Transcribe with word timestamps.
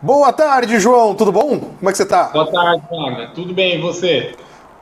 Boa 0.00 0.30
tarde, 0.30 0.78
João. 0.78 1.14
Tudo 1.14 1.32
bom? 1.32 1.58
Como 1.58 1.88
é 1.88 1.90
que 1.90 1.96
você 1.96 2.04
tá? 2.04 2.24
Boa 2.24 2.50
tarde, 2.50 2.82
Wagner. 2.90 3.30
Tudo 3.32 3.54
bem, 3.54 3.76
e 3.76 3.80
você? 3.80 4.34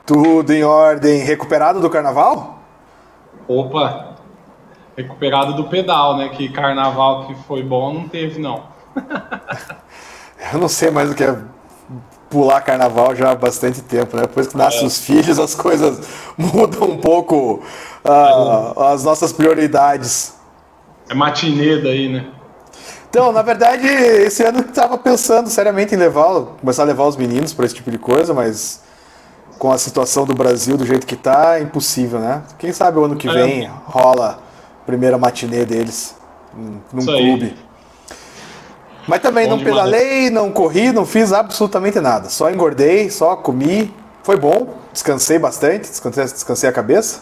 Tudo 0.05 0.51
em 0.51 0.63
ordem. 0.63 1.19
Recuperado 1.19 1.79
do 1.79 1.89
carnaval? 1.89 2.59
Opa, 3.47 4.15
recuperado 4.97 5.53
do 5.53 5.65
pedal, 5.65 6.17
né? 6.17 6.29
Que 6.29 6.49
carnaval 6.49 7.27
que 7.27 7.35
foi 7.43 7.63
bom 7.63 7.93
não 7.93 8.09
teve, 8.09 8.39
não. 8.39 8.63
Eu 10.51 10.59
não 10.59 10.67
sei 10.67 10.91
mais 10.91 11.09
o 11.09 11.15
que 11.15 11.23
é 11.23 11.37
pular 12.29 12.59
carnaval 12.61 13.15
já 13.15 13.31
há 13.31 13.35
bastante 13.35 13.81
tempo, 13.81 14.17
né? 14.17 14.23
Depois 14.23 14.47
que 14.47 14.57
nascem 14.57 14.83
é. 14.83 14.85
os 14.85 14.99
filhos, 14.99 15.39
as 15.39 15.55
coisas 15.55 16.05
mudam 16.37 16.89
um 16.89 16.97
pouco 16.97 17.63
uh, 18.03 18.83
as 18.83 19.05
nossas 19.05 19.31
prioridades. 19.31 20.35
É 21.09 21.13
matinê 21.13 21.81
daí, 21.81 22.09
né? 22.09 22.25
Então, 23.15 23.31
na 23.31 23.41
verdade, 23.41 23.87
esse 23.87 24.43
ano 24.43 24.59
eu 24.59 24.65
estava 24.65 24.97
pensando 24.97 25.49
seriamente 25.49 25.95
em 25.95 25.97
levar, 25.97 26.33
começar 26.59 26.81
a 26.81 26.85
levar 26.85 27.05
os 27.05 27.15
meninos 27.15 27.53
para 27.53 27.63
esse 27.63 27.73
tipo 27.73 27.89
de 27.89 27.97
coisa, 27.97 28.33
mas 28.33 28.81
com 29.57 29.71
a 29.71 29.77
situação 29.77 30.25
do 30.25 30.33
Brasil 30.33 30.75
do 30.75 30.85
jeito 30.85 31.07
que 31.07 31.13
está, 31.13 31.57
é 31.57 31.61
impossível, 31.61 32.19
né? 32.19 32.43
Quem 32.59 32.73
sabe 32.73 32.99
o 32.99 33.05
ano 33.05 33.15
que 33.15 33.29
é. 33.29 33.31
vem 33.31 33.71
rola 33.85 34.37
a 34.81 34.85
primeira 34.85 35.17
matinê 35.17 35.63
deles 35.63 36.13
num 36.53 36.99
Isso 36.99 37.07
clube. 37.07 37.45
Aí. 37.45 38.15
Mas 39.07 39.21
também 39.21 39.47
bom 39.47 39.55
não 39.55 39.63
pedalei, 39.63 40.29
não 40.29 40.51
corri, 40.51 40.91
não 40.91 41.05
fiz 41.05 41.31
absolutamente 41.31 42.01
nada. 42.01 42.27
Só 42.27 42.51
engordei, 42.51 43.09
só 43.09 43.37
comi. 43.37 43.93
Foi 44.23 44.35
bom, 44.35 44.73
descansei 44.91 45.39
bastante, 45.39 45.87
descansei, 45.89 46.25
descansei 46.25 46.69
a 46.69 46.73
cabeça. 46.73 47.21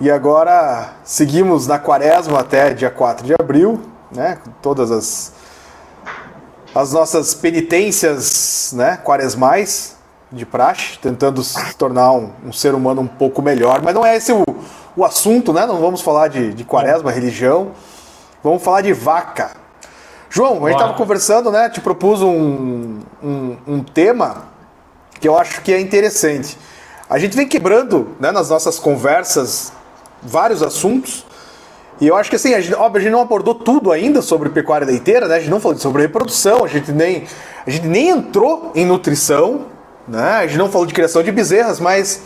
E 0.00 0.08
agora 0.08 0.92
seguimos 1.02 1.66
na 1.66 1.80
quaresma 1.80 2.38
até 2.38 2.72
dia 2.72 2.88
4 2.88 3.26
de 3.26 3.34
abril, 3.34 3.90
né? 4.14 4.38
Todas 4.60 4.90
as, 4.90 5.32
as 6.74 6.92
nossas 6.92 7.34
penitências 7.34 8.72
né? 8.74 8.96
quaresmais 8.96 9.96
de 10.30 10.46
praxe, 10.46 10.98
tentando 10.98 11.42
se 11.42 11.74
tornar 11.76 12.12
um, 12.12 12.30
um, 12.46 12.52
ser 12.52 12.74
humano 12.74 13.02
um 13.02 13.06
pouco 13.06 13.42
melhor. 13.42 13.82
Mas 13.82 13.94
não 13.94 14.04
é 14.04 14.16
esse 14.16 14.32
o, 14.32 14.42
o 14.96 15.04
assunto, 15.04 15.52
né? 15.52 15.66
Não 15.66 15.78
vamos 15.78 16.00
falar 16.00 16.28
de, 16.28 16.54
de 16.54 16.64
quaresma, 16.64 17.10
religião. 17.10 17.72
Vamos 18.42 18.62
falar 18.62 18.80
de 18.80 18.92
vaca. 18.92 19.50
João, 20.30 20.64
a 20.64 20.70
gente 20.70 20.80
estava 20.80 20.94
conversando, 20.94 21.50
né? 21.50 21.68
Te 21.68 21.80
propus 21.80 22.22
um, 22.22 23.00
um, 23.22 23.56
um, 23.66 23.82
tema 23.82 24.44
que 25.20 25.28
eu 25.28 25.36
acho 25.36 25.60
que 25.60 25.72
é 25.72 25.78
interessante. 25.78 26.58
A 27.08 27.18
gente 27.18 27.36
vem 27.36 27.46
quebrando 27.46 28.16
né, 28.18 28.32
nas 28.32 28.48
nossas 28.48 28.78
conversas 28.78 29.72
vários 30.22 30.62
assuntos. 30.62 31.26
E 32.02 32.08
eu 32.08 32.16
acho 32.16 32.28
que 32.28 32.34
assim, 32.34 32.52
a 32.52 32.60
gente, 32.60 32.74
óbvio, 32.74 32.98
a 32.98 33.02
gente 33.04 33.12
não 33.12 33.20
abordou 33.20 33.54
tudo 33.54 33.92
ainda 33.92 34.20
sobre 34.20 34.48
pecuária 34.48 34.84
leiteira, 34.84 35.28
né? 35.28 35.36
A 35.36 35.38
gente 35.38 35.50
não 35.50 35.60
falou 35.60 35.78
sobre 35.78 36.02
reprodução, 36.02 36.64
a 36.64 36.66
gente 36.66 36.90
nem, 36.90 37.22
a 37.64 37.70
gente 37.70 37.86
nem 37.86 38.08
entrou 38.08 38.72
em 38.74 38.84
nutrição, 38.84 39.66
né? 40.08 40.38
A 40.38 40.46
gente 40.48 40.58
não 40.58 40.68
falou 40.68 40.84
de 40.84 40.92
criação 40.92 41.22
de 41.22 41.30
bezerras, 41.30 41.78
mas 41.78 42.22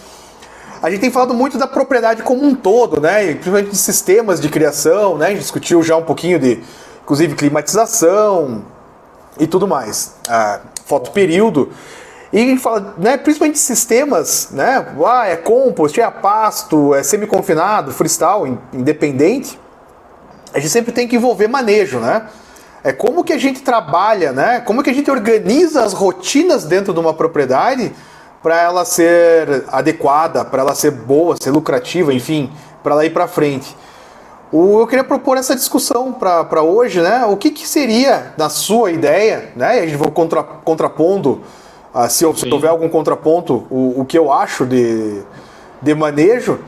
a 0.83 0.89
gente 0.89 1.01
tem 1.01 1.11
falado 1.11 1.35
muito 1.35 1.59
da 1.59 1.67
propriedade 1.67 2.23
como 2.23 2.43
um 2.43 2.55
todo, 2.55 3.03
né? 3.03 3.27
Principalmente 3.35 3.69
de 3.69 3.77
sistemas 3.77 4.41
de 4.41 4.49
criação, 4.49 5.19
né? 5.19 5.27
A 5.27 5.29
gente 5.29 5.41
discutiu 5.41 5.83
já 5.83 5.95
um 5.95 6.05
pouquinho 6.05 6.39
de 6.39 6.59
inclusive 7.03 7.35
climatização 7.35 8.65
e 9.39 9.47
tudo 9.47 9.69
mais. 9.69 10.15
Ah, 10.27 10.61
fotoperíodo. 10.87 11.69
E 12.33 12.39
a 12.39 12.41
gente 12.41 12.63
fala, 12.63 12.95
né, 12.97 13.19
principalmente 13.19 13.59
sistemas, 13.59 14.49
né? 14.53 14.87
Ah, 15.05 15.29
é 15.29 15.37
compost, 15.37 16.01
é 16.01 16.11
pasto, 16.11 16.95
é 16.95 17.03
semi-confinado, 17.03 17.93
freestyle, 17.93 18.59
independente. 18.73 19.66
A 20.53 20.59
gente 20.59 20.71
sempre 20.71 20.93
tem 20.93 21.07
que 21.07 21.17
envolver 21.17 21.49
manejo, 21.49 21.99
né? 21.99 22.27
É 22.83 22.93
como 22.93 23.25
que 23.25 23.33
a 23.33 23.39
gente 23.39 23.63
trabalha, 23.63 24.33
né? 24.33 24.61
Como 24.61 24.83
que 24.83 24.91
a 24.91 24.95
gente 24.95 25.11
organiza 25.11 25.83
as 25.83 25.93
rotinas 25.93 26.65
dentro 26.65 26.95
de 26.95 27.01
uma 27.01 27.13
propriedade 27.13 27.93
para 28.43 28.61
ela 28.63 28.85
ser 28.85 29.65
adequada, 29.69 30.45
para 30.45 30.63
ela 30.63 30.75
ser 30.75 30.93
boa, 30.93 31.37
ser 31.41 31.51
lucrativa, 31.51 32.15
enfim, 32.15 32.51
para 32.83 32.93
ela 32.93 33.05
ir 33.05 33.11
para 33.11 33.27
frente. 33.27 33.77
O, 34.53 34.79
eu 34.79 34.87
queria 34.87 35.03
propor 35.03 35.37
essa 35.37 35.57
discussão 35.57 36.13
para 36.13 36.63
hoje, 36.63 37.01
né? 37.01 37.27
O 37.27 37.37
que, 37.37 37.51
que, 37.51 37.67
seria, 37.67 38.33
na 38.39 38.49
sua 38.49 38.93
ideia, 38.93 39.51
né? 39.57 39.81
E 39.81 39.81
a 39.81 39.87
gente 39.87 39.97
vai 39.97 40.11
contra, 40.13 40.45
contrapondo, 40.45 41.43
uh, 41.93 42.09
se, 42.09 42.25
se 42.35 42.49
houver 42.49 42.71
algum 42.71 42.89
contraponto, 42.89 43.67
o, 43.69 44.01
o 44.03 44.05
que 44.05 44.17
eu 44.17 44.33
acho 44.33 44.65
de, 44.65 45.23
de 45.83 45.95
manejo. 45.95 46.61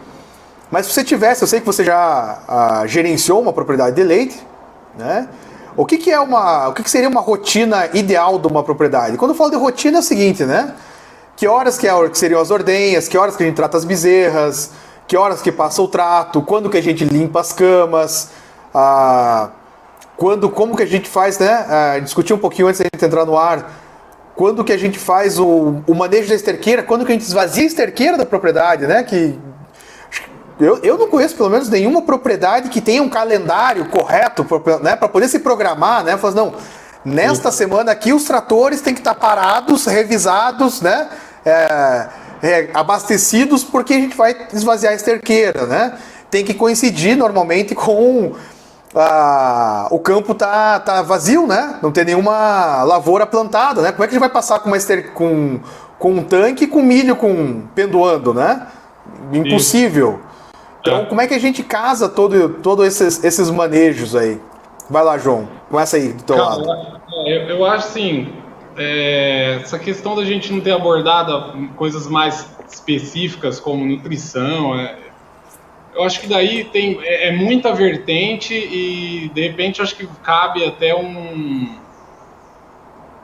Mas 0.70 0.86
se 0.86 0.92
você 0.92 1.02
tivesse, 1.02 1.42
eu 1.42 1.48
sei 1.48 1.60
que 1.60 1.66
você 1.66 1.82
já 1.82 2.38
uh, 2.84 2.86
gerenciou 2.86 3.40
uma 3.40 3.52
propriedade 3.52 3.96
de 3.96 4.02
leite, 4.02 4.38
né? 4.98 5.28
O 5.76 5.86
que, 5.86 5.96
que 5.96 6.10
é 6.10 6.18
uma, 6.18 6.68
o 6.68 6.74
que, 6.74 6.82
que 6.82 6.90
seria 6.90 7.08
uma 7.08 7.20
rotina 7.20 7.88
ideal 7.94 8.38
de 8.38 8.48
uma 8.48 8.64
propriedade? 8.64 9.16
Quando 9.16 9.30
eu 9.30 9.36
falo 9.36 9.50
de 9.50 9.56
rotina 9.56 9.98
é 9.98 10.00
o 10.00 10.02
seguinte, 10.02 10.44
né? 10.44 10.74
Que 11.36 11.46
horas 11.46 11.78
que, 11.78 11.86
é, 11.86 12.08
que 12.08 12.18
seriam 12.18 12.40
as 12.40 12.50
ordenhas, 12.50 13.06
que 13.06 13.16
horas 13.16 13.36
que 13.36 13.44
a 13.44 13.46
gente 13.46 13.54
trata 13.54 13.76
as 13.76 13.84
bezerras, 13.84 14.72
que 15.06 15.16
horas 15.16 15.40
que 15.40 15.52
passa 15.52 15.80
o 15.80 15.86
trato, 15.86 16.42
quando 16.42 16.68
que 16.68 16.76
a 16.76 16.82
gente 16.82 17.04
limpa 17.04 17.40
as 17.40 17.52
camas, 17.52 18.30
ah, 18.74 19.50
quando, 20.16 20.50
como 20.50 20.76
que 20.76 20.82
a 20.82 20.86
gente 20.86 21.08
faz, 21.08 21.38
né? 21.38 21.64
Ah, 21.68 21.98
discutir 22.00 22.34
um 22.34 22.38
pouquinho 22.38 22.66
antes 22.66 22.80
da 22.80 22.86
gente 22.92 23.04
entrar 23.04 23.24
no 23.24 23.38
ar. 23.38 23.70
Quando 24.34 24.64
que 24.64 24.72
a 24.72 24.76
gente 24.76 24.98
faz 24.98 25.38
o, 25.38 25.82
o 25.86 25.94
manejo 25.94 26.28
da 26.28 26.34
esterqueira, 26.34 26.82
quando 26.82 27.06
que 27.06 27.12
a 27.12 27.14
gente 27.14 27.24
esvazia 27.24 27.62
a 27.62 27.66
esterqueira 27.66 28.18
da 28.18 28.26
propriedade, 28.26 28.86
né? 28.86 29.04
Que 29.04 29.38
eu, 30.60 30.78
eu 30.82 30.98
não 30.98 31.08
conheço 31.08 31.36
pelo 31.36 31.50
menos 31.50 31.68
nenhuma 31.68 32.02
propriedade 32.02 32.68
que 32.68 32.80
tenha 32.80 33.02
um 33.02 33.08
calendário 33.08 33.86
correto 33.86 34.44
né, 34.82 34.96
para 34.96 35.08
poder 35.08 35.28
se 35.28 35.38
programar, 35.38 36.02
né? 36.02 36.16
Falar, 36.16 36.34
não, 36.34 36.54
nesta 37.04 37.52
semana 37.52 37.92
aqui 37.92 38.12
os 38.12 38.24
tratores 38.24 38.80
têm 38.80 38.92
que 38.92 39.00
estar 39.00 39.14
parados, 39.14 39.86
revisados, 39.86 40.80
né? 40.80 41.08
É, 41.44 42.08
é, 42.42 42.70
abastecidos 42.74 43.62
porque 43.62 43.94
a 43.94 43.98
gente 43.98 44.16
vai 44.16 44.36
esvaziar 44.52 44.92
a 44.92 44.96
esterqueira, 44.96 45.64
né? 45.66 45.96
Tem 46.30 46.44
que 46.44 46.52
coincidir 46.52 47.16
normalmente 47.16 47.74
com 47.74 48.34
a, 48.94 49.86
o 49.90 49.98
campo 50.00 50.34
tá, 50.34 50.80
tá 50.80 51.02
vazio, 51.02 51.46
né? 51.46 51.76
Não 51.80 51.92
tem 51.92 52.04
nenhuma 52.04 52.82
lavoura 52.82 53.26
plantada, 53.26 53.80
né? 53.80 53.92
Como 53.92 54.02
é 54.02 54.06
que 54.08 54.10
a 54.10 54.14
gente 54.14 54.20
vai 54.20 54.28
passar 54.28 54.58
com 54.58 54.68
uma 54.68 54.76
ester, 54.76 55.12
com, 55.12 55.60
com 55.98 56.12
um 56.12 56.24
tanque 56.24 56.66
com 56.66 56.82
milho 56.82 57.14
com 57.14 57.62
pendoando, 57.74 58.34
né? 58.34 58.66
Impossível. 59.32 60.20
Então, 60.88 61.02
é. 61.02 61.04
como 61.06 61.20
é 61.20 61.26
que 61.26 61.34
a 61.34 61.38
gente 61.38 61.62
casa 61.62 62.08
todo, 62.08 62.48
todo 62.62 62.84
esses, 62.84 63.22
esses 63.22 63.50
manejos 63.50 64.16
aí? 64.16 64.40
Vai 64.88 65.04
lá, 65.04 65.18
João. 65.18 65.48
Começa 65.68 65.96
aí 65.96 66.12
do 66.12 66.22
teu 66.22 66.36
Cara, 66.36 66.56
lado. 66.56 67.00
Eu, 67.26 67.48
eu 67.48 67.64
acho 67.64 67.88
assim, 67.88 68.32
é, 68.76 69.58
essa 69.62 69.78
questão 69.78 70.16
da 70.16 70.24
gente 70.24 70.52
não 70.52 70.60
ter 70.60 70.72
abordado 70.72 71.68
coisas 71.76 72.06
mais 72.06 72.48
específicas 72.70 73.60
como 73.60 73.84
nutrição, 73.84 74.78
é, 74.78 74.96
eu 75.94 76.04
acho 76.04 76.20
que 76.20 76.28
daí 76.28 76.64
tem 76.64 76.98
é, 77.02 77.28
é, 77.28 77.32
muita 77.32 77.74
vertente 77.74 78.54
e 78.54 79.30
de 79.34 79.48
repente 79.48 79.82
acho 79.82 79.96
que 79.96 80.06
cabe 80.22 80.64
até 80.64 80.94
um 80.94 81.76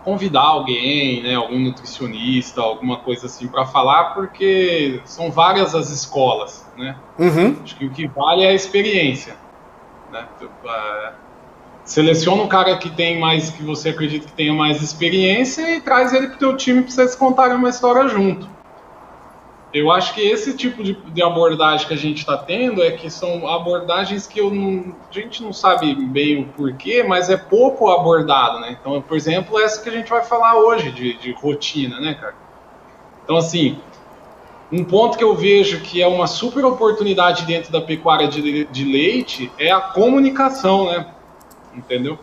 convidar 0.04 0.42
alguém, 0.42 1.22
né, 1.22 1.34
algum 1.34 1.58
nutricionista, 1.58 2.60
alguma 2.60 2.98
coisa 2.98 3.26
assim 3.26 3.48
para 3.48 3.64
falar, 3.64 4.14
porque 4.14 5.00
são 5.04 5.30
várias 5.30 5.74
as 5.74 5.90
escolas, 5.90 6.66
né? 6.76 6.96
Uhum. 7.18 7.56
Acho 7.64 7.76
que 7.76 7.86
o 7.86 7.90
que 7.90 8.06
vale 8.06 8.44
é 8.44 8.48
a 8.48 8.54
experiência, 8.54 9.36
né? 10.12 10.26
É, 10.66 11.12
seleciona 11.84 12.42
um 12.42 12.48
cara 12.48 12.76
que 12.76 12.90
tem 12.90 13.18
mais, 13.18 13.50
que 13.50 13.62
você 13.62 13.88
acredita 13.88 14.26
que 14.26 14.32
tenha 14.32 14.52
mais 14.52 14.82
experiência 14.82 15.76
e 15.76 15.80
traz 15.80 16.12
ele 16.12 16.28
pro 16.28 16.38
teu 16.38 16.56
time 16.56 16.82
para 16.82 16.90
vocês 16.90 17.14
contarem 17.14 17.56
uma 17.56 17.70
história 17.70 18.06
junto. 18.08 18.53
Eu 19.74 19.90
acho 19.90 20.14
que 20.14 20.20
esse 20.20 20.56
tipo 20.56 20.84
de, 20.84 20.94
de 20.94 21.20
abordagem 21.20 21.86
que 21.86 21.92
a 21.92 21.98
gente 21.98 22.18
está 22.18 22.36
tendo 22.36 22.80
é 22.80 22.92
que 22.92 23.10
são 23.10 23.48
abordagens 23.48 24.24
que 24.24 24.40
não, 24.40 24.94
a 25.10 25.12
gente 25.12 25.42
não 25.42 25.52
sabe 25.52 25.92
bem 25.94 26.42
o 26.42 26.46
porquê, 26.46 27.02
mas 27.02 27.28
é 27.28 27.36
pouco 27.36 27.90
abordado, 27.90 28.60
né? 28.60 28.76
Então, 28.80 29.02
por 29.02 29.16
exemplo, 29.16 29.58
essa 29.58 29.82
que 29.82 29.88
a 29.88 29.92
gente 29.92 30.08
vai 30.08 30.22
falar 30.22 30.56
hoje 30.56 30.92
de, 30.92 31.18
de 31.18 31.32
rotina, 31.32 31.98
né, 31.98 32.14
cara? 32.14 32.36
Então, 33.24 33.36
assim, 33.36 33.76
um 34.70 34.84
ponto 34.84 35.18
que 35.18 35.24
eu 35.24 35.34
vejo 35.34 35.80
que 35.80 36.00
é 36.00 36.06
uma 36.06 36.28
super 36.28 36.64
oportunidade 36.64 37.44
dentro 37.44 37.72
da 37.72 37.80
pecuária 37.80 38.28
de, 38.28 38.66
de 38.66 38.84
leite 38.84 39.50
é 39.58 39.72
a 39.72 39.80
comunicação, 39.80 40.86
né? 40.86 41.06
entendeu? 41.76 42.18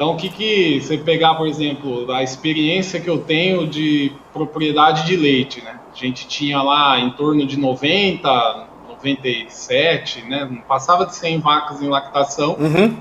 Então, 0.00 0.12
o 0.12 0.16
que 0.16 0.30
que 0.30 0.80
você 0.80 0.96
pegar, 0.96 1.34
por 1.34 1.46
exemplo, 1.46 2.10
a 2.10 2.22
experiência 2.22 2.98
que 2.98 3.10
eu 3.10 3.18
tenho 3.18 3.66
de 3.66 4.10
propriedade 4.32 5.04
de 5.04 5.14
leite, 5.14 5.62
né? 5.62 5.78
A 5.92 5.94
gente 5.94 6.26
tinha 6.26 6.62
lá 6.62 6.98
em 6.98 7.10
torno 7.10 7.46
de 7.46 7.58
90, 7.58 8.66
97, 8.88 10.22
né? 10.22 10.48
Não 10.50 10.62
passava 10.62 11.04
de 11.04 11.14
100 11.14 11.40
vacas 11.40 11.82
em 11.82 11.88
lactação. 11.88 12.56
Uhum. 12.58 12.96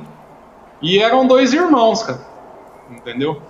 E 0.81 0.99
eram 0.99 1.25
dois 1.25 1.53
irmãos, 1.53 2.03
cara. 2.03 2.27
Entendeu? 2.91 3.41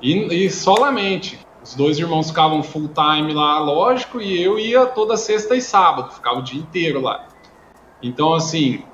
E, 0.00 0.44
e 0.44 0.48
solamente. 0.48 1.44
Os 1.64 1.74
dois 1.74 1.98
irmãos 1.98 2.28
ficavam 2.28 2.62
full 2.62 2.88
time 2.88 3.34
lá, 3.34 3.58
lógico, 3.58 4.20
e 4.20 4.40
eu 4.40 4.60
ia 4.60 4.86
toda 4.86 5.16
sexta 5.16 5.56
e 5.56 5.60
sábado, 5.60 6.12
ficava 6.12 6.38
o 6.38 6.42
dia 6.42 6.60
inteiro 6.60 7.00
lá. 7.00 7.26
Então, 8.00 8.32
assim, 8.32 8.84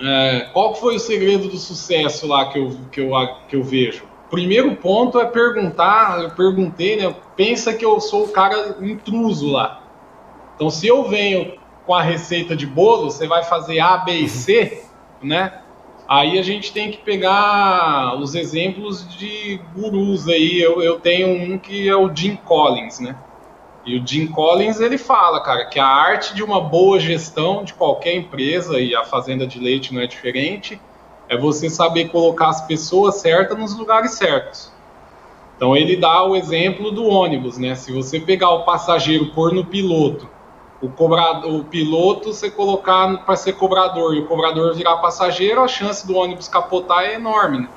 é, 0.00 0.48
qual 0.52 0.74
foi 0.74 0.96
o 0.96 1.00
segredo 1.00 1.48
do 1.48 1.58
sucesso 1.58 2.26
lá 2.26 2.46
que 2.46 2.58
eu, 2.58 2.76
que 2.90 3.00
eu, 3.00 3.10
que 3.48 3.56
eu 3.56 3.62
vejo? 3.62 4.12
primeiro 4.32 4.74
ponto 4.76 5.20
é 5.20 5.26
perguntar, 5.26 6.22
eu 6.22 6.30
perguntei, 6.30 6.96
né? 6.96 7.14
Pensa 7.36 7.74
que 7.74 7.84
eu 7.84 8.00
sou 8.00 8.24
o 8.24 8.28
cara 8.28 8.78
intruso 8.80 9.50
lá. 9.50 9.82
Então, 10.54 10.70
se 10.70 10.86
eu 10.86 11.04
venho 11.04 11.58
com 11.84 11.92
a 11.92 12.00
receita 12.00 12.56
de 12.56 12.66
bolo, 12.66 13.10
você 13.10 13.26
vai 13.26 13.44
fazer 13.44 13.78
A, 13.80 13.98
B 13.98 14.12
e 14.12 14.28
C, 14.30 14.84
né? 15.22 15.60
Aí 16.08 16.38
a 16.38 16.42
gente 16.42 16.72
tem 16.72 16.90
que 16.90 16.96
pegar 16.96 18.18
os 18.18 18.34
exemplos 18.34 19.06
de 19.18 19.60
gurus 19.74 20.26
aí. 20.26 20.62
Eu, 20.62 20.82
eu 20.82 20.98
tenho 20.98 21.28
um 21.28 21.58
que 21.58 21.86
é 21.86 21.94
o 21.94 22.10
Jim 22.14 22.36
Collins, 22.36 23.00
né? 23.00 23.14
E 23.84 23.98
o 23.98 24.06
Jim 24.06 24.28
Collins 24.28 24.80
ele 24.80 24.96
fala, 24.96 25.40
cara, 25.40 25.64
que 25.64 25.78
a 25.80 25.86
arte 25.86 26.34
de 26.34 26.42
uma 26.42 26.60
boa 26.60 27.00
gestão 27.00 27.64
de 27.64 27.74
qualquer 27.74 28.14
empresa, 28.14 28.80
e 28.80 28.94
a 28.94 29.04
fazenda 29.04 29.46
de 29.46 29.58
leite 29.58 29.92
não 29.92 30.00
é 30.00 30.06
diferente, 30.06 30.80
é 31.28 31.36
você 31.36 31.68
saber 31.68 32.08
colocar 32.08 32.48
as 32.48 32.66
pessoas 32.66 33.16
certas 33.16 33.58
nos 33.58 33.76
lugares 33.76 34.12
certos. 34.12 34.70
Então 35.56 35.76
ele 35.76 35.96
dá 35.96 36.24
o 36.24 36.36
exemplo 36.36 36.90
do 36.90 37.04
ônibus, 37.06 37.58
né? 37.58 37.74
Se 37.74 37.92
você 37.92 38.20
pegar 38.20 38.50
o 38.50 38.64
passageiro 38.64 39.26
pôr 39.32 39.52
no 39.52 39.64
piloto, 39.64 40.28
o, 40.80 40.88
cobrador, 40.88 41.54
o 41.54 41.64
piloto 41.64 42.32
você 42.32 42.50
colocar 42.50 43.24
para 43.24 43.36
ser 43.36 43.52
cobrador 43.52 44.14
e 44.14 44.20
o 44.20 44.26
cobrador 44.26 44.74
virar 44.74 44.96
passageiro, 44.96 45.62
a 45.62 45.68
chance 45.68 46.06
do 46.06 46.16
ônibus 46.16 46.48
capotar 46.48 47.04
é 47.04 47.14
enorme, 47.14 47.60
né? 47.60 47.68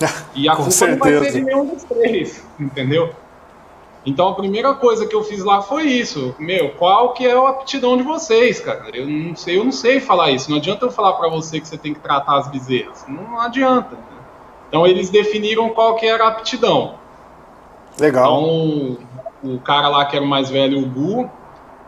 E 0.34 0.48
a 0.48 0.56
culpa 0.56 0.70
certeza. 0.70 1.10
não 1.10 1.20
vai 1.20 1.30
ser 1.30 1.38
de 1.38 1.44
nenhum 1.44 1.66
dos 1.66 1.84
três, 1.84 2.46
entendeu? 2.58 3.14
Então 4.04 4.28
a 4.28 4.34
primeira 4.34 4.74
coisa 4.74 5.06
que 5.06 5.14
eu 5.14 5.22
fiz 5.22 5.44
lá 5.44 5.60
foi 5.60 5.84
isso. 5.84 6.34
Meu, 6.38 6.70
qual 6.70 7.12
que 7.12 7.26
é 7.26 7.32
a 7.32 7.48
aptidão 7.50 7.96
de 7.96 8.02
vocês, 8.02 8.58
cara? 8.60 8.88
Eu 8.94 9.06
não 9.06 9.36
sei, 9.36 9.58
eu 9.58 9.64
não 9.64 9.72
sei 9.72 10.00
falar 10.00 10.30
isso. 10.30 10.50
Não 10.50 10.56
adianta 10.56 10.86
eu 10.86 10.90
falar 10.90 11.12
para 11.14 11.28
você 11.28 11.60
que 11.60 11.68
você 11.68 11.76
tem 11.76 11.92
que 11.92 12.00
tratar 12.00 12.38
as 12.38 12.48
bezerras. 12.48 13.04
Não 13.06 13.38
adianta. 13.38 13.96
Né? 13.96 14.02
Então 14.68 14.86
eles 14.86 15.10
definiram 15.10 15.68
qual 15.70 15.96
que 15.96 16.06
era 16.06 16.24
a 16.24 16.28
aptidão. 16.28 16.94
Legal. 17.98 18.40
Então 18.40 18.98
o 19.42 19.58
cara 19.58 19.88
lá 19.88 20.04
que 20.06 20.16
era 20.16 20.24
o 20.24 20.28
mais 20.28 20.48
velho, 20.48 20.78
o 20.78 20.86
Gu, 20.86 21.30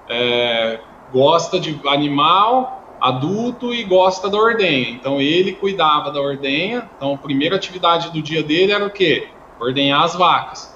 é, 0.08 0.80
gosta 1.12 1.58
de 1.58 1.80
animal 1.86 2.80
adulto 3.00 3.74
e 3.74 3.82
gosta 3.84 4.28
da 4.28 4.36
ordenha. 4.36 4.90
Então 4.90 5.18
ele 5.18 5.52
cuidava 5.52 6.10
da 6.10 6.20
ordenha. 6.20 6.90
Então 6.94 7.14
a 7.14 7.18
primeira 7.18 7.56
atividade 7.56 8.10
do 8.10 8.20
dia 8.20 8.42
dele 8.42 8.70
era 8.70 8.84
o 8.84 8.90
quê? 8.90 9.28
Ordenhar 9.58 10.02
as 10.02 10.14
vacas 10.14 10.71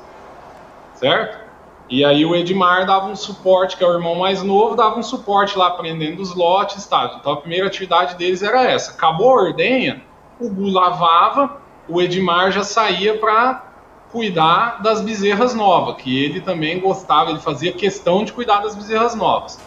certo? 0.97 1.47
E 1.89 2.05
aí 2.05 2.27
o 2.27 2.35
Edmar 2.35 2.85
dava 2.85 3.07
um 3.07 3.15
suporte, 3.15 3.77
que 3.77 3.85
é 3.85 3.87
o 3.87 3.93
irmão 3.93 4.17
mais 4.17 4.43
novo, 4.43 4.75
dava 4.75 4.99
um 4.99 5.03
suporte 5.03 5.57
lá 5.57 5.69
aprendendo 5.69 6.21
os 6.21 6.35
lotes, 6.35 6.85
tá? 6.87 7.17
Então 7.21 7.33
a 7.33 7.37
primeira 7.37 7.67
atividade 7.69 8.17
deles 8.17 8.43
era 8.43 8.65
essa. 8.65 8.93
Acabou 8.93 9.31
a 9.31 9.43
ordenha, 9.43 10.03
o 10.41 10.49
Gu 10.49 10.69
lavava, 10.69 11.61
o 11.89 12.03
Edmar 12.03 12.51
já 12.51 12.65
saía 12.65 13.17
para 13.19 13.65
cuidar 14.11 14.83
das 14.83 15.01
bezerras 15.01 15.55
novas, 15.55 15.97
que 15.97 16.25
ele 16.25 16.41
também 16.41 16.81
gostava, 16.81 17.31
ele 17.31 17.39
fazia 17.39 17.73
questão 17.73 18.25
de 18.25 18.33
cuidar 18.33 18.61
das 18.61 18.75
bezerras 18.75 19.15
novas. 19.15 19.61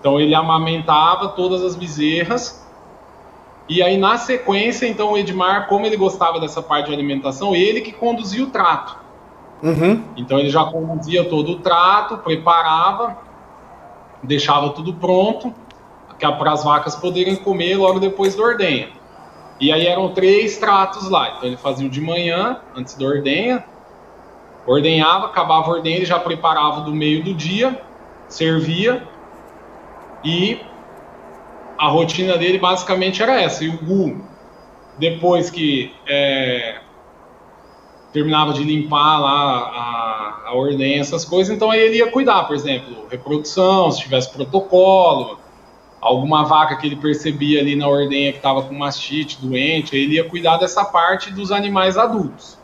Então 0.00 0.18
ele 0.18 0.34
amamentava 0.34 1.28
todas 1.28 1.62
as 1.62 1.76
bezerras. 1.76 2.66
E 3.68 3.80
aí 3.80 3.96
na 3.96 4.18
sequência, 4.18 4.86
então 4.86 5.12
o 5.12 5.18
Edmar, 5.18 5.68
como 5.68 5.86
ele 5.86 5.96
gostava 5.96 6.40
dessa 6.40 6.60
parte 6.60 6.86
de 6.86 6.94
alimentação, 6.94 7.54
ele 7.54 7.80
que 7.80 7.92
conduzia 7.92 8.42
o 8.42 8.48
trato. 8.48 8.98
Uhum. 9.62 10.02
Então 10.16 10.38
ele 10.38 10.50
já 10.50 10.64
conduzia 10.64 11.24
todo 11.24 11.52
o 11.52 11.58
trato, 11.58 12.18
preparava, 12.18 13.18
deixava 14.22 14.70
tudo 14.70 14.94
pronto 14.94 15.54
para 16.18 16.52
as 16.52 16.64
vacas 16.64 16.96
poderem 16.96 17.36
comer 17.36 17.76
logo 17.76 17.98
depois 17.98 18.34
da 18.34 18.42
ordenha. 18.42 18.88
E 19.58 19.70
aí 19.72 19.86
eram 19.86 20.12
três 20.12 20.58
tratos 20.58 21.08
lá. 21.08 21.34
Então 21.36 21.48
ele 21.48 21.56
fazia 21.56 21.86
o 21.86 21.90
de 21.90 22.00
manhã, 22.00 22.58
antes 22.74 22.94
da 22.94 23.04
ordenha, 23.04 23.64
ordenhava, 24.66 25.26
acabava 25.26 25.66
a 25.66 25.70
ordenha, 25.70 25.96
ele 25.96 26.06
já 26.06 26.18
preparava 26.18 26.82
do 26.82 26.92
meio 26.92 27.22
do 27.22 27.34
dia, 27.34 27.80
servia 28.28 29.02
e 30.24 30.60
a 31.78 31.88
rotina 31.88 32.36
dele 32.36 32.58
basicamente 32.58 33.22
era 33.22 33.40
essa. 33.40 33.64
E 33.64 33.68
o 33.68 33.78
Gu, 33.78 34.22
depois 34.98 35.50
que 35.50 35.94
é, 36.06 36.80
terminava 38.12 38.52
de 38.52 38.64
limpar 38.64 39.18
lá 39.20 39.58
a, 39.58 40.48
a 40.48 40.54
ordenha, 40.54 41.00
essas 41.00 41.24
coisas, 41.24 41.54
então 41.54 41.70
aí 41.70 41.80
ele 41.80 41.98
ia 41.98 42.10
cuidar, 42.10 42.44
por 42.44 42.56
exemplo, 42.56 43.06
reprodução, 43.10 43.90
se 43.90 44.00
tivesse 44.00 44.32
protocolo, 44.32 45.38
alguma 46.00 46.44
vaca 46.44 46.76
que 46.76 46.86
ele 46.86 46.96
percebia 46.96 47.60
ali 47.60 47.76
na 47.76 47.86
ordenha 47.86 48.32
que 48.32 48.38
estava 48.38 48.62
com 48.62 48.74
mastite, 48.74 49.38
doente, 49.40 49.94
aí 49.94 50.02
ele 50.02 50.14
ia 50.14 50.24
cuidar 50.24 50.56
dessa 50.56 50.84
parte 50.84 51.30
dos 51.30 51.52
animais 51.52 51.96
adultos. 51.96 52.58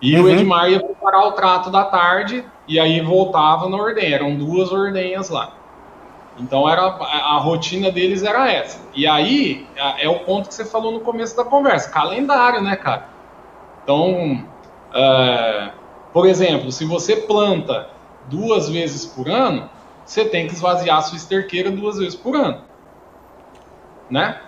E 0.00 0.16
uhum. 0.16 0.24
o 0.24 0.28
Edmar 0.28 0.70
ia 0.70 0.80
preparar 0.80 1.26
o 1.26 1.32
trato 1.32 1.70
da 1.70 1.84
tarde 1.84 2.44
e 2.68 2.78
aí 2.78 3.00
voltava 3.00 3.68
na 3.68 3.76
ordenha, 3.76 4.14
eram 4.14 4.36
duas 4.36 4.70
ordenhas 4.70 5.28
lá. 5.28 5.52
Então 6.38 6.68
era 6.68 6.82
a, 6.82 7.34
a 7.34 7.38
rotina 7.38 7.90
deles 7.90 8.22
era 8.22 8.50
essa. 8.50 8.80
E 8.94 9.06
aí 9.06 9.66
é 9.98 10.08
o 10.08 10.20
ponto 10.20 10.48
que 10.48 10.54
você 10.54 10.64
falou 10.64 10.92
no 10.92 11.00
começo 11.00 11.36
da 11.36 11.44
conversa, 11.44 11.90
calendário, 11.90 12.60
né, 12.60 12.76
cara? 12.76 13.13
Então, 13.84 14.42
é, 14.94 15.70
por 16.12 16.26
exemplo, 16.26 16.72
se 16.72 16.86
você 16.86 17.16
planta 17.16 17.90
duas 18.28 18.70
vezes 18.70 19.04
por 19.04 19.28
ano, 19.28 19.68
você 20.04 20.24
tem 20.24 20.46
que 20.46 20.54
esvaziar 20.54 20.98
a 20.98 21.02
sua 21.02 21.16
esterqueira 21.16 21.70
duas 21.70 21.98
vezes 21.98 22.14
por 22.14 22.34
ano, 22.34 22.62
né? 24.10 24.40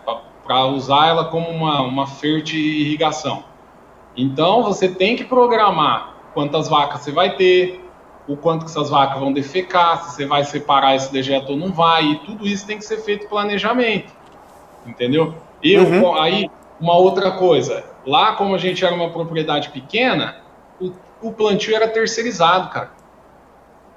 Para 0.44 0.66
usar 0.66 1.08
ela 1.08 1.26
como 1.26 1.48
uma, 1.48 1.82
uma 1.82 2.06
irrigação. 2.24 3.44
Então, 4.16 4.62
você 4.62 4.88
tem 4.88 5.16
que 5.16 5.24
programar 5.24 6.14
quantas 6.32 6.68
vacas 6.68 7.02
você 7.02 7.12
vai 7.12 7.36
ter, 7.36 7.84
o 8.26 8.36
quanto 8.36 8.64
que 8.64 8.70
essas 8.70 8.88
vacas 8.88 9.20
vão 9.20 9.32
defecar, 9.32 10.02
se 10.02 10.16
você 10.16 10.26
vai 10.26 10.44
separar 10.44 10.96
esse 10.96 11.12
dejeto 11.12 11.52
ou 11.52 11.58
não 11.58 11.72
vai, 11.72 12.04
e 12.04 12.18
tudo 12.20 12.46
isso 12.46 12.66
tem 12.66 12.78
que 12.78 12.84
ser 12.84 12.98
feito 12.98 13.28
planejamento, 13.28 14.12
entendeu? 14.86 15.34
Eu, 15.62 15.84
uhum. 15.84 16.14
aí, 16.14 16.50
uma 16.80 16.96
outra 16.96 17.32
coisa, 17.32 17.84
lá 18.06 18.32
como 18.34 18.54
a 18.54 18.58
gente 18.58 18.84
era 18.84 18.94
uma 18.94 19.10
propriedade 19.10 19.70
pequena, 19.70 20.36
o, 20.80 20.92
o 21.20 21.32
plantio 21.32 21.74
era 21.74 21.88
terceirizado, 21.88 22.70
cara. 22.70 22.92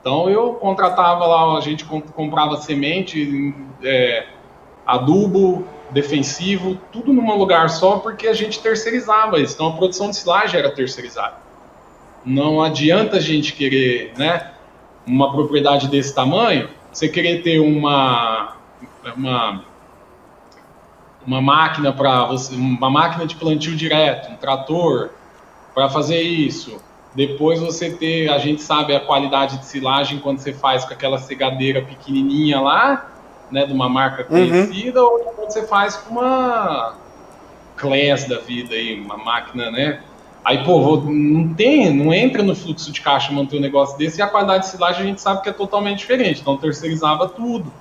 Então 0.01 0.29
eu 0.29 0.53
contratava 0.55 1.25
lá, 1.25 1.57
a 1.57 1.61
gente 1.61 1.85
comprava 1.85 2.57
semente, 2.57 3.53
é, 3.83 4.27
adubo, 4.85 5.65
defensivo, 5.91 6.77
tudo 6.91 7.11
num 7.13 7.37
lugar 7.37 7.69
só, 7.69 7.99
porque 7.99 8.27
a 8.27 8.33
gente 8.33 8.59
terceirizava 8.59 9.39
isso. 9.39 9.55
Então 9.55 9.67
a 9.67 9.73
produção 9.73 10.09
de 10.09 10.15
silagem 10.15 10.59
era 10.59 10.71
terceirizada. 10.71 11.35
Não 12.25 12.61
adianta 12.61 13.17
a 13.17 13.19
gente 13.19 13.53
querer, 13.53 14.13
né, 14.17 14.51
uma 15.05 15.31
propriedade 15.31 15.87
desse 15.87 16.13
tamanho, 16.13 16.69
você 16.91 17.07
querer 17.07 17.41
ter 17.41 17.59
uma, 17.59 18.55
uma 19.15 19.63
uma 21.25 21.41
máquina 21.41 21.91
para 21.91 22.25
você, 22.25 22.55
uma 22.55 22.89
máquina 22.89 23.25
de 23.25 23.35
plantio 23.35 23.75
direto, 23.75 24.31
um 24.31 24.35
trator 24.35 25.11
para 25.73 25.89
fazer 25.89 26.21
isso. 26.21 26.81
Depois 27.13 27.59
você 27.59 27.91
ter, 27.91 28.29
a 28.29 28.37
gente 28.37 28.61
sabe 28.61 28.95
a 28.95 28.99
qualidade 28.99 29.57
de 29.57 29.65
silagem 29.65 30.19
quando 30.19 30.39
você 30.39 30.53
faz 30.53 30.85
com 30.85 30.93
aquela 30.93 31.17
cegadeira 31.17 31.81
pequenininha 31.81 32.61
lá, 32.61 33.11
né, 33.51 33.65
de 33.65 33.73
uma 33.73 33.89
marca 33.89 34.21
uhum. 34.23 34.47
conhecida, 34.47 35.03
uhum. 35.03 35.11
ou 35.11 35.19
quando 35.33 35.51
você 35.51 35.65
faz 35.65 35.95
com 35.95 36.11
uma 36.11 36.95
Class 37.75 38.27
da 38.27 38.39
vida 38.39 38.75
aí, 38.75 38.99
uma 38.99 39.17
máquina, 39.17 39.71
né? 39.71 40.01
Aí, 40.43 40.63
pô, 40.63 40.97
não 40.97 41.53
tem, 41.53 41.93
não 41.93 42.13
entra 42.13 42.41
no 42.41 42.55
fluxo 42.55 42.91
de 42.91 43.01
caixa 43.01 43.31
manter 43.31 43.57
um 43.57 43.61
negócio 43.61 43.97
desse 43.97 44.19
e 44.19 44.21
a 44.21 44.27
qualidade 44.27 44.65
de 44.65 44.71
silagem 44.71 45.03
a 45.03 45.05
gente 45.05 45.21
sabe 45.21 45.41
que 45.41 45.49
é 45.49 45.53
totalmente 45.53 45.99
diferente. 45.99 46.41
Então 46.41 46.57
terceirizava 46.57 47.27
tudo 47.27 47.71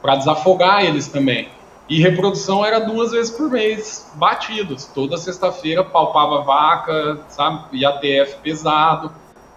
para 0.00 0.16
desafogar 0.16 0.84
eles 0.84 1.08
também. 1.08 1.48
E 1.92 2.00
reprodução 2.00 2.64
era 2.64 2.78
duas 2.78 3.10
vezes 3.10 3.30
por 3.30 3.50
mês, 3.50 4.10
batidos. 4.14 4.86
Toda 4.86 5.18
sexta-feira 5.18 5.84
palpava 5.84 6.40
vaca, 6.40 7.20
sabe? 7.28 7.78
IATF 7.80 8.38
pesado. 8.42 9.12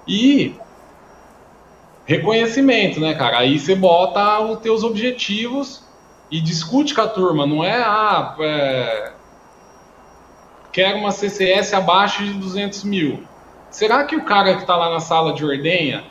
E 0.06 0.54
reconhecimento, 2.06 3.00
né, 3.00 3.14
cara? 3.14 3.38
Aí 3.38 3.58
você 3.58 3.74
bota 3.74 4.42
os 4.42 4.60
teus 4.60 4.84
objetivos 4.84 5.82
e 6.30 6.42
discute 6.42 6.94
com 6.94 7.00
a 7.00 7.08
turma. 7.08 7.48
Não 7.48 7.64
é, 7.64 7.82
ah, 7.82 8.36
é... 8.38 9.14
quero 10.74 10.98
uma 10.98 11.12
CCS 11.12 11.74
abaixo 11.74 12.22
de 12.22 12.34
200 12.34 12.84
mil. 12.84 13.24
Será 13.72 14.04
que 14.04 14.18
o 14.18 14.26
cara 14.26 14.56
que 14.56 14.64
está 14.64 14.76
lá 14.76 14.90
na 14.90 15.00
sala 15.00 15.32
de 15.32 15.46
ordenha 15.46 16.04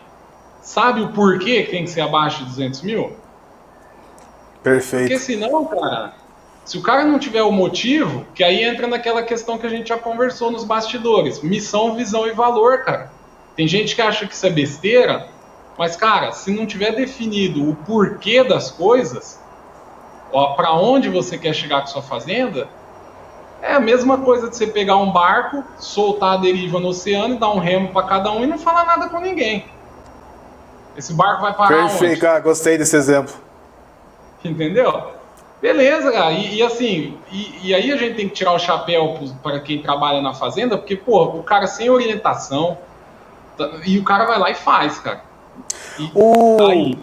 sabe 0.62 1.02
o 1.02 1.08
porquê 1.12 1.64
que 1.64 1.70
tem 1.70 1.84
que 1.84 1.90
ser 1.90 2.00
abaixo 2.00 2.38
de 2.38 2.46
200 2.46 2.80
mil? 2.80 3.23
Perfeito. 4.64 5.08
Porque 5.08 5.18
senão, 5.18 5.66
cara, 5.66 6.14
se 6.64 6.78
o 6.78 6.82
cara 6.82 7.04
não 7.04 7.18
tiver 7.18 7.42
o 7.42 7.52
motivo, 7.52 8.24
que 8.34 8.42
aí 8.42 8.64
entra 8.64 8.86
naquela 8.88 9.22
questão 9.22 9.58
que 9.58 9.66
a 9.66 9.70
gente 9.70 9.90
já 9.90 9.98
conversou 9.98 10.50
nos 10.50 10.64
bastidores: 10.64 11.40
missão, 11.42 11.94
visão 11.94 12.26
e 12.26 12.32
valor, 12.32 12.78
cara. 12.78 13.12
Tem 13.54 13.68
gente 13.68 13.94
que 13.94 14.02
acha 14.02 14.26
que 14.26 14.34
isso 14.34 14.44
é 14.46 14.50
besteira, 14.50 15.28
mas, 15.78 15.94
cara, 15.94 16.32
se 16.32 16.50
não 16.50 16.66
tiver 16.66 16.92
definido 16.92 17.70
o 17.70 17.76
porquê 17.76 18.42
das 18.42 18.70
coisas, 18.70 19.38
para 20.56 20.72
onde 20.72 21.08
você 21.08 21.38
quer 21.38 21.52
chegar 21.54 21.82
com 21.82 21.86
sua 21.86 22.02
fazenda, 22.02 22.66
É 23.62 23.72
a 23.72 23.80
mesma 23.80 24.18
coisa 24.18 24.50
de 24.50 24.56
você 24.56 24.66
pegar 24.66 24.96
um 24.98 25.10
barco, 25.10 25.64
soltar 25.78 26.34
a 26.34 26.36
deriva 26.36 26.78
no 26.78 26.88
oceano 26.88 27.36
e 27.36 27.38
dar 27.38 27.50
um 27.50 27.58
remo 27.58 27.92
para 27.92 28.06
cada 28.06 28.30
um 28.30 28.44
e 28.44 28.46
não 28.46 28.58
falar 28.58 28.84
nada 28.84 29.08
com 29.08 29.18
ninguém. 29.20 29.64
Esse 30.96 31.14
barco 31.14 31.40
vai 31.40 31.54
parar 31.54 31.88
Perfeito, 31.88 32.16
onde? 32.16 32.26
Ah, 32.26 32.40
gostei 32.40 32.76
desse 32.76 32.94
exemplo. 32.94 33.34
Entendeu? 34.44 35.12
Beleza, 35.60 36.12
cara. 36.12 36.32
E, 36.32 36.56
e 36.56 36.62
assim, 36.62 37.16
e, 37.32 37.68
e, 37.68 37.74
aí 37.74 37.90
a 37.90 37.96
gente 37.96 38.16
tem 38.16 38.28
que 38.28 38.34
tirar 38.34 38.52
o 38.52 38.58
chapéu 38.58 39.18
para 39.42 39.58
quem 39.60 39.80
trabalha 39.80 40.20
na 40.20 40.34
fazenda, 40.34 40.76
porque, 40.76 40.94
pô, 40.94 41.24
o 41.24 41.42
cara 41.42 41.66
sem 41.66 41.88
orientação, 41.88 42.76
tá, 43.56 43.70
e 43.86 43.98
o 43.98 44.04
cara 44.04 44.26
vai 44.26 44.38
lá 44.38 44.50
e 44.50 44.54
faz, 44.54 44.98
cara. 44.98 45.22
E, 45.98 46.10
o... 46.14 46.68
Aí, 46.68 46.98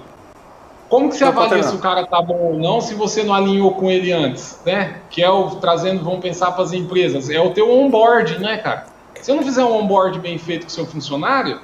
como 0.92 1.10
que 1.10 1.16
você 1.16 1.24
avalia 1.24 1.64
se 1.64 1.74
o 1.74 1.80
cara 1.80 2.06
tá 2.06 2.22
bom 2.22 2.36
ou 2.36 2.60
não 2.60 2.82
se 2.82 2.94
você 2.94 3.24
não 3.24 3.34
alinhou 3.34 3.74
com 3.76 3.90
ele 3.90 4.12
antes, 4.12 4.60
né? 4.66 5.00
Que 5.10 5.24
é 5.24 5.30
o 5.30 5.52
trazendo, 5.52 6.04
vamos 6.04 6.20
pensar 6.20 6.52
para 6.52 6.64
as 6.64 6.74
empresas, 6.74 7.30
é 7.30 7.40
o 7.40 7.52
teu 7.52 7.72
onboard, 7.72 8.38
né, 8.40 8.58
cara? 8.58 8.86
Se 9.22 9.32
eu 9.32 9.36
não 9.36 9.44
fizer 9.44 9.64
um 9.64 9.74
onboard 9.74 10.20
bem 10.20 10.38
feito 10.38 10.64
com 10.64 10.68
o 10.68 10.72
seu 10.72 10.86
funcionário, 10.86 11.62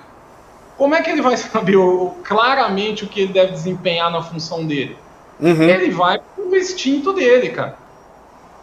como 0.78 0.96
é 0.96 1.02
que 1.02 1.10
ele 1.10 1.22
vai 1.22 1.36
saber 1.38 1.78
claramente 2.24 3.04
o 3.04 3.08
que 3.08 3.20
ele 3.20 3.34
deve 3.34 3.52
desempenhar 3.52 4.10
na 4.10 4.24
função 4.24 4.66
dele? 4.66 4.98
Uhum. 5.40 5.64
Ele 5.64 5.92
vai 5.92 6.20
pro 6.36 6.56
instinto 6.56 7.14
dele, 7.14 7.50
cara. 7.50 7.78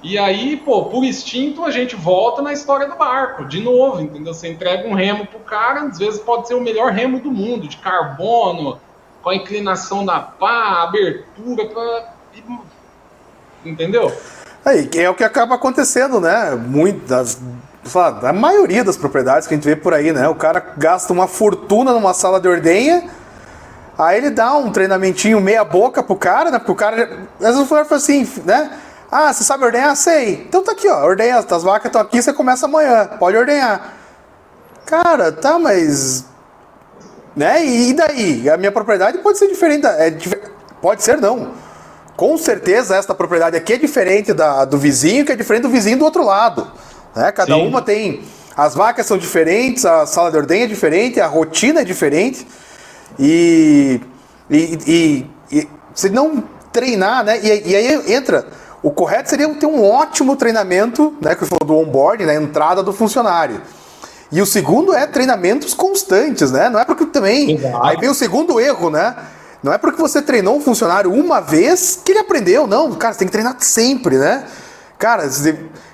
E 0.02 0.18
aí, 0.18 0.58
pô, 0.58 0.84
por 0.84 1.02
instinto 1.02 1.64
a 1.64 1.70
gente 1.70 1.96
volta 1.96 2.42
na 2.42 2.52
história 2.52 2.86
do 2.86 2.94
barco, 2.94 3.46
de 3.46 3.62
novo, 3.62 4.02
entendeu? 4.02 4.34
Você 4.34 4.48
entrega 4.48 4.86
um 4.86 4.92
remo 4.92 5.26
pro 5.26 5.40
cara, 5.40 5.80
às 5.84 5.98
vezes 5.98 6.20
pode 6.20 6.46
ser 6.46 6.54
o 6.54 6.60
melhor 6.60 6.92
remo 6.92 7.20
do 7.20 7.30
mundo, 7.30 7.66
de 7.66 7.78
carbono, 7.78 8.78
com 9.22 9.30
a 9.30 9.34
inclinação 9.34 10.04
da 10.04 10.20
pá, 10.20 10.82
abertura, 10.82 11.64
pra... 11.64 12.12
entendeu? 13.64 14.12
Aí, 14.62 14.90
é 14.94 15.08
o 15.08 15.14
que 15.14 15.24
acaba 15.24 15.54
acontecendo, 15.54 16.20
né? 16.20 16.50
Muitas, 16.54 17.40
a 18.22 18.32
maioria 18.32 18.84
das 18.84 18.98
propriedades 18.98 19.48
que 19.48 19.54
a 19.54 19.56
gente 19.56 19.66
vê 19.66 19.74
por 19.74 19.94
aí, 19.94 20.12
né? 20.12 20.28
O 20.28 20.34
cara 20.34 20.74
gasta 20.76 21.14
uma 21.14 21.26
fortuna 21.26 21.94
numa 21.94 22.12
sala 22.12 22.38
de 22.38 22.46
ordenha, 22.46 23.08
aí 23.98 24.18
ele 24.18 24.30
dá 24.30 24.56
um 24.56 24.70
treinamentinho 24.70 25.40
meia 25.40 25.64
boca 25.64 26.02
pro 26.02 26.16
cara, 26.16 26.50
né? 26.50 26.58
Porque 26.58 26.72
o 26.72 26.76
cara, 26.76 27.26
às 27.40 27.56
vezes 27.56 27.70
o 27.70 27.94
assim, 27.94 28.28
né? 28.44 28.70
Ah, 29.10 29.32
você 29.32 29.44
sabe 29.44 29.64
ordenhar? 29.64 29.94
Sei. 29.96 30.44
Então 30.48 30.62
tá 30.62 30.72
aqui, 30.72 30.88
ó, 30.88 31.04
ordenha, 31.04 31.38
as 31.38 31.62
vacas 31.62 31.86
estão 31.86 32.00
aqui, 32.00 32.20
você 32.20 32.32
começa 32.32 32.66
amanhã, 32.66 33.06
pode 33.18 33.36
ordenhar. 33.36 33.94
Cara, 34.84 35.30
tá, 35.30 35.58
mas 35.58 36.26
né? 37.36 37.64
E 37.64 37.92
daí? 37.92 38.48
A 38.48 38.56
minha 38.56 38.70
propriedade 38.70 39.18
pode 39.18 39.38
ser 39.38 39.48
diferente. 39.48 39.86
É, 39.86 40.16
pode 40.80 41.02
ser 41.02 41.20
não. 41.20 41.52
Com 42.16 42.38
certeza 42.38 42.96
esta 42.96 43.14
propriedade 43.14 43.56
aqui 43.56 43.72
é 43.72 43.76
diferente 43.76 44.32
da, 44.32 44.64
do 44.64 44.78
vizinho, 44.78 45.24
que 45.24 45.32
é 45.32 45.36
diferente 45.36 45.62
do 45.62 45.68
vizinho 45.68 45.98
do 45.98 46.04
outro 46.04 46.24
lado. 46.24 46.70
Né? 47.14 47.32
Cada 47.32 47.54
Sim. 47.54 47.66
uma 47.66 47.82
tem. 47.82 48.22
As 48.56 48.74
vacas 48.74 49.06
são 49.06 49.18
diferentes, 49.18 49.84
a 49.84 50.06
sala 50.06 50.30
de 50.30 50.36
ordem 50.36 50.62
é 50.62 50.66
diferente, 50.68 51.20
a 51.20 51.26
rotina 51.26 51.80
é 51.80 51.84
diferente. 51.84 52.46
E, 53.18 54.00
e, 54.50 54.78
e, 54.86 55.30
e 55.50 55.68
se 55.94 56.10
não 56.10 56.44
treinar, 56.72 57.24
né? 57.24 57.38
E, 57.42 57.70
e, 57.70 57.76
aí 57.76 58.12
entra. 58.12 58.46
O 58.82 58.90
correto 58.90 59.30
seria 59.30 59.48
ter 59.54 59.66
um 59.66 59.82
ótimo 59.82 60.36
treinamento, 60.36 61.16
né? 61.20 61.34
Que 61.34 61.46
falou 61.46 61.64
do 61.64 61.76
onboard, 61.78 62.26
né? 62.26 62.34
Entrada 62.34 62.82
do 62.82 62.92
funcionário. 62.92 63.62
E 64.30 64.42
o 64.42 64.46
segundo 64.46 64.92
é 64.92 65.06
treinamentos 65.06 65.72
constantes, 65.72 66.50
né? 66.50 66.68
Não 66.68 66.78
é 66.78 66.84
porque 66.84 67.06
também. 67.06 67.52
Exato. 67.52 67.82
Aí 67.82 67.96
vem 67.96 68.10
o 68.10 68.14
segundo 68.14 68.60
erro, 68.60 68.90
né? 68.90 69.14
Não 69.62 69.72
é 69.72 69.78
porque 69.78 70.02
você 70.02 70.20
treinou 70.20 70.56
um 70.56 70.60
funcionário 70.60 71.10
uma 71.10 71.40
vez 71.40 71.98
que 72.04 72.12
ele 72.12 72.18
aprendeu, 72.18 72.66
não. 72.66 72.92
Cara, 72.92 73.14
você 73.14 73.20
tem 73.20 73.28
que 73.28 73.32
treinar 73.32 73.56
sempre, 73.60 74.18
né? 74.18 74.44
Cara, 74.98 75.26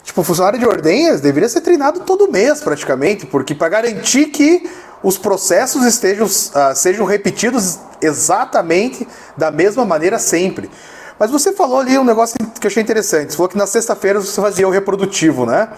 tipo, 0.03 0.23
funcionário 0.23 0.59
de 0.59 0.67
ordenhas 0.67 1.21
deveria 1.21 1.49
ser 1.49 1.61
treinado 1.61 2.01
todo 2.01 2.31
mês, 2.31 2.61
praticamente, 2.61 3.27
porque 3.27 3.55
para 3.55 3.69
garantir 3.69 4.27
que 4.27 4.69
os 5.03 5.17
processos 5.17 5.85
estejam, 5.85 6.27
uh, 6.27 6.75
sejam 6.75 7.07
repetidos 7.07 7.79
exatamente 8.01 9.07
da 9.37 9.51
mesma 9.51 9.85
maneira 9.85 10.19
sempre. 10.19 10.71
Mas 11.19 11.31
você 11.31 11.53
falou 11.53 11.81
ali 11.81 11.99
um 11.99 12.05
negócio 12.05 12.37
que 12.39 12.67
eu 12.67 12.71
achei 12.71 12.83
interessante. 12.83 13.31
Você 13.31 13.37
falou 13.37 13.49
que 13.49 13.59
na 13.59 13.67
sexta-feira 13.67 14.21
você 14.21 14.41
fazia 14.41 14.67
o 14.67 14.71
reprodutivo, 14.71 15.45
né? 15.45 15.69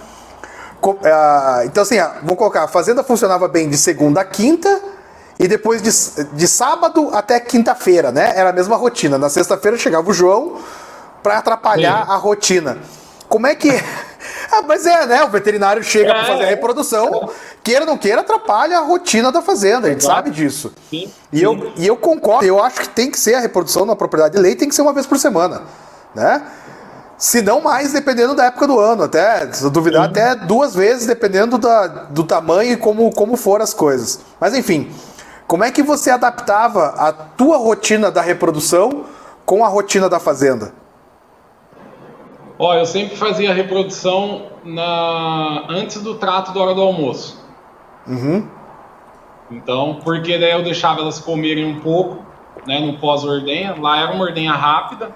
Uh, 0.82 1.64
então, 1.64 1.82
assim, 1.82 1.96
vou 2.22 2.36
colocar: 2.36 2.64
a 2.64 2.68
fazenda 2.68 3.04
funcionava 3.04 3.48
bem 3.48 3.68
de 3.68 3.76
segunda 3.76 4.20
a 4.20 4.24
quinta 4.24 4.80
e 5.38 5.48
depois 5.48 5.82
de, 5.82 5.90
de 6.34 6.48
sábado 6.48 7.10
até 7.12 7.38
quinta-feira, 7.40 8.12
né? 8.12 8.32
Era 8.34 8.50
a 8.50 8.52
mesma 8.52 8.76
rotina. 8.76 9.18
Na 9.18 9.28
sexta-feira 9.28 9.76
chegava 9.76 10.08
o 10.08 10.12
João 10.12 10.58
para 11.22 11.38
atrapalhar 11.38 12.06
Sim. 12.06 12.12
a 12.12 12.16
rotina. 12.16 12.78
Como 13.28 13.46
é 13.46 13.54
que. 13.54 13.70
Ah, 14.52 14.62
mas 14.66 14.86
é, 14.86 15.06
né? 15.06 15.24
O 15.24 15.28
veterinário 15.28 15.82
chega 15.82 16.10
é, 16.10 16.14
para 16.14 16.24
fazer 16.24 16.44
a 16.44 16.46
reprodução, 16.46 17.30
queira 17.62 17.80
ou 17.82 17.86
não 17.86 17.98
queira, 17.98 18.20
atrapalha 18.20 18.78
a 18.78 18.80
rotina 18.80 19.32
da 19.32 19.40
fazenda, 19.40 19.86
a 19.86 19.90
gente 19.90 20.02
Exato. 20.02 20.16
sabe 20.16 20.30
disso. 20.30 20.72
Sim. 20.90 21.10
E, 21.32 21.38
Sim. 21.38 21.44
Eu, 21.44 21.72
e 21.76 21.86
eu 21.86 21.96
concordo, 21.96 22.44
eu 22.44 22.62
acho 22.62 22.80
que 22.80 22.88
tem 22.88 23.10
que 23.10 23.18
ser 23.18 23.34
a 23.34 23.40
reprodução 23.40 23.86
na 23.86 23.96
propriedade 23.96 24.36
de 24.36 24.40
leite, 24.42 24.58
tem 24.58 24.68
que 24.68 24.74
ser 24.74 24.82
uma 24.82 24.92
vez 24.92 25.06
por 25.06 25.18
semana, 25.18 25.62
né? 26.14 26.42
Se 27.16 27.40
não 27.40 27.60
mais, 27.60 27.92
dependendo 27.92 28.34
da 28.34 28.46
época 28.46 28.66
do 28.66 28.80
ano, 28.80 29.04
até, 29.04 29.50
se 29.52 29.70
duvidar, 29.70 30.06
até 30.06 30.34
duas 30.34 30.74
vezes, 30.74 31.06
dependendo 31.06 31.56
da, 31.56 31.86
do 31.86 32.24
tamanho 32.24 32.72
e 32.72 32.76
como, 32.76 33.12
como 33.14 33.36
for 33.36 33.62
as 33.62 33.72
coisas. 33.72 34.18
Mas 34.40 34.54
enfim, 34.54 34.92
como 35.46 35.62
é 35.62 35.70
que 35.70 35.82
você 35.82 36.10
adaptava 36.10 36.94
a 36.96 37.12
tua 37.12 37.58
rotina 37.58 38.10
da 38.10 38.20
reprodução 38.20 39.04
com 39.46 39.64
a 39.64 39.68
rotina 39.68 40.08
da 40.08 40.18
fazenda? 40.18 40.72
Ó, 42.62 42.74
eu 42.74 42.86
sempre 42.86 43.16
fazia 43.16 43.50
a 43.50 43.52
reprodução 43.52 44.46
na... 44.64 45.64
antes 45.68 46.00
do 46.00 46.14
trato 46.14 46.54
da 46.54 46.60
hora 46.60 46.72
do 46.72 46.80
almoço. 46.80 47.44
Uhum. 48.06 48.48
Então, 49.50 49.98
porque 50.04 50.38
daí 50.38 50.52
eu 50.52 50.62
deixava 50.62 51.00
elas 51.00 51.18
comerem 51.18 51.64
um 51.64 51.80
pouco, 51.80 52.24
né, 52.64 52.78
no 52.78 52.98
pós-ordenha. 52.98 53.74
Lá 53.76 53.98
era 53.98 54.12
uma 54.12 54.22
ordenha 54.22 54.52
rápida, 54.52 55.12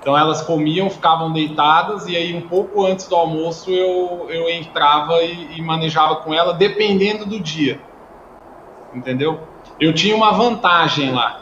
então 0.00 0.16
elas 0.16 0.40
comiam, 0.40 0.88
ficavam 0.88 1.30
deitadas 1.30 2.06
e 2.06 2.16
aí 2.16 2.34
um 2.34 2.48
pouco 2.48 2.86
antes 2.86 3.06
do 3.06 3.16
almoço 3.16 3.70
eu, 3.70 4.28
eu 4.30 4.48
entrava 4.48 5.22
e, 5.22 5.58
e 5.58 5.60
manejava 5.60 6.16
com 6.16 6.32
ela, 6.32 6.54
dependendo 6.54 7.26
do 7.26 7.38
dia. 7.38 7.82
Entendeu? 8.94 9.40
Eu 9.78 9.92
tinha 9.92 10.16
uma 10.16 10.32
vantagem 10.32 11.12
lá, 11.12 11.41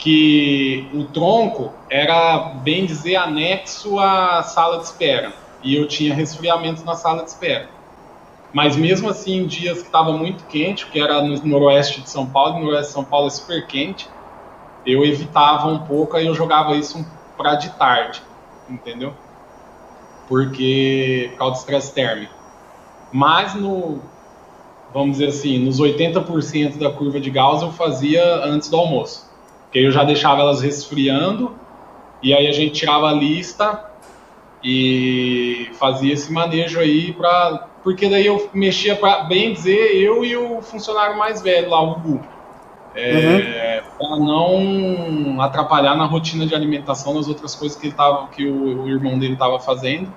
que 0.00 0.88
o 0.94 1.04
tronco 1.04 1.72
era, 1.90 2.54
bem 2.62 2.86
dizer, 2.86 3.16
anexo 3.16 3.98
à 3.98 4.42
sala 4.42 4.78
de 4.78 4.84
espera. 4.84 5.32
E 5.62 5.76
eu 5.76 5.86
tinha 5.86 6.14
resfriamento 6.14 6.82
na 6.84 6.94
sala 6.94 7.22
de 7.22 7.28
espera. 7.28 7.68
Mas 8.50 8.76
mesmo 8.76 9.10
assim, 9.10 9.42
em 9.42 9.46
dias 9.46 9.80
que 9.80 9.86
estava 9.86 10.12
muito 10.12 10.44
quente, 10.46 10.86
que 10.86 10.98
era 10.98 11.22
no 11.22 11.36
noroeste 11.46 12.00
de 12.00 12.08
São 12.08 12.26
Paulo, 12.26 12.54
no 12.54 12.64
noroeste 12.64 12.88
de 12.88 12.92
São 12.94 13.04
Paulo 13.04 13.26
é 13.26 13.30
super 13.30 13.66
quente, 13.66 14.08
eu 14.86 15.04
evitava 15.04 15.68
um 15.68 15.80
pouco, 15.80 16.16
aí 16.16 16.26
eu 16.26 16.34
jogava 16.34 16.74
isso 16.74 17.06
para 17.36 17.54
de 17.56 17.68
tarde, 17.70 18.22
entendeu? 18.68 19.12
Porque 20.26 21.28
por 21.32 21.38
causa 21.38 21.54
do 21.56 21.58
estresse 21.58 21.92
térmico. 21.92 22.34
Mas 23.12 23.54
no 23.54 24.00
vamos 24.92 25.18
dizer 25.18 25.28
assim, 25.28 25.58
nos 25.58 25.78
80% 25.78 26.78
da 26.78 26.90
curva 26.90 27.20
de 27.20 27.30
Gauss 27.30 27.62
eu 27.62 27.70
fazia 27.70 28.44
antes 28.44 28.68
do 28.68 28.76
almoço. 28.76 29.29
Que 29.70 29.78
aí 29.78 29.84
eu 29.84 29.90
já 29.90 30.04
deixava 30.04 30.40
elas 30.40 30.60
resfriando 30.60 31.54
e 32.22 32.34
aí 32.34 32.46
a 32.46 32.52
gente 32.52 32.72
tirava 32.72 33.08
a 33.08 33.12
lista 33.12 33.90
e 34.62 35.70
fazia 35.74 36.12
esse 36.12 36.32
manejo 36.32 36.78
aí 36.80 37.12
para 37.12 37.66
porque 37.82 38.10
daí 38.10 38.26
eu 38.26 38.50
mexia 38.52 38.94
para 38.94 39.24
bem 39.24 39.54
dizer 39.54 39.96
eu 39.96 40.22
e 40.22 40.36
o 40.36 40.60
funcionário 40.60 41.16
mais 41.16 41.40
velho 41.40 41.70
lá, 41.70 41.80
o 41.80 41.94
Gu 41.98 42.20
é, 42.94 43.82
uhum. 43.84 43.90
para 43.98 44.16
não 44.16 45.40
atrapalhar 45.40 45.94
na 45.94 46.04
rotina 46.04 46.46
de 46.46 46.54
alimentação 46.54 47.14
nas 47.14 47.28
outras 47.28 47.54
coisas 47.54 47.78
que, 47.78 47.86
ele 47.86 47.94
tava, 47.94 48.26
que 48.28 48.46
o, 48.46 48.82
o 48.82 48.88
irmão 48.88 49.18
dele 49.18 49.34
estava 49.34 49.58
fazendo. 49.58 50.12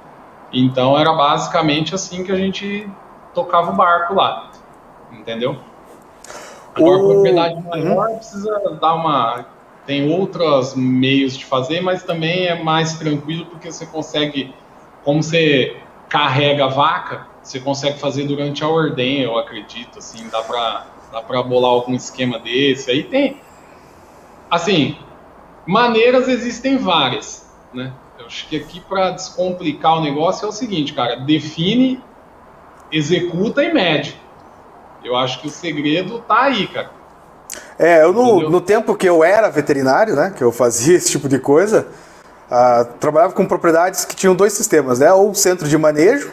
Então 0.52 0.98
era 0.98 1.14
basicamente 1.14 1.94
assim 1.94 2.24
que 2.24 2.32
a 2.32 2.36
gente 2.36 2.88
tocava 3.34 3.72
o 3.72 3.76
barco 3.76 4.14
lá, 4.14 4.52
entendeu? 5.12 5.58
Agora, 6.76 6.98
o... 6.98 7.14
propriedade 7.14 7.62
maior 7.62 8.10
uhum. 8.10 8.16
precisa 8.18 8.78
dar 8.82 8.94
uma. 8.96 9.46
Tem 9.86 10.10
outros 10.14 10.76
meios 10.76 11.38
de 11.38 11.46
fazer, 11.46 11.82
mas 11.82 12.04
também 12.04 12.48
é 12.48 12.64
mais 12.64 12.98
tranquilo 12.98 13.46
porque 13.48 13.70
você 13.72 13.86
consegue, 13.86 14.54
como 15.04 15.22
você 15.22 15.76
carrega 16.08 16.66
a 16.66 16.70
vaca, 16.70 17.28
você 17.42 17.60
consegue 17.60 18.00
fazer 18.00 18.26
durante 18.26 18.64
a 18.64 18.68
ordenha, 18.70 19.26
eu 19.26 19.38
acredito, 19.38 20.00
assim, 20.00 20.30
dá 20.30 20.42
para 20.42 20.86
Dá 21.14 21.22
para 21.22 21.44
bolar 21.44 21.70
algum 21.70 21.94
esquema 21.94 22.40
desse. 22.40 22.90
Aí 22.90 23.04
tem. 23.04 23.40
Assim, 24.50 24.98
maneiras 25.66 26.28
existem 26.28 26.78
várias, 26.78 27.48
né? 27.72 27.94
Eu 28.18 28.26
acho 28.26 28.48
que 28.48 28.56
aqui 28.56 28.80
para 28.80 29.12
descomplicar 29.12 30.00
o 30.00 30.02
negócio 30.02 30.46
é 30.46 30.50
o 30.50 30.52
seguinte, 30.52 30.92
cara, 30.92 31.18
define, 31.18 32.02
executa 32.92 33.64
e 33.64 33.72
mede. 33.72 34.20
Eu 35.04 35.16
acho 35.16 35.42
que 35.42 35.48
o 35.48 35.50
segredo 35.50 36.20
tá 36.28 36.44
aí, 36.44 36.68
cara. 36.68 36.90
É, 37.78 38.04
eu 38.04 38.14
no, 38.14 38.50
no 38.50 38.62
tempo 38.62 38.96
que 38.96 39.08
eu 39.08 39.24
era 39.24 39.50
veterinário, 39.50 40.16
né, 40.16 40.34
que 40.36 40.44
eu 40.44 40.52
fazia 40.52 40.96
esse 40.98 41.10
tipo 41.10 41.28
de 41.28 41.40
coisa, 41.40 41.88
uh, 42.50 42.86
trabalhava 43.00 43.34
com 43.34 43.46
propriedades 43.46 44.06
que 44.06 44.16
tinham 44.16 44.36
dois 44.36 44.54
sistemas, 44.54 45.00
né? 45.00 45.12
Ou 45.12 45.34
centro 45.34 45.68
de 45.68 45.78
manejo, 45.78 46.32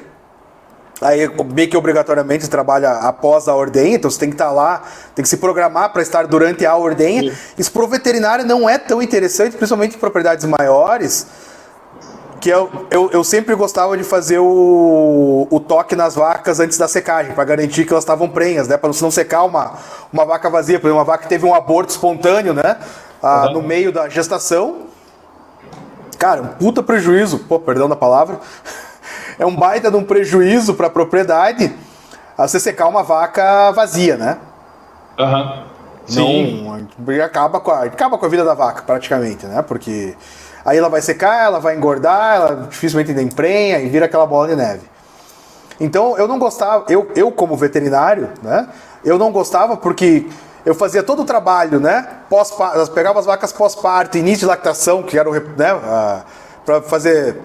aí 1.00 1.30
meio 1.52 1.68
que 1.68 1.76
obrigatoriamente 1.76 2.48
trabalha 2.48 2.90
após 2.90 3.48
a 3.48 3.54
ordenha, 3.54 3.96
então 3.96 4.10
você 4.10 4.20
tem 4.20 4.28
que 4.28 4.34
estar 4.34 4.50
lá, 4.50 4.82
tem 5.14 5.22
que 5.22 5.28
se 5.28 5.38
programar 5.38 5.92
para 5.92 6.02
estar 6.02 6.26
durante 6.26 6.66
a 6.66 6.76
ordenha. 6.76 7.32
Sim. 7.32 7.38
Isso 7.58 7.72
para 7.72 7.82
o 7.82 7.88
veterinário 7.88 8.44
não 8.44 8.68
é 8.68 8.78
tão 8.78 9.02
interessante, 9.02 9.56
principalmente 9.56 9.96
em 9.96 9.98
propriedades 9.98 10.44
maiores, 10.44 11.26
que 12.40 12.48
eu, 12.48 12.86
eu, 12.90 13.10
eu, 13.10 13.22
sempre 13.22 13.54
gostava 13.54 13.96
de 13.96 14.02
fazer 14.02 14.38
o, 14.38 15.46
o 15.50 15.60
toque 15.60 15.94
nas 15.94 16.14
vacas 16.14 16.58
antes 16.58 16.78
da 16.78 16.88
secagem, 16.88 17.34
para 17.34 17.44
garantir 17.44 17.84
que 17.84 17.92
elas 17.92 18.02
estavam 18.02 18.28
prenhas, 18.28 18.66
né? 18.66 18.76
Para 18.76 18.90
não 19.00 19.10
secar 19.10 19.44
uma, 19.44 19.74
uma 20.12 20.24
vaca 20.24 20.48
vazia, 20.48 20.80
por 20.80 20.86
exemplo, 20.86 20.98
uma 20.98 21.04
vaca 21.04 21.24
que 21.24 21.28
teve 21.28 21.44
um 21.44 21.54
aborto 21.54 21.90
espontâneo, 21.90 22.54
né? 22.54 22.78
Ah, 23.22 23.46
uhum. 23.46 23.54
No 23.54 23.62
meio 23.62 23.92
da 23.92 24.08
gestação. 24.08 24.86
Cara, 26.18 26.42
um 26.42 26.48
puta 26.48 26.82
prejuízo, 26.82 27.40
pô, 27.40 27.58
perdão 27.58 27.88
da 27.88 27.96
palavra. 27.96 28.40
É 29.38 29.46
um 29.46 29.56
baita 29.56 29.90
de 29.90 29.96
um 29.96 30.04
prejuízo 30.04 30.74
para 30.74 30.88
a 30.88 30.90
propriedade 30.90 31.74
você 32.36 32.60
secar 32.60 32.88
uma 32.88 33.02
vaca 33.02 33.70
vazia, 33.72 34.14
né? 34.16 34.36
Aham. 35.18 35.64
Uhum. 36.10 36.84
Não, 37.06 37.24
acaba 37.24 37.60
com, 37.60 37.70
a, 37.70 37.84
acaba 37.84 38.18
com 38.18 38.26
a 38.26 38.28
vida 38.28 38.44
da 38.44 38.52
vaca, 38.52 38.82
praticamente, 38.82 39.46
né? 39.46 39.62
Porque 39.62 40.14
Aí 40.70 40.78
ela 40.78 40.88
vai 40.88 41.02
secar, 41.02 41.46
ela 41.46 41.58
vai 41.58 41.74
engordar, 41.74 42.36
ela 42.36 42.68
dificilmente 42.70 43.10
ainda 43.10 43.20
emprenha 43.20 43.80
e 43.80 43.88
vira 43.88 44.06
aquela 44.06 44.24
bola 44.24 44.46
de 44.46 44.54
neve. 44.54 44.82
Então 45.80 46.16
eu 46.16 46.28
não 46.28 46.38
gostava, 46.38 46.84
eu, 46.88 47.10
eu 47.16 47.32
como 47.32 47.56
veterinário, 47.56 48.28
né? 48.40 48.68
Eu 49.04 49.18
não 49.18 49.32
gostava 49.32 49.76
porque 49.76 50.28
eu 50.64 50.72
fazia 50.72 51.02
todo 51.02 51.22
o 51.22 51.24
trabalho, 51.24 51.80
né? 51.80 52.06
Pós 52.28 52.52
pegava 52.94 53.18
as 53.18 53.26
vacas 53.26 53.52
pós-parto, 53.52 54.16
início 54.16 54.38
de 54.38 54.46
lactação, 54.46 55.02
que 55.02 55.18
era 55.18 55.28
o, 55.28 55.32
né? 55.32 56.22
para 56.64 56.80
fazer 56.82 57.36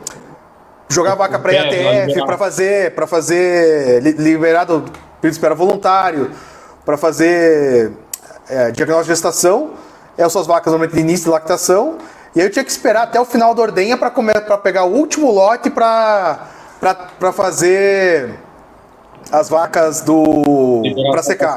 jogar 0.87 1.13
a 1.13 1.15
vaca 1.15 1.39
para 1.39 1.51
IATF, 1.51 2.23
para 2.27 2.37
fazer, 2.37 2.93
para 2.93 3.07
fazer 3.07 4.03
liberado 4.03 4.85
espera 5.23 5.55
voluntário, 5.55 6.29
para 6.85 6.95
fazer 6.95 7.91
é, 8.47 8.69
diagnóstico 8.69 9.07
de 9.07 9.15
gestação, 9.15 9.71
é 10.15 10.21
as 10.21 10.31
suas 10.31 10.45
vacas 10.45 10.71
normalmente 10.71 10.93
de 10.93 11.01
início 11.01 11.23
de 11.23 11.31
lactação 11.31 11.97
e 12.35 12.41
aí 12.41 12.47
eu 12.47 12.51
tinha 12.51 12.65
que 12.65 12.71
esperar 12.71 13.03
até 13.03 13.19
o 13.19 13.25
final 13.25 13.55
da 13.55 13.61
ordenha 13.61 13.97
para 13.97 14.11
para 14.11 14.57
pegar 14.57 14.83
o 14.83 14.93
último 14.93 15.31
lote 15.31 15.69
para 15.69 16.47
para 16.79 17.31
fazer 17.31 18.35
as 19.31 19.49
vacas 19.49 20.01
do 20.01 20.83
para 21.11 21.23
secar. 21.23 21.55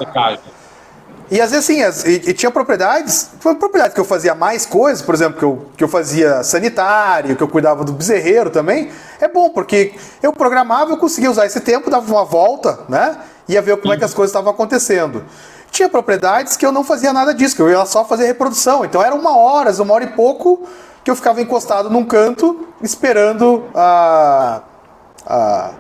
E 1.31 1.41
às 1.43 1.51
vezes 1.51 1.69
assim, 1.69 1.83
as, 1.83 2.05
e, 2.05 2.31
e, 2.31 2.33
tinha 2.33 2.51
propriedades, 2.51 3.31
foi 3.39 3.55
propriedade 3.55 3.93
que 3.93 4.01
eu 4.01 4.05
fazia 4.05 4.35
mais 4.35 4.65
coisas, 4.65 5.03
por 5.03 5.15
exemplo, 5.15 5.39
que 5.39 5.45
eu, 5.45 5.67
que 5.77 5.85
eu 5.85 5.89
fazia 5.89 6.43
sanitário, 6.43 7.37
que 7.37 7.43
eu 7.43 7.49
cuidava 7.49 7.85
do 7.85 7.93
bezerreiro 7.93 8.49
também. 8.49 8.91
É 9.21 9.29
bom, 9.29 9.51
porque 9.51 9.93
eu 10.23 10.33
programava, 10.33 10.93
eu 10.93 10.97
conseguia 10.97 11.31
usar 11.31 11.45
esse 11.45 11.61
tempo, 11.61 11.91
dava 11.91 12.11
uma 12.11 12.25
volta, 12.25 12.81
né? 12.89 13.19
Ia 13.47 13.61
ver 13.61 13.77
como 13.77 13.93
é 13.93 13.99
que 13.99 14.05
as 14.05 14.15
coisas 14.15 14.31
estavam 14.31 14.51
acontecendo. 14.51 15.23
Tinha 15.71 15.89
propriedades 15.89 16.57
que 16.57 16.65
eu 16.65 16.73
não 16.73 16.83
fazia 16.83 17.13
nada 17.13 17.35
disso, 17.35 17.55
que 17.55 17.63
eu 17.63 17.71
ia 17.71 17.85
só 17.85 18.05
fazer 18.05 18.27
reprodução. 18.27 18.85
Então 18.85 19.03
era 19.03 19.15
uma 19.15 19.37
hora, 19.37 19.71
uma 19.83 19.95
hora 19.95 20.05
e 20.05 20.09
pouco 20.09 20.67
que 21.05 21.11
eu 21.11 21.17
ficava 21.17 21.41
encostado 21.41 21.89
num 21.89 22.05
canto 22.05 22.67
esperando 22.83 23.65
a, 23.75 24.61
a 25.27 25.71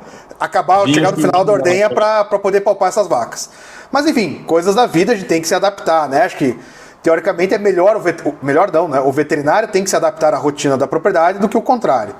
acabar, 0.40 0.86
chegar 0.86 1.10
no 1.10 1.18
final 1.18 1.44
da 1.44 1.52
ordenha 1.52 1.90
para 1.90 2.24
poder 2.24 2.60
palpar 2.60 2.88
essas 2.88 3.06
vacas. 3.06 3.50
Mas 3.90 4.06
enfim, 4.06 4.44
coisas 4.46 4.74
da 4.74 4.86
vida 4.86 5.12
a 5.12 5.14
gente 5.14 5.26
tem 5.26 5.40
que 5.40 5.48
se 5.48 5.54
adaptar, 5.54 6.08
né? 6.08 6.24
Acho 6.24 6.36
que 6.36 6.58
teoricamente 7.02 7.54
é 7.54 7.58
melhor 7.58 7.96
o, 7.96 8.00
vet... 8.00 8.22
melhor 8.42 8.70
não, 8.70 8.88
né? 8.88 9.00
O 9.00 9.10
veterinário 9.10 9.68
tem 9.68 9.82
que 9.82 9.90
se 9.90 9.96
adaptar 9.96 10.34
à 10.34 10.36
rotina 10.36 10.76
da 10.76 10.86
propriedade 10.86 11.38
do 11.38 11.48
que 11.48 11.56
o 11.56 11.62
contrário. 11.62 12.14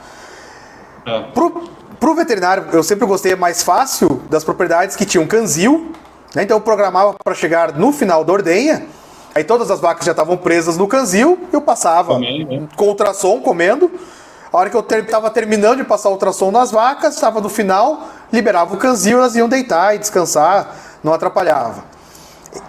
É. 1.07 1.21
Pro, 1.33 1.69
pro 2.01 2.15
veterinário, 2.15 2.67
eu 2.73 2.83
sempre 2.83 3.07
gostei 3.07 3.35
mais 3.37 3.63
fácil 3.63 4.23
das 4.29 4.45
propriedades 4.45 4.97
que 4.97 5.05
tinham 5.05 5.27
canzil? 5.27 5.93
Então 6.37 6.57
eu 6.57 6.61
programava 6.61 7.15
para 7.25 7.35
chegar 7.35 7.73
no 7.73 7.93
final 7.93 8.25
da 8.25 8.33
ordenha, 8.33 8.87
aí 9.35 9.43
todas 9.45 9.71
as 9.71 9.81
vacas 9.81 10.05
já 10.05 10.13
estavam 10.13 10.37
presas 10.37 10.77
no 10.77 10.87
canzil, 10.87 11.39
eu 11.53 11.61
passava 11.61 12.15
comendo, 12.15 12.51
né? 12.53 12.69
com 12.77 12.87
ultrassom 12.87 13.41
comendo. 13.41 13.91
A 14.53 14.57
hora 14.57 14.71
que 14.71 14.77
eu 14.77 14.81
estava 14.81 15.31
ter, 15.31 15.41
terminando 15.41 15.79
de 15.79 15.85
passar 15.85 16.09
o 16.09 16.13
ultrassom 16.13 16.51
nas 16.51 16.71
vacas, 16.71 17.15
estava 17.15 17.41
no 17.41 17.49
final, 17.49 18.09
liberava 18.33 18.75
o 18.75 18.79
canzil, 18.79 19.19
elas 19.19 19.37
iam 19.37 19.49
deitar 19.49 19.95
e 19.95 19.99
descansar, 19.99 20.75
não 21.03 21.13
atrapalhava. 21.13 21.85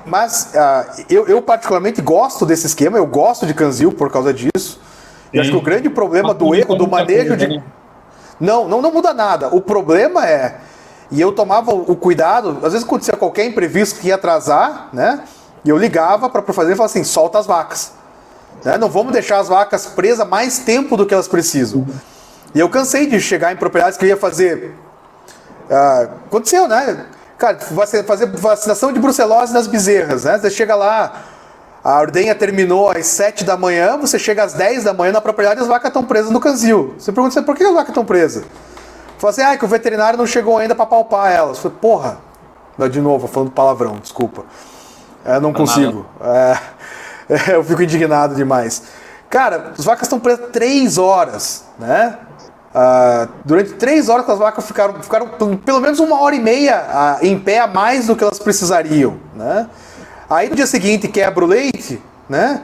Mas 0.05 0.51
uh, 0.53 1.03
eu, 1.09 1.27
eu, 1.27 1.41
particularmente 1.41 2.01
gosto 2.01 2.45
desse 2.45 2.67
esquema, 2.67 2.97
eu 2.97 3.05
gosto 3.05 3.45
de 3.45 3.53
canzil 3.53 3.91
por 3.91 4.11
causa 4.11 4.33
disso. 4.33 4.79
E 5.31 5.39
acho 5.39 5.51
que 5.51 5.55
o 5.55 5.61
grande 5.61 5.89
problema 5.89 6.33
do 6.33 6.53
erro, 6.53 6.75
do 6.75 6.87
manejo 6.87 7.37
de. 7.37 7.47
Né? 7.47 7.63
Não, 8.39 8.67
não, 8.67 8.81
não 8.81 8.91
muda 8.91 9.13
nada. 9.13 9.47
O 9.55 9.61
problema 9.61 10.27
é 10.27 10.59
e 11.11 11.19
eu 11.19 11.31
tomava 11.31 11.73
o 11.73 11.95
cuidado, 11.95 12.59
às 12.63 12.73
vezes 12.73 12.83
acontecia 12.83 13.15
qualquer 13.15 13.45
imprevisto 13.45 13.99
que 13.99 14.09
ia 14.09 14.15
atrasar, 14.15 14.89
né? 14.93 15.23
E 15.65 15.69
eu 15.69 15.77
ligava 15.77 16.29
para 16.29 16.41
o 16.41 16.53
fazer 16.53 16.73
e 16.73 16.75
falava 16.75 16.91
assim: 16.91 17.03
solta 17.03 17.39
as 17.39 17.45
vacas. 17.45 17.91
Né? 18.63 18.77
Não 18.77 18.89
vamos 18.89 19.11
deixar 19.11 19.39
as 19.39 19.47
vacas 19.47 19.85
presas 19.87 20.27
mais 20.27 20.59
tempo 20.59 20.95
do 20.95 21.05
que 21.05 21.13
elas 21.13 21.27
precisam. 21.27 21.85
E 22.53 22.59
eu 22.59 22.69
cansei 22.69 23.07
de 23.07 23.19
chegar 23.19 23.51
em 23.51 23.55
propriedades 23.55 23.97
que 23.97 24.05
eu 24.05 24.09
ia 24.09 24.17
fazer. 24.17 24.73
Uh, 25.69 26.09
aconteceu, 26.27 26.67
né? 26.67 27.05
Cara, 27.37 27.57
fazer 27.59 28.27
vacinação 28.27 28.91
de 28.91 28.99
brucelose 28.99 29.53
nas 29.53 29.67
bezerras, 29.67 30.25
né? 30.25 30.37
Você 30.37 30.49
chega 30.49 30.75
lá, 30.75 31.23
a 31.83 31.99
ordenha 31.99 32.35
terminou 32.35 32.89
às 32.89 33.05
7 33.05 33.45
da 33.45 33.55
manhã, 33.55 33.97
você 33.97 34.19
chega 34.19 34.43
às 34.43 34.53
10 34.53 34.83
da 34.83 34.93
manhã 34.93 35.13
na 35.13 35.21
propriedade 35.21 35.61
e 35.61 35.63
as 35.63 35.67
vacas 35.67 35.89
estão 35.89 36.03
presas 36.03 36.31
no 36.31 36.39
canzil. 36.39 36.95
Você 36.97 37.11
pergunta 37.11 37.41
por 37.41 37.55
que 37.55 37.63
as 37.63 37.73
vacas 37.73 37.89
estão 37.89 38.03
presas? 38.03 38.43
Falou 39.19 39.31
assim, 39.31 39.41
ah, 39.41 39.57
que 39.57 39.65
o 39.65 39.67
veterinário 39.67 40.17
não 40.17 40.25
chegou 40.25 40.57
ainda 40.57 40.73
para 40.73 40.85
palpar 40.85 41.29
elas. 41.31 41.57
Eu 41.57 41.63
falei, 41.63 41.77
porra. 41.79 42.17
De 42.89 43.01
novo, 43.01 43.27
falando 43.27 43.51
palavrão, 43.51 43.97
desculpa. 43.97 44.45
Eu 45.25 45.33
é, 45.33 45.39
não 45.41 45.51
consigo. 45.51 46.05
É, 46.21 47.51
eu 47.53 47.63
fico 47.63 47.83
indignado 47.83 48.33
demais. 48.33 48.83
Cara, 49.29 49.73
as 49.77 49.83
vacas 49.83 50.03
estão 50.03 50.19
presas 50.19 50.47
três 50.53 50.97
horas, 50.97 51.65
né? 51.77 52.17
Uh, 52.73 53.27
durante 53.43 53.73
três 53.73 54.07
horas 54.07 54.29
as 54.29 54.39
vacas 54.39 54.65
ficaram, 54.65 55.01
ficaram 55.01 55.27
pelo 55.57 55.81
menos 55.81 55.99
uma 55.99 56.21
hora 56.21 56.35
e 56.35 56.39
meia 56.39 57.17
uh, 57.19 57.25
em 57.25 57.37
pé 57.37 57.59
a 57.59 57.67
mais 57.67 58.07
do 58.07 58.15
que 58.15 58.23
elas 58.23 58.39
precisariam, 58.39 59.17
né? 59.35 59.67
Aí 60.29 60.49
no 60.49 60.55
dia 60.55 60.67
seguinte 60.67 61.07
quebra 61.07 61.43
o 61.43 61.47
leite, 61.47 62.01
né? 62.29 62.61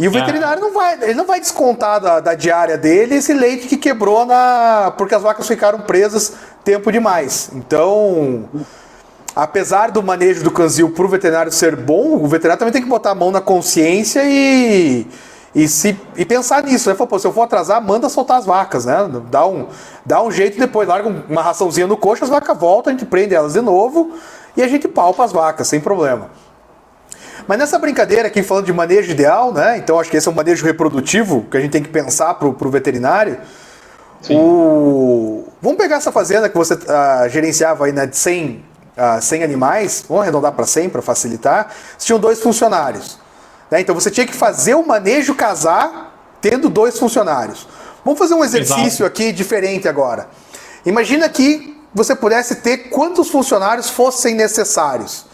E 0.00 0.08
o 0.08 0.16
é. 0.16 0.18
veterinário 0.18 0.62
não 0.62 0.72
vai, 0.72 0.94
ele 1.02 1.12
não 1.12 1.26
vai 1.26 1.38
descontar 1.38 2.00
da, 2.00 2.20
da 2.20 2.34
diária 2.34 2.78
dele 2.78 3.16
esse 3.16 3.34
leite 3.34 3.68
que 3.68 3.76
quebrou 3.76 4.24
na 4.24 4.94
porque 4.96 5.14
as 5.14 5.20
vacas 5.20 5.46
ficaram 5.46 5.80
presas 5.80 6.32
tempo 6.64 6.90
demais. 6.90 7.50
Então, 7.52 8.48
apesar 9.36 9.90
do 9.90 10.02
manejo 10.02 10.42
do 10.42 10.50
canzil 10.50 10.88
para 10.88 11.04
o 11.04 11.08
veterinário 11.08 11.52
ser 11.52 11.76
bom, 11.76 12.14
o 12.14 12.26
veterinário 12.26 12.60
também 12.60 12.72
tem 12.72 12.80
que 12.80 12.88
botar 12.88 13.10
a 13.10 13.14
mão 13.14 13.30
na 13.30 13.42
consciência 13.42 14.22
e 14.24 15.06
e, 15.54 15.68
se, 15.68 16.00
e 16.16 16.24
pensar 16.24 16.62
nisso, 16.62 16.88
né? 16.88 16.96
Pô, 16.96 17.18
se 17.18 17.26
eu 17.26 17.32
for 17.32 17.42
atrasar, 17.42 17.82
manda 17.82 18.08
soltar 18.08 18.38
as 18.38 18.46
vacas, 18.46 18.86
né? 18.86 18.96
Dá 19.30 19.46
um, 19.46 19.66
dá 20.06 20.22
um 20.22 20.30
jeito 20.30 20.58
depois, 20.58 20.88
larga 20.88 21.08
uma 21.28 21.42
raçãozinha 21.42 21.86
no 21.86 21.96
coxo, 21.96 22.24
as 22.24 22.30
vacas 22.30 22.56
voltam, 22.56 22.90
a 22.90 22.96
gente 22.96 23.04
prende 23.04 23.34
elas 23.34 23.52
de 23.52 23.60
novo 23.60 24.12
e 24.56 24.62
a 24.62 24.68
gente 24.68 24.88
palpa 24.88 25.24
as 25.24 25.32
vacas, 25.32 25.68
sem 25.68 25.80
problema. 25.80 26.30
Mas 27.46 27.58
nessa 27.58 27.78
brincadeira 27.78 28.28
aqui, 28.28 28.42
falando 28.42 28.66
de 28.66 28.72
manejo 28.72 29.10
ideal, 29.10 29.52
né? 29.52 29.78
Então 29.78 29.98
acho 29.98 30.10
que 30.10 30.16
esse 30.16 30.28
é 30.28 30.30
um 30.30 30.34
manejo 30.34 30.64
reprodutivo 30.64 31.46
que 31.50 31.56
a 31.56 31.60
gente 31.60 31.70
tem 31.70 31.82
que 31.82 31.88
pensar 31.88 32.34
para 32.34 32.48
o 32.48 32.70
veterinário. 32.70 33.38
O... 34.28 35.48
Vamos 35.62 35.78
pegar 35.78 35.96
essa 35.96 36.12
fazenda 36.12 36.48
que 36.48 36.56
você 36.56 36.74
uh, 36.74 37.28
gerenciava 37.28 37.86
aí 37.86 37.92
né, 37.92 38.06
de 38.06 38.16
100, 38.16 38.64
uh, 39.18 39.20
100 39.20 39.42
animais, 39.42 40.04
vamos 40.08 40.22
arredondar 40.22 40.52
para 40.52 40.66
100 40.66 40.90
para 40.90 41.02
facilitar. 41.02 41.72
Você 41.96 42.06
tinham 42.06 42.18
dois 42.18 42.40
funcionários. 42.40 43.18
Né? 43.70 43.80
Então 43.80 43.94
você 43.94 44.10
tinha 44.10 44.26
que 44.26 44.34
fazer 44.34 44.74
o 44.74 44.86
manejo 44.86 45.34
casar 45.34 46.36
tendo 46.40 46.68
dois 46.68 46.98
funcionários. 46.98 47.66
Vamos 48.04 48.18
fazer 48.18 48.34
um 48.34 48.44
exercício 48.44 49.04
Exato. 49.04 49.04
aqui 49.04 49.32
diferente 49.32 49.88
agora. 49.88 50.28
Imagina 50.84 51.28
que 51.28 51.78
você 51.94 52.14
pudesse 52.14 52.56
ter 52.56 52.88
quantos 52.88 53.28
funcionários 53.28 53.90
fossem 53.90 54.34
necessários. 54.34 55.26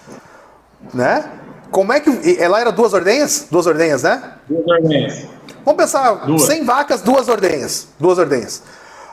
Né? 0.92 1.25
Como 1.70 1.92
é 1.92 2.00
que. 2.00 2.40
Ela 2.40 2.61
era 2.61 2.72
duas 2.72 2.92
ordenhas? 2.92 3.46
Duas 3.50 3.66
ordenhas, 3.66 4.02
né? 4.02 4.33
Duas 4.48 4.66
ordenhas. 4.66 5.26
Vamos 5.64 5.83
pensar, 5.83 6.26
duas. 6.26 6.42
100 6.42 6.64
vacas, 6.64 7.02
duas 7.02 7.29
ordenhas. 7.29 7.88
Duas 7.98 8.18
ordenhas. 8.18 8.62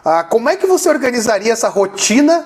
Ah, 0.05 0.23
como 0.23 0.49
é 0.49 0.55
que 0.55 0.67
você 0.67 0.89
organizaria 0.89 1.53
essa 1.53 1.69
rotina 1.69 2.45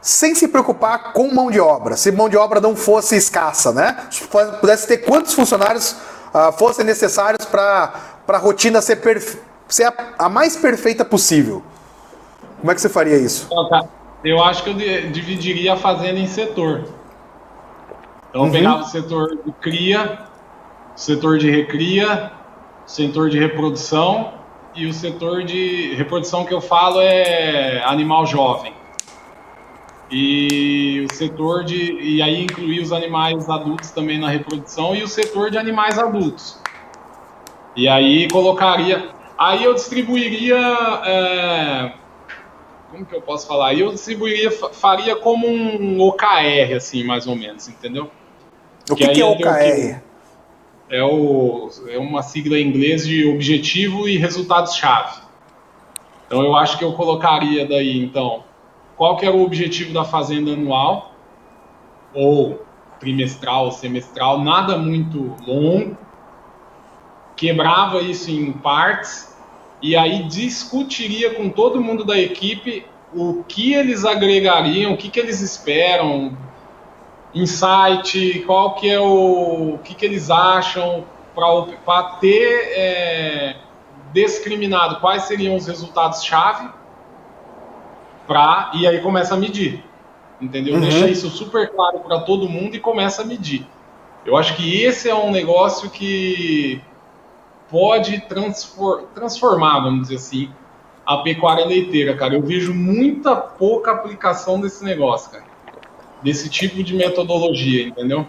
sem 0.00 0.34
se 0.34 0.46
preocupar 0.46 1.12
com 1.12 1.32
mão 1.32 1.50
de 1.50 1.58
obra? 1.58 1.96
Se 1.96 2.12
mão 2.12 2.28
de 2.28 2.36
obra 2.36 2.60
não 2.60 2.76
fosse 2.76 3.16
escassa, 3.16 3.72
né? 3.72 3.96
Se 4.10 4.24
pudesse 4.60 4.86
ter 4.86 4.98
quantos 4.98 5.34
funcionários 5.34 5.96
ah, 6.32 6.52
fossem 6.52 6.84
necessários 6.84 7.46
para 7.46 7.94
a 8.28 8.38
rotina 8.38 8.80
ser, 8.82 8.96
perfe... 8.96 9.38
ser 9.68 9.84
a, 9.84 9.94
a, 10.18 10.28
mais 10.28 10.54
perfeita 10.56 11.04
possível. 11.04 11.62
Como 12.60 12.70
é 12.70 12.74
que 12.74 12.80
você 12.80 12.88
faria 12.88 13.16
isso? 13.16 13.48
Eu 14.22 14.42
acho 14.42 14.62
que 14.64 14.70
eu 14.70 14.74
dividiria 15.10 15.74
a 15.74 15.76
fazenda 15.76 16.18
em 16.18 16.26
setor. 16.26 16.84
Então 18.30 18.42
uhum. 18.42 18.50
pegava 18.50 18.82
o 18.82 18.86
setor 18.86 19.38
de 19.44 19.52
cria, 19.52 20.18
setor 20.94 21.38
de 21.38 21.50
recria, 21.50 22.32
setor 22.86 23.30
de 23.30 23.38
reprodução 23.38 24.32
e 24.74 24.86
o 24.86 24.92
setor 24.92 25.44
de 25.44 25.94
reprodução 25.94 26.44
que 26.44 26.52
eu 26.52 26.60
falo 26.60 27.00
é 27.00 27.82
animal 27.84 28.26
jovem. 28.26 28.72
E 30.10 31.06
o 31.08 31.14
setor 31.14 31.64
de. 31.64 31.92
E 32.00 32.22
aí 32.22 32.42
incluir 32.42 32.80
os 32.80 32.92
animais 32.92 33.48
adultos 33.48 33.90
também 33.90 34.18
na 34.18 34.30
reprodução 34.30 34.94
e 34.94 35.02
o 35.02 35.08
setor 35.08 35.50
de 35.50 35.58
animais 35.58 35.98
adultos. 35.98 36.58
E 37.76 37.86
aí 37.88 38.28
colocaria. 38.28 39.10
Aí 39.36 39.64
eu 39.64 39.74
distribuiria. 39.74 40.56
É, 41.04 41.92
como 42.90 43.04
que 43.04 43.14
eu 43.14 43.20
posso 43.20 43.46
falar? 43.46 43.74
Eu 43.74 43.90
distribuiria, 43.90 44.50
faria 44.50 45.14
como 45.16 45.46
um 45.46 46.00
OKR, 46.00 46.74
assim, 46.74 47.04
mais 47.04 47.26
ou 47.26 47.36
menos, 47.36 47.68
entendeu? 47.68 48.10
O 48.90 48.96
que, 48.96 49.06
que, 49.06 49.14
que 49.14 49.20
é 49.20 49.24
OKR? 49.24 50.02
É, 50.90 51.02
o, 51.02 51.70
é 51.88 51.98
uma 51.98 52.22
sigla 52.22 52.58
em 52.58 52.66
inglês 52.66 53.06
de 53.06 53.26
objetivo 53.28 54.08
e 54.08 54.16
resultados-chave. 54.16 55.20
Então 56.26 56.42
eu 56.42 56.56
acho 56.56 56.78
que 56.78 56.84
eu 56.84 56.92
colocaria 56.92 57.66
daí, 57.66 57.98
então, 57.98 58.44
qual 58.96 59.16
que 59.16 59.26
era 59.26 59.34
o 59.34 59.42
objetivo 59.42 59.92
da 59.92 60.04
fazenda 60.04 60.52
anual, 60.52 61.12
ou 62.14 62.62
trimestral, 62.98 63.70
semestral, 63.72 64.40
nada 64.40 64.76
muito 64.76 65.36
longo, 65.46 65.96
quebrava 67.36 68.00
isso 68.00 68.30
em 68.30 68.52
partes 68.52 69.36
e 69.80 69.96
aí 69.96 70.24
discutiria 70.24 71.34
com 71.34 71.48
todo 71.48 71.80
mundo 71.80 72.04
da 72.04 72.18
equipe 72.18 72.84
o 73.14 73.44
que 73.44 73.72
eles 73.72 74.04
agregariam, 74.04 74.92
o 74.92 74.96
que, 74.96 75.08
que 75.08 75.18
eles 75.18 75.40
esperam, 75.40 76.36
insight, 77.34 78.42
qual 78.46 78.74
que 78.74 78.88
é 78.88 78.98
o, 78.98 79.74
o 79.74 79.78
que, 79.78 79.94
que 79.94 80.04
eles 80.04 80.30
acham 80.30 81.04
para 81.34 82.02
ter 82.20 82.72
é, 82.74 83.56
discriminado 84.12 85.00
quais 85.00 85.24
seriam 85.24 85.54
os 85.54 85.66
resultados 85.66 86.24
chave 86.24 86.68
para 88.26 88.72
e 88.74 88.86
aí 88.86 89.00
começa 89.00 89.34
a 89.34 89.36
medir, 89.36 89.84
entendeu? 90.40 90.74
Uhum. 90.74 90.80
Deixa 90.80 91.08
isso 91.08 91.30
super 91.30 91.70
claro 91.70 92.00
para 92.00 92.20
todo 92.20 92.48
mundo 92.48 92.74
e 92.74 92.80
começa 92.80 93.22
a 93.22 93.24
medir. 93.24 93.66
Eu 94.26 94.36
acho 94.36 94.56
que 94.56 94.82
esse 94.82 95.08
é 95.08 95.14
um 95.14 95.30
negócio 95.30 95.88
que 95.90 96.82
pode 97.70 98.22
transformar, 99.14 99.80
vamos 99.80 100.08
dizer 100.08 100.16
assim, 100.16 100.50
a 101.06 101.18
pecuária 101.18 101.64
leiteira, 101.64 102.16
cara. 102.16 102.34
Eu 102.34 102.42
vejo 102.42 102.74
muita 102.74 103.36
pouca 103.36 103.92
aplicação 103.92 104.60
desse 104.60 104.84
negócio, 104.84 105.30
cara 105.30 105.47
desse 106.22 106.48
tipo 106.48 106.82
de 106.82 106.94
metodologia, 106.94 107.88
entendeu? 107.88 108.26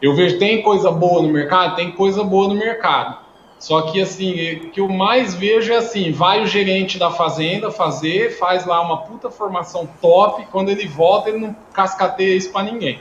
Eu 0.00 0.14
vejo 0.14 0.38
tem 0.38 0.62
coisa 0.62 0.90
boa 0.90 1.22
no 1.22 1.28
mercado, 1.28 1.76
tem 1.76 1.92
coisa 1.92 2.24
boa 2.24 2.48
no 2.48 2.54
mercado. 2.54 3.18
Só 3.58 3.82
que 3.82 4.02
assim, 4.02 4.54
o 4.54 4.70
que 4.70 4.80
eu 4.80 4.88
mais 4.88 5.34
vejo 5.34 5.72
é 5.72 5.76
assim, 5.76 6.10
vai 6.10 6.42
o 6.42 6.46
gerente 6.46 6.98
da 6.98 7.12
fazenda 7.12 7.70
fazer, 7.70 8.36
faz 8.36 8.66
lá 8.66 8.80
uma 8.80 9.02
puta 9.02 9.30
formação 9.30 9.88
top, 10.00 10.44
quando 10.50 10.68
ele 10.68 10.88
volta 10.88 11.28
ele 11.28 11.38
não 11.38 11.56
cascateia 11.72 12.36
isso 12.36 12.50
para 12.50 12.64
ninguém. 12.64 12.98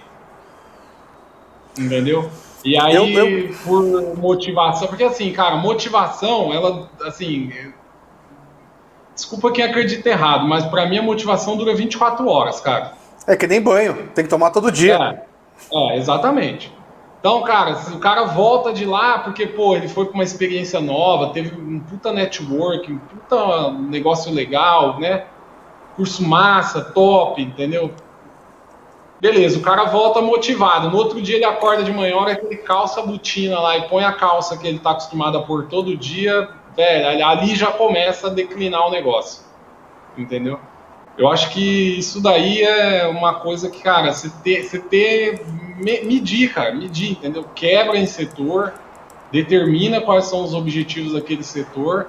Entendeu? 1.75 2.29
E 2.63 2.77
aí, 2.77 2.95
eu, 2.95 3.07
eu... 3.07 3.55
por 3.65 4.15
motivação, 4.17 4.87
porque 4.87 5.03
assim, 5.03 5.31
cara, 5.31 5.55
motivação, 5.55 6.53
ela, 6.53 6.87
assim, 7.01 7.51
desculpa 9.15 9.51
quem 9.51 9.65
acredita 9.65 10.09
errado, 10.09 10.47
mas 10.47 10.63
para 10.65 10.85
mim 10.87 10.99
a 10.99 11.01
motivação 11.01 11.57
dura 11.57 11.73
24 11.73 12.27
horas, 12.27 12.59
cara. 12.61 13.00
É 13.27 13.35
que 13.35 13.47
nem 13.47 13.61
banho, 13.61 14.09
tem 14.15 14.23
que 14.23 14.29
tomar 14.29 14.51
todo 14.51 14.71
dia. 14.71 15.25
É, 15.71 15.93
é, 15.93 15.97
exatamente. 15.97 16.73
Então, 17.19 17.43
cara, 17.43 17.77
o 17.93 17.99
cara 17.99 18.23
volta 18.25 18.73
de 18.73 18.83
lá 18.83 19.19
porque, 19.19 19.45
pô, 19.45 19.75
ele 19.75 19.87
foi 19.87 20.05
com 20.07 20.15
uma 20.15 20.23
experiência 20.23 20.79
nova, 20.79 21.31
teve 21.31 21.55
um 21.55 21.79
puta 21.79 22.11
network, 22.11 22.91
um 22.91 22.97
puta 22.97 23.71
negócio 23.71 24.33
legal, 24.33 24.99
né? 24.99 25.25
Curso 25.95 26.27
massa, 26.27 26.81
top, 26.81 27.39
entendeu? 27.39 27.93
Beleza, 29.19 29.59
o 29.59 29.61
cara 29.61 29.83
volta 29.83 30.19
motivado. 30.19 30.89
No 30.89 30.97
outro 30.97 31.21
dia 31.21 31.35
ele 31.35 31.45
acorda 31.45 31.83
de 31.83 31.93
manhã, 31.93 32.15
hora 32.15 32.35
que 32.35 32.43
ele 32.43 32.57
calça 32.57 33.01
a 33.01 33.05
botina 33.05 33.59
lá 33.59 33.77
e 33.77 33.87
põe 33.87 34.03
a 34.03 34.13
calça 34.13 34.57
que 34.57 34.67
ele 34.67 34.79
tá 34.79 34.91
acostumado 34.91 35.37
a 35.37 35.43
pôr 35.43 35.67
todo 35.67 35.95
dia, 35.95 36.49
velho, 36.75 37.23
ali 37.23 37.55
já 37.55 37.67
começa 37.67 38.27
a 38.27 38.29
declinar 38.31 38.87
o 38.87 38.89
negócio. 38.89 39.43
Entendeu? 40.17 40.59
Eu 41.21 41.29
acho 41.29 41.51
que 41.51 41.99
isso 41.99 42.19
daí 42.19 42.63
é 42.63 43.05
uma 43.05 43.35
coisa 43.35 43.69
que, 43.69 43.79
cara, 43.83 44.11
você 44.11 44.27
ter, 44.43 44.63
você 44.63 44.79
ter 44.79 45.45
medir, 45.77 46.51
cara, 46.51 46.73
medir, 46.73 47.11
entendeu? 47.11 47.45
Quebra 47.53 47.95
em 47.95 48.07
setor, 48.07 48.73
determina 49.31 50.01
quais 50.01 50.25
são 50.25 50.43
os 50.43 50.55
objetivos 50.55 51.13
daquele 51.13 51.43
setor, 51.43 52.07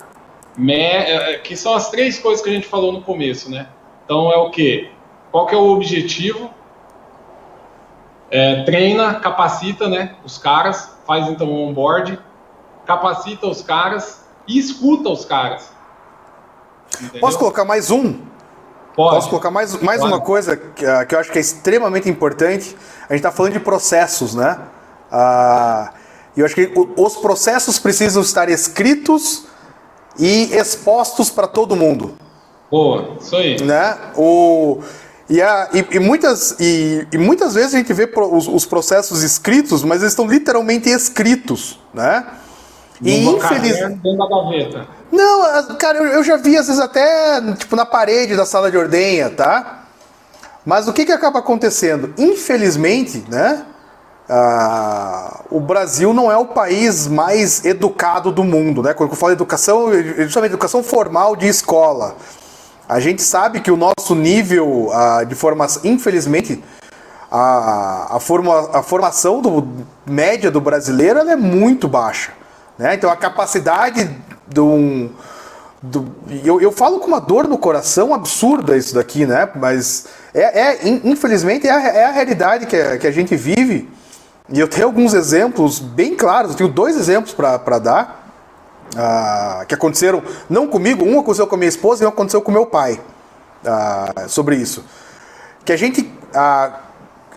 é, 0.67 1.35
é, 1.35 1.39
que 1.41 1.55
são 1.55 1.75
as 1.75 1.91
três 1.91 2.19
coisas 2.19 2.43
que 2.43 2.49
a 2.49 2.55
gente 2.55 2.67
falou 2.67 2.91
no 2.91 3.03
começo, 3.03 3.51
né? 3.51 3.69
Então 4.07 4.33
é 4.33 4.37
o 4.39 4.49
que? 4.49 4.91
Qual 5.31 5.47
que 5.47 5.55
é 5.55 5.59
o 5.59 5.73
objetivo? 5.73 6.51
É, 8.31 8.63
treina, 8.63 9.17
capacita, 9.17 9.91
né? 9.91 10.17
Os 10.25 10.39
caras, 10.39 10.97
faz 11.07 11.29
então 11.29 11.51
o 11.51 11.69
onboard, 11.69 12.19
capacita 12.87 13.47
os 13.47 13.61
caras 13.61 14.27
e 14.49 14.59
escuta 14.59 15.11
os 15.11 15.27
caras. 15.27 15.71
Entendeu? 16.95 17.21
Posso 17.21 17.39
colocar 17.39 17.67
mais 17.67 17.91
um? 17.91 18.32
Pode. 18.95 19.15
Posso 19.17 19.29
colocar 19.31 19.51
mais, 19.51 19.81
mais 19.81 20.03
uma 20.03 20.21
coisa 20.21 20.57
que, 20.57 20.85
uh, 20.85 21.07
que 21.07 21.15
eu 21.15 21.19
acho 21.19 21.31
que 21.33 21.39
é 21.39 21.41
extremamente 21.41 22.09
importante? 22.09 22.77
A 23.09 23.15
gente 23.15 23.21
está 23.21 23.33
falando 23.33 23.55
de 23.55 23.61
processos, 23.61 24.35
né? 24.35 24.59
Uh, 25.11 25.89
e 26.37 26.41
eu 26.41 26.47
acho 26.47 26.55
que 26.55 26.73
os 26.97 27.17
processos 27.17 27.79
precisam 27.79 28.23
estar 28.23 28.49
escritos 28.49 29.47
e 30.19 30.55
expostos 30.55 31.31
para 31.31 31.47
todo 31.47 31.77
mundo. 31.77 32.17
Boa, 32.71 33.17
isso 33.21 33.37
aí. 33.37 33.63
Né? 33.63 33.99
O, 34.17 34.81
e, 35.29 35.41
a, 35.41 35.69
e, 35.73 35.97
e 35.97 35.99
muitas, 35.99 36.57
e, 36.59 37.07
e, 37.13 37.19
muitas 37.19 37.55
vezes 37.55 37.75
a 37.75 37.79
gente 37.79 37.93
vê 37.93 38.11
os, 38.15 38.49
os, 38.49 38.65
processos 38.65 39.23
escritos, 39.23 39.83
mas 39.83 40.01
eles 40.01 40.13
estão 40.13 40.27
literalmente 40.27 40.89
escritos, 40.89 41.79
né? 41.93 42.27
E 43.03 43.27
infelizmente. 43.27 44.01
Não, 45.13 45.77
cara, 45.77 45.99
eu 45.99 46.25
já 46.25 46.39
vi 46.39 46.57
às 46.57 46.69
vezes 46.69 46.81
até 46.81 47.39
tipo 47.53 47.77
na 47.77 47.85
parede 47.85 48.35
da 48.35 48.47
sala 48.47 48.71
de 48.71 48.79
ordenha, 48.79 49.29
tá? 49.29 49.85
Mas 50.65 50.89
o 50.89 50.93
que, 50.93 51.05
que 51.05 51.13
acaba 51.13 51.41
acontecendo? 51.41 52.15
Infelizmente, 52.17 53.23
né? 53.29 53.67
Ah, 54.27 55.41
o 55.51 55.61
Brasil 55.61 56.15
não 56.15 56.33
é 56.33 56.37
o 56.39 56.47
país 56.47 57.07
mais 57.07 57.63
educado 57.65 58.33
do 58.33 58.43
mundo, 58.43 58.83
né? 58.83 58.95
Quando 58.95 59.11
eu 59.11 59.17
falo 59.17 59.33
educação, 59.33 59.93
justamente 60.19 60.53
educação 60.53 60.83
formal 60.83 61.37
de 61.37 61.47
escola. 61.47 62.17
A 62.89 62.99
gente 62.99 63.23
sabe 63.23 63.61
que 63.61 63.71
o 63.71 63.77
nosso 63.77 64.15
nível 64.15 64.91
ah, 64.95 65.25
de 65.25 65.35
formação, 65.35 65.83
infelizmente, 65.85 66.65
a, 67.31 68.17
a, 68.17 68.21
forma, 68.21 68.71
a 68.73 68.83
formação 68.83 69.43
do, 69.43 69.69
média 70.07 70.51
do 70.51 70.61
brasileiro 70.61 71.19
é 71.19 71.37
muito 71.37 71.87
baixa. 71.87 72.33
Né? 72.79 72.95
Então 72.95 73.11
a 73.11 73.17
capacidade 73.17 74.11
de 74.53 74.61
um. 74.61 75.11
Do, 75.83 76.07
eu, 76.45 76.61
eu 76.61 76.71
falo 76.71 77.01
com 77.01 77.09
uma 77.09 77.21
dor 77.21 77.49
no 77.49 77.59
coração 77.59 78.15
absurda 78.15 78.77
isso 78.77 78.95
daqui, 78.95 79.27
né? 79.27 79.49
Mas 79.57 80.07
é, 80.33 80.61
é 80.61 80.89
infelizmente 81.05 81.67
é 81.67 81.73
a, 81.73 81.81
é 81.81 82.05
a 82.05 82.11
realidade 82.13 82.67
que 82.67 82.77
a, 82.77 82.99
que 82.99 83.07
a 83.07 83.11
gente 83.11 83.35
vive. 83.35 83.89
E 84.53 84.61
eu 84.61 84.69
tenho 84.69 84.87
alguns 84.87 85.15
exemplos 85.15 85.79
bem 85.79 86.15
claros, 86.15 86.53
eu 86.53 86.57
tenho 86.57 86.71
dois 86.71 86.97
exemplos 86.97 87.33
para 87.33 87.79
dar, 87.79 88.29
uh, 88.95 89.67
que 89.67 89.75
aconteceram 89.75 90.23
não 90.51 90.67
comigo, 90.67 91.05
um 91.05 91.19
aconteceu 91.19 91.47
com 91.47 91.55
a 91.55 91.59
minha 91.59 91.69
esposa 91.69 92.03
e 92.03 92.07
um 92.07 92.11
aconteceu 92.11 92.43
com 92.43 92.51
meu 92.53 92.67
pai, 92.67 93.01
uh, 93.65 94.29
sobre 94.29 94.57
isso. 94.57 94.85
Que 95.65 95.73
a 95.73 95.77
gente, 95.77 96.03
uh, 96.03 96.73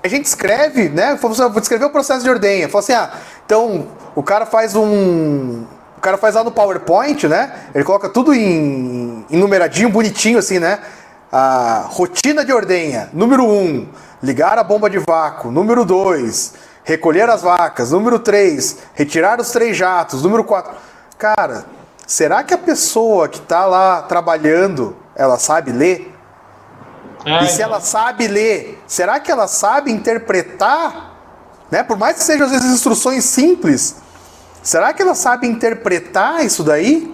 a 0.03 0.07
gente 0.07 0.25
escreve, 0.25 0.89
né? 0.89 1.15
Vou 1.15 1.59
descrever 1.59 1.85
o 1.85 1.89
processo 1.89 2.23
de 2.23 2.29
ordenha. 2.29 2.67
Fala 2.67 2.83
assim, 2.83 2.93
ah, 2.93 3.11
então 3.45 3.87
o 4.15 4.23
cara 4.23 4.45
faz 4.45 4.75
um, 4.75 5.63
cara 6.05 6.17
faz 6.17 6.35
lá 6.35 6.43
no 6.43 6.51
PowerPoint, 6.51 7.27
né? 7.27 7.51
Ele 7.73 7.83
coloca 7.83 8.07
tudo 8.07 8.31
em, 8.31 9.25
em 9.27 9.37
numeradinho, 9.37 9.89
bonitinho 9.89 10.37
assim, 10.37 10.59
né? 10.59 10.79
A 11.31 11.85
rotina 11.89 12.45
de 12.45 12.53
ordenha. 12.53 13.09
Número 13.11 13.43
1, 13.43 13.47
um, 13.47 13.87
ligar 14.21 14.59
a 14.59 14.63
bomba 14.63 14.87
de 14.87 14.99
vácuo. 14.99 15.49
Número 15.49 15.83
2, 15.83 16.53
recolher 16.83 17.27
as 17.27 17.41
vacas. 17.41 17.91
Número 17.91 18.19
3, 18.19 18.77
retirar 18.93 19.41
os 19.41 19.49
três 19.49 19.75
jatos. 19.75 20.21
Número 20.21 20.43
4. 20.43 20.73
Cara, 21.17 21.65
será 22.05 22.43
que 22.43 22.53
a 22.53 22.57
pessoa 22.57 23.27
que 23.27 23.39
está 23.39 23.65
lá 23.65 24.03
trabalhando, 24.03 24.95
ela 25.15 25.39
sabe 25.39 25.71
ler? 25.71 26.13
É, 27.25 27.45
e 27.45 27.47
se 27.47 27.63
ela 27.63 27.81
sabe 27.81 28.27
ler, 28.27 28.79
será 28.85 29.19
que 29.19 29.31
ela 29.31 29.47
sabe 29.47 29.91
interpretar? 29.91 31.15
Né? 31.71 31.81
Por 31.81 31.97
mais 31.97 32.17
que 32.17 32.23
sejam 32.23 32.45
às 32.45 32.51
vezes 32.51 32.71
instruções 32.71 33.25
simples, 33.25 34.04
Será 34.65 34.91
que 34.93 35.01
ela 35.03 35.13
sabe 35.13 35.45
interpretar 35.45 36.43
isso 36.43 36.63
daí? 36.63 37.13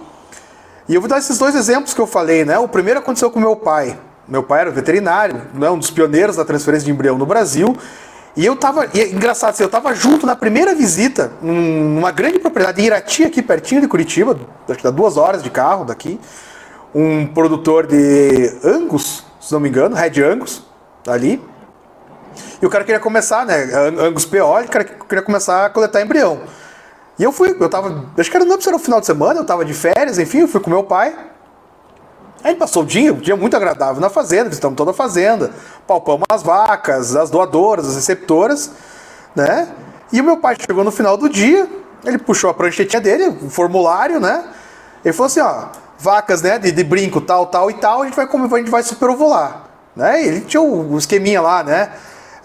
E 0.88 0.94
eu 0.94 1.02
vou 1.02 1.08
dar 1.08 1.18
esses 1.18 1.36
dois 1.36 1.54
exemplos 1.54 1.92
que 1.92 2.00
eu 2.00 2.06
falei, 2.06 2.46
né? 2.46 2.58
O 2.58 2.66
primeiro 2.66 3.00
aconteceu 3.00 3.30
com 3.30 3.38
meu 3.38 3.54
pai. 3.54 4.00
Meu 4.26 4.42
pai 4.42 4.62
era 4.62 4.70
veterinário, 4.70 5.42
né? 5.52 5.68
um 5.68 5.78
dos 5.78 5.90
pioneiros 5.90 6.36
da 6.36 6.46
transferência 6.46 6.86
de 6.86 6.90
embrião 6.90 7.18
no 7.18 7.26
Brasil. 7.26 7.76
E 8.34 8.46
eu 8.46 8.56
tava, 8.56 8.88
e 8.94 9.00
é 9.02 9.10
engraçado, 9.10 9.50
assim, 9.50 9.62
eu 9.62 9.68
tava 9.68 9.94
junto 9.94 10.24
na 10.24 10.34
primeira 10.34 10.74
visita, 10.74 11.30
numa 11.42 12.10
grande 12.10 12.38
propriedade 12.38 12.80
em 12.80 12.86
Irati, 12.86 13.24
aqui 13.24 13.42
pertinho 13.42 13.82
de 13.82 13.86
Curitiba, 13.86 14.34
acho 14.66 14.78
que 14.78 14.84
dá 14.84 14.90
duas 14.90 15.18
horas 15.18 15.42
de 15.42 15.50
carro 15.50 15.84
daqui. 15.84 16.18
Um 16.94 17.26
produtor 17.26 17.86
de 17.86 18.50
Angus, 18.64 19.26
se 19.38 19.52
não 19.52 19.60
me 19.60 19.68
engano, 19.68 19.94
Red 19.94 20.22
Angus, 20.22 20.62
ali. 21.06 21.38
E 22.62 22.64
o 22.64 22.70
cara 22.70 22.82
queria 22.82 23.00
começar, 23.00 23.44
né? 23.44 23.68
Angus 24.00 24.24
PO, 24.24 24.38
o 24.38 24.68
cara 24.68 24.84
queria 24.84 25.22
começar 25.22 25.66
a 25.66 25.68
coletar 25.68 26.00
embrião. 26.00 26.40
E 27.22 27.24
eu 27.24 27.30
fui, 27.30 27.56
eu 27.56 27.68
tava, 27.68 28.04
acho 28.18 28.28
que 28.28 28.36
era, 28.36 28.44
não 28.44 28.56
era 28.56 28.72
no 28.72 28.80
final 28.80 28.98
de 28.98 29.06
semana, 29.06 29.38
eu 29.38 29.44
tava 29.44 29.64
de 29.64 29.72
férias, 29.72 30.18
enfim, 30.18 30.38
eu 30.38 30.48
fui 30.48 30.58
com 30.58 30.68
meu 30.68 30.82
pai. 30.82 31.16
A 32.42 32.48
gente 32.48 32.58
passou 32.58 32.82
o 32.82 32.84
dia, 32.84 33.12
um 33.12 33.18
dia 33.18 33.36
muito 33.36 33.56
agradável 33.56 34.00
na 34.00 34.10
fazenda, 34.10 34.48
visitamos 34.48 34.76
toda 34.76 34.90
a 34.90 34.94
fazenda, 34.94 35.52
palpamos 35.86 36.24
as 36.28 36.42
vacas, 36.42 37.14
as 37.14 37.30
doadoras, 37.30 37.86
as 37.86 37.94
receptoras, 37.94 38.72
né? 39.36 39.68
E 40.12 40.20
o 40.20 40.24
meu 40.24 40.38
pai 40.38 40.56
chegou 40.60 40.82
no 40.82 40.90
final 40.90 41.16
do 41.16 41.28
dia, 41.28 41.70
ele 42.04 42.18
puxou 42.18 42.50
a 42.50 42.54
pranchetinha 42.54 43.00
dele, 43.00 43.38
o 43.40 43.48
formulário, 43.48 44.18
né? 44.18 44.42
Ele 45.04 45.12
falou 45.12 45.26
assim, 45.28 45.38
ó, 45.38 45.66
vacas, 46.00 46.42
né, 46.42 46.58
de, 46.58 46.72
de 46.72 46.82
brinco, 46.82 47.20
tal, 47.20 47.46
tal 47.46 47.70
e 47.70 47.74
tal, 47.74 48.02
a 48.02 48.04
gente 48.04 48.16
vai, 48.16 48.26
a 48.26 48.58
gente 48.58 48.70
vai 48.70 48.82
superovular, 48.82 49.62
né? 49.94 50.24
E 50.24 50.26
ele 50.26 50.40
tinha 50.40 50.60
o, 50.60 50.94
o 50.94 50.98
esqueminha 50.98 51.40
lá, 51.40 51.62
né? 51.62 51.92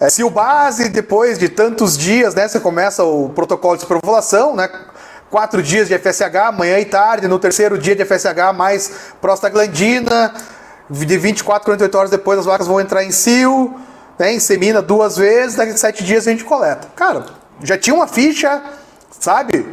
É, 0.00 0.08
se 0.08 0.22
o 0.22 0.30
base, 0.30 0.88
depois 0.88 1.38
de 1.38 1.48
tantos 1.48 1.98
dias, 1.98 2.34
né, 2.34 2.46
você 2.46 2.60
começa 2.60 3.02
o 3.02 3.30
protocolo 3.30 3.74
de 3.74 3.82
superovulação, 3.82 4.54
né? 4.54 4.68
quatro 5.28 5.62
dias 5.62 5.88
de 5.88 5.98
FSH, 5.98 6.52
manhã 6.56 6.78
e 6.78 6.84
tarde, 6.84 7.28
no 7.28 7.38
terceiro 7.38 7.76
dia 7.76 7.94
de 7.94 8.04
FSH 8.04 8.52
mais 8.54 8.92
prostaglandina, 9.20 10.32
de 10.88 11.18
24 11.18 11.62
a 11.62 11.64
48 11.64 11.98
horas 11.98 12.10
depois 12.10 12.38
as 12.38 12.46
vacas 12.46 12.66
vão 12.66 12.80
entrar 12.80 13.04
em 13.04 13.10
cio, 13.10 13.74
né, 14.18 14.32
insemina 14.32 14.80
duas 14.80 15.16
vezes, 15.16 15.56
daqui 15.56 15.72
a 15.72 15.76
sete 15.76 16.02
dias 16.04 16.26
a 16.26 16.30
gente 16.30 16.44
coleta. 16.44 16.88
Cara, 16.94 17.26
já 17.62 17.76
tinha 17.76 17.94
uma 17.94 18.06
ficha, 18.06 18.62
sabe? 19.18 19.66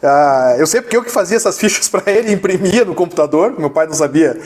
Uh, 0.00 0.58
eu 0.58 0.66
sei 0.66 0.80
porque 0.80 0.96
eu 0.96 1.02
que 1.02 1.10
fazia 1.10 1.36
essas 1.36 1.56
fichas 1.58 1.88
para 1.88 2.10
ele, 2.10 2.32
imprimia 2.32 2.84
no 2.84 2.94
computador, 2.94 3.54
meu 3.58 3.70
pai 3.70 3.86
não 3.86 3.94
sabia. 3.94 4.38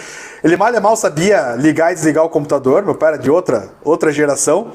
Ele 0.45 0.57
mal 0.57 0.73
e 0.75 0.81
mal 0.81 0.97
sabia 0.97 1.55
ligar 1.57 1.91
e 1.91 1.95
desligar 1.95 2.25
o 2.25 2.29
computador, 2.29 2.83
meu 2.85 2.95
pai 2.95 3.15
era 3.15 3.19
de 3.19 3.31
outra, 3.31 3.71
outra 3.83 4.13
geração. 4.13 4.73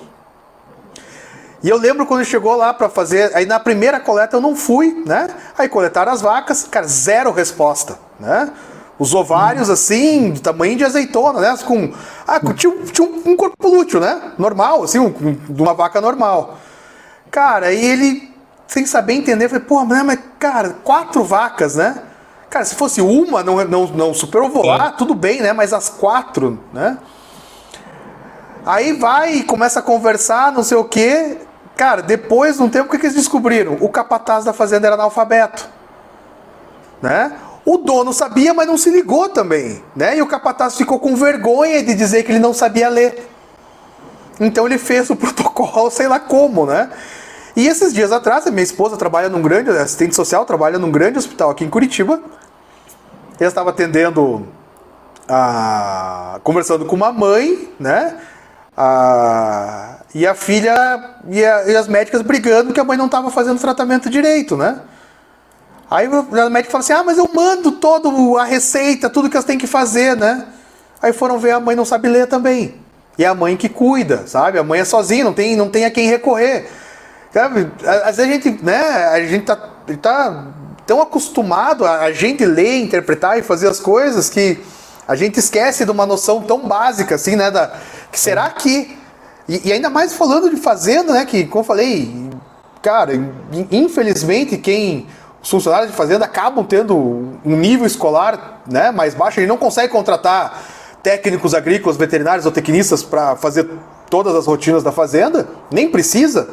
E 1.63 1.70
eu 1.70 1.78
lembro 1.78 2.06
quando 2.06 2.24
chegou 2.24 2.56
lá 2.56 2.74
para 2.74 2.88
fazer, 2.89 3.36
aí 3.36 3.46
na 3.46 3.60
primeira 3.60 4.00
coleta 4.00 4.38
eu 4.38 4.41
não 4.41 4.56
fui, 4.56 5.04
né? 5.06 5.28
Aí 5.58 5.67
coletaram 5.67 6.12
as 6.12 6.22
vacas, 6.22 6.63
cara, 6.63 6.88
zero 6.88 7.32
resposta, 7.32 7.98
né? 8.20 8.52
Os 9.00 9.13
ovários, 9.13 9.70
assim, 9.70 10.32
de 10.32 10.41
tamanho 10.41 10.76
de 10.76 10.84
azeitona, 10.84 11.39
né? 11.39 11.56
Com, 11.65 11.93
ah, 12.28 12.39
tinha, 12.54 12.74
tinha 12.91 13.08
um, 13.08 13.32
um 13.32 13.36
corpo 13.36 13.67
lúteo, 13.67 14.00
né? 14.00 14.34
Normal, 14.38 14.84
assim, 14.84 15.00
um, 15.00 15.12
de 15.12 15.62
uma 15.62 15.74
vaca 15.74 16.00
normal. 16.00 16.58
Cara, 17.32 17.67
aí 17.67 17.84
ele, 17.84 18.34
sem 18.67 18.86
saber 18.86 19.13
entender, 19.13 19.50
falei, 19.50 19.63
pô, 19.63 19.84
mas, 19.84 20.20
cara, 20.39 20.78
quatro 20.84 21.24
vacas, 21.24 21.76
né? 21.76 22.04
Cara, 22.50 22.65
se 22.65 22.76
fosse 22.76 23.02
uma, 23.02 23.43
não, 23.43 23.63
não, 23.65 23.88
não 23.88 24.13
superovular, 24.13 24.96
tudo 24.96 25.13
bem, 25.13 25.41
né? 25.41 25.54
Mas 25.54 25.74
as 25.74 25.89
quatro, 25.89 26.60
né? 26.72 26.98
Aí 28.65 28.93
vai 28.93 29.36
e 29.36 29.43
começa 29.43 29.80
a 29.80 29.82
conversar, 29.82 30.52
não 30.52 30.63
sei 30.63 30.78
o 30.78 30.84
quê. 30.84 31.38
Cara, 31.78 32.02
depois 32.02 32.58
de 32.58 32.63
um 32.63 32.70
tempo, 32.70 32.88
o 32.88 32.92
que, 32.92 32.98
que 32.98 33.06
eles 33.06 33.16
descobriram? 33.16 33.78
O 33.80 33.88
capataz 33.88 34.44
da 34.44 34.52
fazenda 34.52 34.88
era 34.88 34.96
analfabeto. 34.96 35.70
Né? 37.00 37.38
O 37.63 37.78
dono 37.78 38.12
sabia, 38.12 38.52
mas 38.52 38.66
não 38.66 38.78
se 38.78 38.90
ligou 38.90 39.30
também. 39.30 39.84
Né? 39.96 40.18
E 40.18 40.22
o 40.24 40.28
capataz 40.28 40.76
ficou 40.76 41.00
com 41.00 41.16
vergonha 41.16 41.84
de 41.84 41.94
dizer 41.94 42.24
que 42.24 42.32
ele 42.32 42.40
não 42.40 42.52
sabia 42.52 42.90
ler. 42.90 43.30
Então 44.40 44.66
ele 44.66 44.80
fez 44.80 45.10
o 45.12 45.16
protocolo, 45.18 45.92
sei 45.92 46.08
lá 46.08 46.20
como, 46.20 46.66
né? 46.66 46.90
E 47.56 47.68
esses 47.68 47.94
dias 47.94 48.12
atrás, 48.12 48.46
minha 48.46 48.63
esposa 48.63 48.98
trabalha 48.98 49.30
num 49.30 49.42
grande, 49.42 49.70
assistente 49.70 50.16
social, 50.16 50.46
trabalha 50.46 50.80
num 50.80 50.92
grande 50.92 51.18
hospital 51.20 51.52
aqui 51.52 51.63
em 51.63 51.70
Curitiba. 51.70 52.22
Eu 53.40 53.48
estava 53.48 53.70
atendendo, 53.70 54.48
a, 55.28 56.40
conversando 56.44 56.86
com 56.86 56.96
uma 56.96 57.12
mãe, 57.12 57.72
né? 57.80 58.20
A, 58.76 59.97
e 60.15 60.26
a 60.26 60.34
filha 60.34 60.74
e, 61.30 61.43
a, 61.43 61.70
e, 61.70 61.76
as 61.76 61.88
médicas 61.88 62.22
brigando 62.22 62.74
que 62.74 62.80
a 62.80 62.84
mãe 62.84 62.98
não 62.98 63.08
estava 63.08 63.30
fazendo 63.30 63.60
tratamento 63.60 64.10
direito, 64.10 64.56
né? 64.56 64.80
Aí 65.89 66.08
a 66.08 66.50
médica 66.50 66.72
fala 66.72 66.84
assim: 66.84 66.93
ah, 66.93 67.04
mas 67.04 67.17
eu 67.17 67.30
mando 67.34 67.74
toda 67.74 68.10
a 68.39 68.43
receita, 68.43 69.10
tudo 69.10 69.30
que 69.30 69.36
elas 69.36 69.46
têm 69.46 69.58
que 69.58 69.67
fazer, 69.67 70.15
né? 70.15 70.46
Aí 71.02 71.13
foram 71.13 71.38
ver, 71.38 71.52
a 71.52 71.60
mãe 71.60 71.76
não 71.76 71.86
sabe 71.86 72.10
ler 72.10 72.28
também. 72.28 72.76
E 73.17 73.24
é 73.24 73.28
a 73.28 73.36
mãe 73.36 73.58
que 73.58 73.70
cuida, 73.70 74.28
sabe? 74.28 74.60
A 74.60 74.63
mãe 74.63 74.80
é 74.80 74.86
sozinha, 74.86 75.24
não 75.24 75.34
tem, 75.34 75.56
não 75.56 75.70
tem 75.70 75.86
a 75.86 75.91
quem 75.91 76.08
recorrer. 76.08 76.70
Sabe? 77.34 77.72
Às 78.04 78.17
vezes 78.17 78.20
a 78.20 78.34
gente, 78.34 78.63
né, 78.63 78.80
a 79.10 79.20
gente 79.22 79.46
tá, 79.46 79.56
tá 80.02 80.48
tão 80.86 81.02
acostumado 81.02 81.86
a, 81.86 82.02
a 82.02 82.12
gente 82.12 82.46
ler, 82.46 82.80
interpretar 82.80 83.38
e 83.38 83.41
fazer 83.41 83.67
as 83.67 83.80
coisas 83.80 84.30
que 84.30 84.60
a 85.08 85.15
gente 85.15 85.39
esquece 85.39 85.86
de 85.86 85.91
uma 85.91 86.06
noção 86.06 86.41
tão 86.41 86.60
básica 86.60 87.15
assim, 87.15 87.36
né? 87.36 87.50
Da, 87.50 87.74
que 88.12 88.20
será 88.20 88.50
que. 88.50 88.98
E, 89.48 89.70
e, 89.70 89.74
ainda 89.74 89.90
mais 89.90 90.14
falando 90.14 90.50
de 90.50 90.58
fazenda, 90.58 91.14
né? 91.14 91.26
Que, 91.26 91.46
como 91.46 91.62
eu 91.62 91.68
falei, 91.68 92.30
cara, 92.82 93.14
infelizmente 93.72 94.58
quem. 94.58 95.08
Os 95.42 95.52
funcionários 95.52 95.92
de 95.92 95.96
fazenda 95.96 96.26
acabam 96.26 96.66
tendo 96.66 96.98
um 96.98 97.56
nível 97.56 97.86
escolar 97.86 98.62
né, 98.70 98.92
mais 98.92 99.14
baixo, 99.14 99.40
ele 99.40 99.48
não 99.48 99.56
consegue 99.56 99.94
contratar 99.94 100.62
técnicos 101.02 101.54
agrícolas, 101.54 101.96
veterinários 101.96 102.46
ou 102.46 102.52
tecnistas 102.52 103.02
para 103.04 103.36
fazer 103.38 103.70
todas 104.10 104.36
as 104.36 104.46
rotinas 104.46 104.84
da 104.84 104.92
fazenda, 104.92 105.48
nem 105.72 105.90
precisa. 105.90 106.50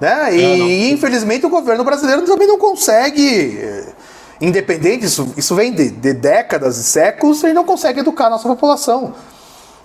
Né? 0.00 0.34
E, 0.34 0.42
é, 0.42 0.56
e 0.56 0.92
infelizmente 0.92 1.44
o 1.44 1.50
governo 1.50 1.84
brasileiro 1.84 2.22
também 2.22 2.48
não 2.48 2.56
consegue 2.56 3.58
eh, 3.58 3.92
independente, 4.40 5.04
isso, 5.04 5.34
isso 5.36 5.54
vem 5.54 5.72
de, 5.72 5.90
de 5.90 6.14
décadas 6.14 6.78
e 6.78 6.84
séculos, 6.84 7.40
gente 7.40 7.52
não 7.52 7.64
consegue 7.64 8.00
educar 8.00 8.28
a 8.28 8.30
nossa 8.30 8.48
população. 8.48 9.12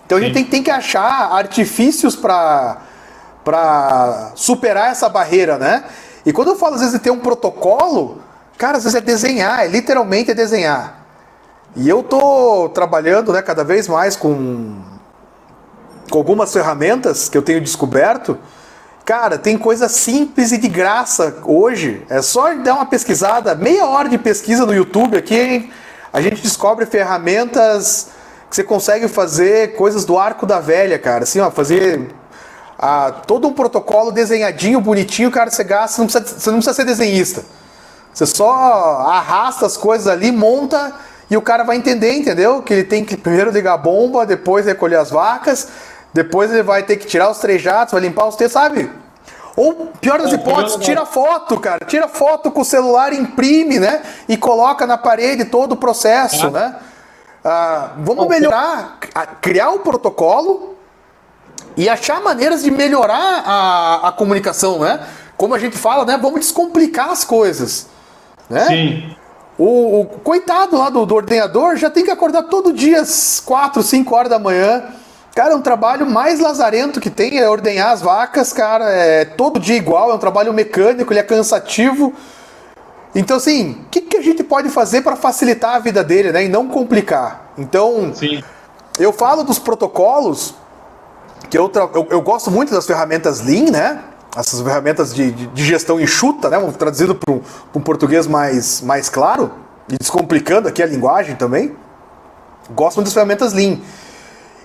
Então 0.06 0.18
a 0.18 0.22
gente 0.22 0.34
tem, 0.34 0.46
tem 0.46 0.64
que 0.64 0.72
achar 0.72 1.32
artifícios 1.32 2.16
para 2.16 2.82
superar 4.36 4.92
essa 4.92 5.10
barreira, 5.10 5.58
né? 5.58 5.84
E 6.26 6.34
quando 6.34 6.50
eu 6.50 6.56
falo 6.56 6.76
às 6.76 6.82
vezes 6.82 6.96
de 6.96 7.00
ter 7.00 7.12
um 7.12 7.20
protocolo, 7.20 8.22
cara, 8.58 8.78
às 8.78 8.84
vezes 8.84 8.98
é 8.98 9.02
desenhar, 9.02 9.64
é 9.64 9.68
literalmente 9.68 10.32
é 10.32 10.34
desenhar. 10.34 11.06
E 11.76 11.90
eu 11.90 12.02
tô 12.04 12.70
trabalhando, 12.70 13.34
né, 13.34 13.42
cada 13.42 13.64
vez 13.64 13.88
mais 13.88 14.16
com, 14.16 14.82
com 16.10 16.18
algumas 16.18 16.54
ferramentas 16.54 17.28
que 17.28 17.38
eu 17.38 17.42
tenho 17.42 17.60
descoberto 17.60 18.40
Cara, 19.06 19.38
tem 19.38 19.56
coisa 19.56 19.88
simples 19.88 20.52
e 20.52 20.58
de 20.58 20.68
graça 20.68 21.38
hoje. 21.46 22.04
É 22.10 22.24
só 22.24 22.52
dar 22.56 22.74
uma 22.74 22.88
pesquisada, 22.88 23.54
meia 23.54 23.86
hora 23.86 24.10
de 24.10 24.18
pesquisa 24.18 24.66
no 24.66 24.74
YouTube 24.74 25.16
aqui, 25.16 25.72
a 26.12 26.20
gente 26.20 26.42
descobre 26.42 26.88
ferramentas 26.88 28.08
você 28.56 28.64
consegue 28.64 29.10
fazer 29.10 29.76
coisas 29.76 30.06
do 30.06 30.18
arco 30.18 30.46
da 30.46 30.62
velha, 30.62 30.98
cara. 30.98 31.24
Assim, 31.24 31.42
ó, 31.42 31.52
fazer 31.52 32.08
ah, 32.80 33.12
todo 33.28 33.48
um 33.50 33.54
protocolo 33.54 34.12
desenhadinho, 34.12 34.80
bonitinho, 34.80 35.30
cara, 35.30 35.52
você 35.52 35.64
gasta, 35.64 36.02
não 36.02 36.08
precisa, 36.08 36.40
você 36.40 36.50
não 36.50 36.58
precisa 36.60 36.74
ser 36.74 36.86
desenhista. 36.86 37.44
Você 38.14 38.26
só 38.26 38.54
arrasta 38.54 39.66
as 39.66 39.76
coisas 39.76 40.08
ali, 40.08 40.32
monta 40.32 40.94
e 41.30 41.36
o 41.36 41.42
cara 41.42 41.66
vai 41.66 41.76
entender, 41.76 42.14
entendeu? 42.14 42.62
Que 42.62 42.74
ele 42.74 42.84
tem 42.86 43.04
que 43.04 43.18
primeiro 43.18 43.52
ligar 43.52 43.74
a 43.74 43.78
bomba, 43.78 44.26
depois 44.26 44.66
recolher 44.66 45.00
as 45.00 45.10
vacas, 45.10 45.68
depois 46.14 46.50
ele 46.50 46.64
vai 46.64 46.84
ter 46.84 46.96
que 46.96 47.06
tirar 47.06 47.30
os 47.30 47.40
três 47.40 47.62
jatos, 47.62 47.92
vai 47.92 48.02
limpar 48.02 48.26
os 48.26 48.38
textos, 48.38 48.54
sabe? 48.54 48.90
Ou, 49.58 49.92
pior 50.00 50.22
das 50.22 50.32
hipóteses, 50.32 50.78
tira 50.78 51.06
foto, 51.06 51.60
cara. 51.60 51.84
Tira 51.86 52.08
foto 52.08 52.50
com 52.50 52.62
o 52.62 52.66
celular, 52.66 53.12
imprime, 53.12 53.80
né? 53.80 54.02
E 54.30 54.38
coloca 54.38 54.88
na 54.88 54.98
parede 54.98 55.44
todo 55.44 55.74
o 55.74 55.78
processo, 55.78 56.48
é. 56.48 56.52
né? 56.52 56.76
Ah, 57.46 57.92
vamos 58.00 58.28
melhorar, 58.28 58.98
criar 59.40 59.70
um 59.70 59.78
protocolo 59.78 60.76
e 61.78 61.88
achar 61.88 62.20
maneiras 62.22 62.64
de 62.64 62.72
melhorar 62.72 63.44
a, 63.46 64.08
a 64.08 64.12
comunicação, 64.12 64.80
né? 64.80 65.06
Como 65.38 65.54
a 65.54 65.60
gente 65.60 65.78
fala, 65.78 66.04
né? 66.06 66.18
Vamos 66.20 66.40
descomplicar 66.40 67.12
as 67.12 67.24
coisas. 67.24 67.88
Né? 68.50 68.66
Sim. 68.66 69.16
O, 69.58 70.02
o 70.02 70.06
coitado 70.06 70.78
lá 70.78 70.90
do, 70.90 71.06
do 71.06 71.16
ordenador 71.16 71.76
já 71.78 71.90
tem 71.90 72.04
que 72.04 72.12
acordar 72.12 72.44
todo 72.44 72.74
dia 72.74 73.02
às 73.02 73.40
4, 73.40 73.82
5 73.84 74.16
horas 74.16 74.30
da 74.30 74.40
manhã 74.40 74.84
Cara, 75.36 75.52
é 75.52 75.56
um 75.58 75.62
trabalho 75.62 76.06
mais 76.06 76.40
lazarento 76.40 77.02
que 77.02 77.10
tem, 77.10 77.38
é 77.38 77.50
ordenhar 77.50 77.92
as 77.92 78.02
vacas, 78.02 78.54
cara, 78.54 78.90
é 78.90 79.26
todo 79.26 79.60
dia 79.60 79.76
igual, 79.76 80.10
é 80.10 80.14
um 80.14 80.18
trabalho 80.18 80.54
mecânico, 80.54 81.12
ele 81.12 81.20
é 81.20 81.24
cansativo. 81.24 82.14
Então, 83.16 83.38
assim, 83.38 83.72
o 83.72 83.90
que, 83.90 84.02
que 84.02 84.18
a 84.18 84.22
gente 84.22 84.44
pode 84.44 84.70
fazer 84.70 85.02
para 85.02 85.16
facilitar 85.16 85.76
a 85.76 85.80
vida 85.80 86.04
dele, 86.04 86.34
né, 86.34 86.44
e 86.44 86.50
não 86.50 86.68
complicar? 86.68 87.54
Então, 87.58 88.14
Sim. 88.14 88.44
eu 89.00 89.14
falo 89.14 89.42
dos 89.44 89.58
protocolos, 89.58 90.54
que 91.50 91.58
eu, 91.58 91.72
eu, 91.74 92.08
eu, 92.12 92.22
gosto 92.22 92.52
muito 92.52 92.74
das 92.74 92.86
ferramentas 92.86 93.40
Lean, 93.40 93.72
né, 93.72 94.04
essas 94.36 94.60
ferramentas 94.60 95.16
de, 95.16 95.32
de, 95.32 95.48
de 95.48 95.64
gestão 95.64 95.98
enxuta, 95.98 96.50
né, 96.50 96.60
traduzido 96.78 97.16
para 97.16 97.34
um, 97.34 97.42
um 97.74 97.80
português 97.80 98.28
mais, 98.28 98.82
mais 98.82 99.08
claro, 99.08 99.50
e 99.88 99.96
descomplicando 99.98 100.68
aqui 100.68 100.84
a 100.84 100.86
linguagem 100.86 101.38
também. 101.38 101.74
Gosto 102.72 102.98
muito 102.98 103.06
das 103.06 103.14
ferramentas 103.14 103.54
Lean. 103.54 103.78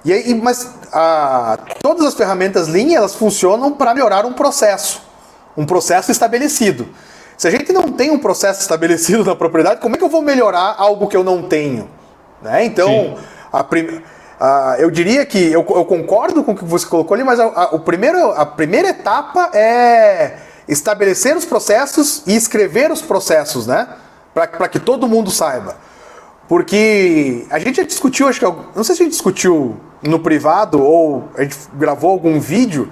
E 0.04 0.12
aí, 0.12 0.34
mas 0.34 0.68
a, 0.92 1.56
todas 1.80 2.04
as 2.04 2.14
ferramentas 2.14 2.66
Lean 2.66 2.92
elas 2.92 3.14
funcionam 3.14 3.70
para 3.70 3.94
melhorar 3.94 4.26
um 4.26 4.32
processo, 4.32 5.02
um 5.56 5.64
processo 5.64 6.10
estabelecido. 6.10 6.88
Se 7.40 7.48
a 7.48 7.50
gente 7.50 7.72
não 7.72 7.90
tem 7.90 8.10
um 8.10 8.18
processo 8.18 8.60
estabelecido 8.60 9.24
na 9.24 9.34
propriedade, 9.34 9.80
como 9.80 9.94
é 9.94 9.98
que 9.98 10.04
eu 10.04 10.10
vou 10.10 10.20
melhorar 10.20 10.74
algo 10.76 11.08
que 11.08 11.16
eu 11.16 11.24
não 11.24 11.42
tenho? 11.42 11.88
Né? 12.42 12.66
Então, 12.66 13.16
a 13.50 13.64
prim, 13.64 14.02
a, 14.38 14.76
eu 14.78 14.90
diria 14.90 15.24
que 15.24 15.38
eu, 15.50 15.64
eu, 15.70 15.86
concordo 15.86 16.44
com 16.44 16.52
o 16.52 16.54
que 16.54 16.66
você 16.66 16.84
colocou 16.84 17.14
ali, 17.14 17.24
mas 17.24 17.40
a, 17.40 17.70
o 17.72 17.80
primeiro, 17.80 18.30
a 18.32 18.44
primeira 18.44 18.90
etapa 18.90 19.52
é 19.54 20.36
estabelecer 20.68 21.34
os 21.34 21.46
processos 21.46 22.22
e 22.26 22.36
escrever 22.36 22.92
os 22.92 23.00
processos, 23.00 23.66
né? 23.66 23.88
Para 24.34 24.68
que 24.68 24.78
todo 24.78 25.08
mundo 25.08 25.30
saiba. 25.30 25.76
Porque 26.46 27.46
a 27.48 27.58
gente 27.58 27.76
já 27.76 27.84
discutiu, 27.84 28.28
acho 28.28 28.38
que. 28.38 28.44
Não 28.76 28.84
sei 28.84 28.94
se 28.94 29.00
a 29.00 29.04
gente 29.04 29.12
discutiu 29.12 29.80
no 30.02 30.18
privado 30.18 30.78
ou 30.78 31.30
a 31.38 31.42
gente 31.42 31.56
gravou 31.72 32.10
algum 32.10 32.38
vídeo, 32.38 32.90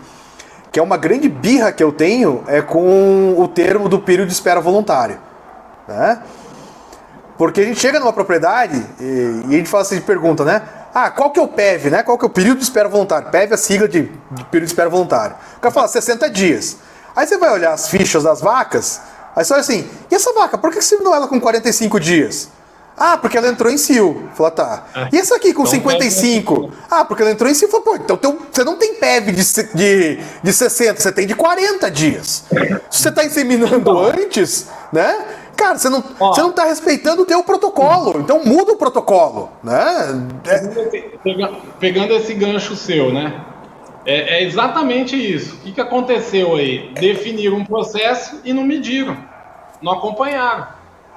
que 0.70 0.78
é 0.78 0.82
uma 0.82 0.96
grande 0.96 1.28
birra 1.28 1.72
que 1.72 1.82
eu 1.82 1.92
tenho 1.92 2.44
é 2.46 2.60
com 2.60 3.34
o 3.38 3.48
termo 3.48 3.88
do 3.88 3.98
período 3.98 4.28
de 4.28 4.34
espera 4.34 4.60
voluntário. 4.60 5.18
Né? 5.86 6.22
Porque 7.36 7.60
a 7.60 7.64
gente 7.64 7.80
chega 7.80 8.00
numa 8.00 8.12
propriedade 8.12 8.84
e, 9.00 9.42
e 9.48 9.54
a 9.54 9.58
gente 9.58 9.68
fala 9.68 9.82
assim, 9.82 10.00
pergunta, 10.00 10.44
né? 10.44 10.62
Ah, 10.92 11.10
qual 11.10 11.30
que 11.30 11.38
é 11.38 11.42
o 11.42 11.48
PEV, 11.48 11.90
né? 11.90 12.02
Qual 12.02 12.18
que 12.18 12.24
é 12.24 12.26
o 12.26 12.30
período 12.30 12.58
de 12.58 12.64
espera 12.64 12.88
voluntário? 12.88 13.30
PEV 13.30 13.52
é 13.52 13.54
a 13.54 13.58
sigla 13.58 13.88
de, 13.88 14.02
de 14.30 14.44
período 14.44 14.66
de 14.66 14.72
espera 14.72 14.90
voluntário. 14.90 15.36
O 15.56 15.60
cara 15.60 15.72
fala 15.72 15.86
60 15.86 16.28
dias. 16.30 16.78
Aí 17.14 17.26
você 17.26 17.38
vai 17.38 17.52
olhar 17.52 17.72
as 17.72 17.88
fichas 17.88 18.22
das 18.22 18.40
vacas, 18.40 19.00
aí 19.34 19.44
você 19.44 19.52
olha 19.52 19.60
assim, 19.60 19.88
e 20.10 20.14
essa 20.14 20.32
vaca, 20.32 20.56
por 20.56 20.70
que 20.70 20.80
você 20.80 20.90
terminou 20.90 21.14
ela 21.14 21.26
com 21.26 21.40
45 21.40 21.98
dias? 21.98 22.48
Ah, 22.98 23.16
porque 23.16 23.36
ela 23.36 23.48
entrou 23.48 23.70
em 23.70 23.78
CIL. 23.78 24.28
Falou, 24.34 24.50
tá. 24.50 24.84
É. 24.94 25.08
E 25.12 25.18
essa 25.18 25.36
aqui 25.36 25.52
com 25.52 25.62
então, 25.62 25.72
55? 25.72 26.70
Ah, 26.90 27.04
porque 27.04 27.22
ela 27.22 27.30
entrou 27.30 27.50
em 27.50 27.54
CIL. 27.54 27.68
Falou, 27.68 27.84
pô, 27.84 27.96
então 27.96 28.16
teu, 28.16 28.38
você 28.50 28.64
não 28.64 28.76
tem 28.76 28.94
PEV 28.94 29.32
de, 29.32 29.74
de, 29.74 30.18
de 30.42 30.52
60, 30.52 31.00
você 31.00 31.12
tem 31.12 31.26
de 31.26 31.34
40 31.34 31.90
dias. 31.90 32.44
Se 32.90 33.02
você 33.02 33.08
está 33.08 33.24
inseminando 33.24 33.76
então. 33.76 33.98
antes, 33.98 34.66
né? 34.92 35.24
Cara, 35.56 35.76
você 35.76 35.88
não, 35.88 36.04
Ó, 36.20 36.32
você 36.32 36.40
não 36.40 36.52
tá 36.52 36.64
respeitando 36.64 37.22
o 37.22 37.26
teu 37.26 37.42
protocolo. 37.42 38.20
Então 38.20 38.44
muda 38.44 38.72
o 38.72 38.76
protocolo, 38.76 39.50
né? 39.62 40.28
É... 40.46 41.58
Pegando 41.80 42.14
esse 42.14 42.32
gancho 42.34 42.76
seu, 42.76 43.12
né? 43.12 43.44
É, 44.06 44.38
é 44.38 44.44
exatamente 44.44 45.16
isso. 45.16 45.56
O 45.56 45.58
que, 45.58 45.72
que 45.72 45.80
aconteceu 45.80 46.54
aí? 46.54 46.90
Definiram 46.94 47.56
um 47.56 47.64
processo 47.64 48.40
e 48.44 48.52
não 48.52 48.62
mediram. 48.62 49.16
Não 49.82 49.92
acompanharam. 49.92 50.68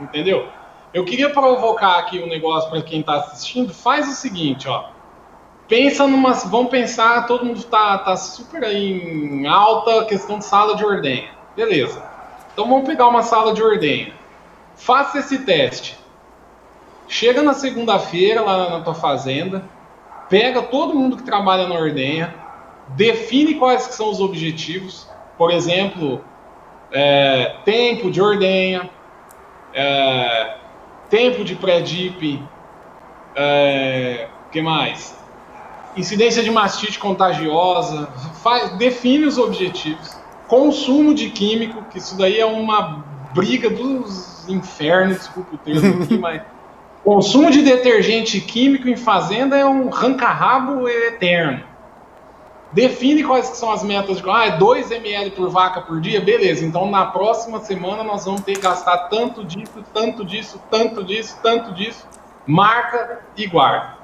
Entendeu? 0.01 0.47
Eu 0.93 1.05
queria 1.05 1.29
provocar 1.29 1.99
aqui 1.99 2.19
um 2.19 2.27
negócio 2.27 2.69
para 2.69 2.81
quem 2.81 2.99
está 2.99 3.15
assistindo. 3.15 3.73
Faz 3.73 4.09
o 4.09 4.11
seguinte, 4.11 4.67
ó. 4.67 4.89
Pensa 5.67 6.05
numa. 6.05 6.33
Vamos 6.33 6.69
pensar, 6.69 7.25
todo 7.27 7.45
mundo 7.45 7.59
está 7.59 7.97
tá 7.99 8.17
super 8.17 8.63
aí 8.63 8.91
em 8.91 9.47
alta 9.47 10.03
questão 10.05 10.39
de 10.39 10.45
sala 10.45 10.75
de 10.75 10.83
ordenha. 10.83 11.29
Beleza. 11.55 12.03
Então 12.51 12.67
vamos 12.67 12.85
pegar 12.85 13.07
uma 13.07 13.23
sala 13.23 13.53
de 13.53 13.63
ordenha. 13.63 14.13
Faça 14.75 15.19
esse 15.19 15.39
teste. 15.45 15.97
Chega 17.07 17.41
na 17.41 17.53
segunda-feira 17.53 18.41
lá 18.41 18.69
na 18.69 18.81
tua 18.81 18.93
fazenda, 18.93 19.63
pega 20.29 20.61
todo 20.61 20.93
mundo 20.93 21.17
que 21.17 21.23
trabalha 21.23 21.67
na 21.67 21.75
ordenha, 21.75 22.33
define 22.89 23.55
quais 23.55 23.83
são 23.83 24.09
os 24.09 24.19
objetivos. 24.19 25.09
Por 25.37 25.51
exemplo, 25.51 26.21
é, 26.91 27.55
tempo 27.63 28.11
de 28.11 28.21
ordenha, 28.21 28.89
é, 29.73 30.55
tempo 31.11 31.43
de 31.43 31.55
pré-dip, 31.55 32.41
é, 33.35 34.29
que 34.49 34.61
mais? 34.61 35.15
Incidência 35.95 36.41
de 36.41 36.49
mastite 36.49 36.97
contagiosa, 36.97 38.07
faz, 38.41 38.71
define 38.77 39.25
os 39.25 39.37
objetivos. 39.37 40.17
Consumo 40.47 41.13
de 41.13 41.29
químico, 41.29 41.83
que 41.91 41.97
isso 41.97 42.17
daí 42.17 42.39
é 42.39 42.45
uma 42.45 43.03
briga 43.33 43.69
dos 43.69 44.47
infernos, 44.49 45.17
desculpa 45.17 45.55
o 45.55 45.57
termo 45.57 46.03
aqui, 46.03 46.15
mas 46.17 46.41
consumo 47.03 47.51
de 47.51 47.61
detergente 47.61 48.39
químico 48.39 48.87
em 48.87 48.95
fazenda 48.95 49.57
é 49.57 49.65
um 49.65 49.89
ranca-rabo 49.89 50.87
eterno. 50.87 51.70
Define 52.73 53.23
quais 53.23 53.47
são 53.47 53.69
as 53.69 53.83
metas 53.83 54.21
de 54.21 54.29
ah, 54.29 54.45
é 54.45 54.57
2 54.57 54.91
ml 54.91 55.31
por 55.31 55.49
vaca 55.49 55.81
por 55.81 55.99
dia, 55.99 56.21
beleza. 56.21 56.65
Então 56.65 56.89
na 56.89 57.05
próxima 57.05 57.59
semana 57.59 58.03
nós 58.03 58.25
vamos 58.25 58.41
ter 58.41 58.53
que 58.53 58.61
gastar 58.61 59.09
tanto 59.09 59.43
disso, 59.43 59.83
tanto 59.93 60.23
disso, 60.23 60.61
tanto 60.69 61.03
disso, 61.03 61.37
tanto 61.43 61.73
disso. 61.73 62.07
Marca 62.47 63.19
e 63.35 63.45
guarda. 63.45 63.97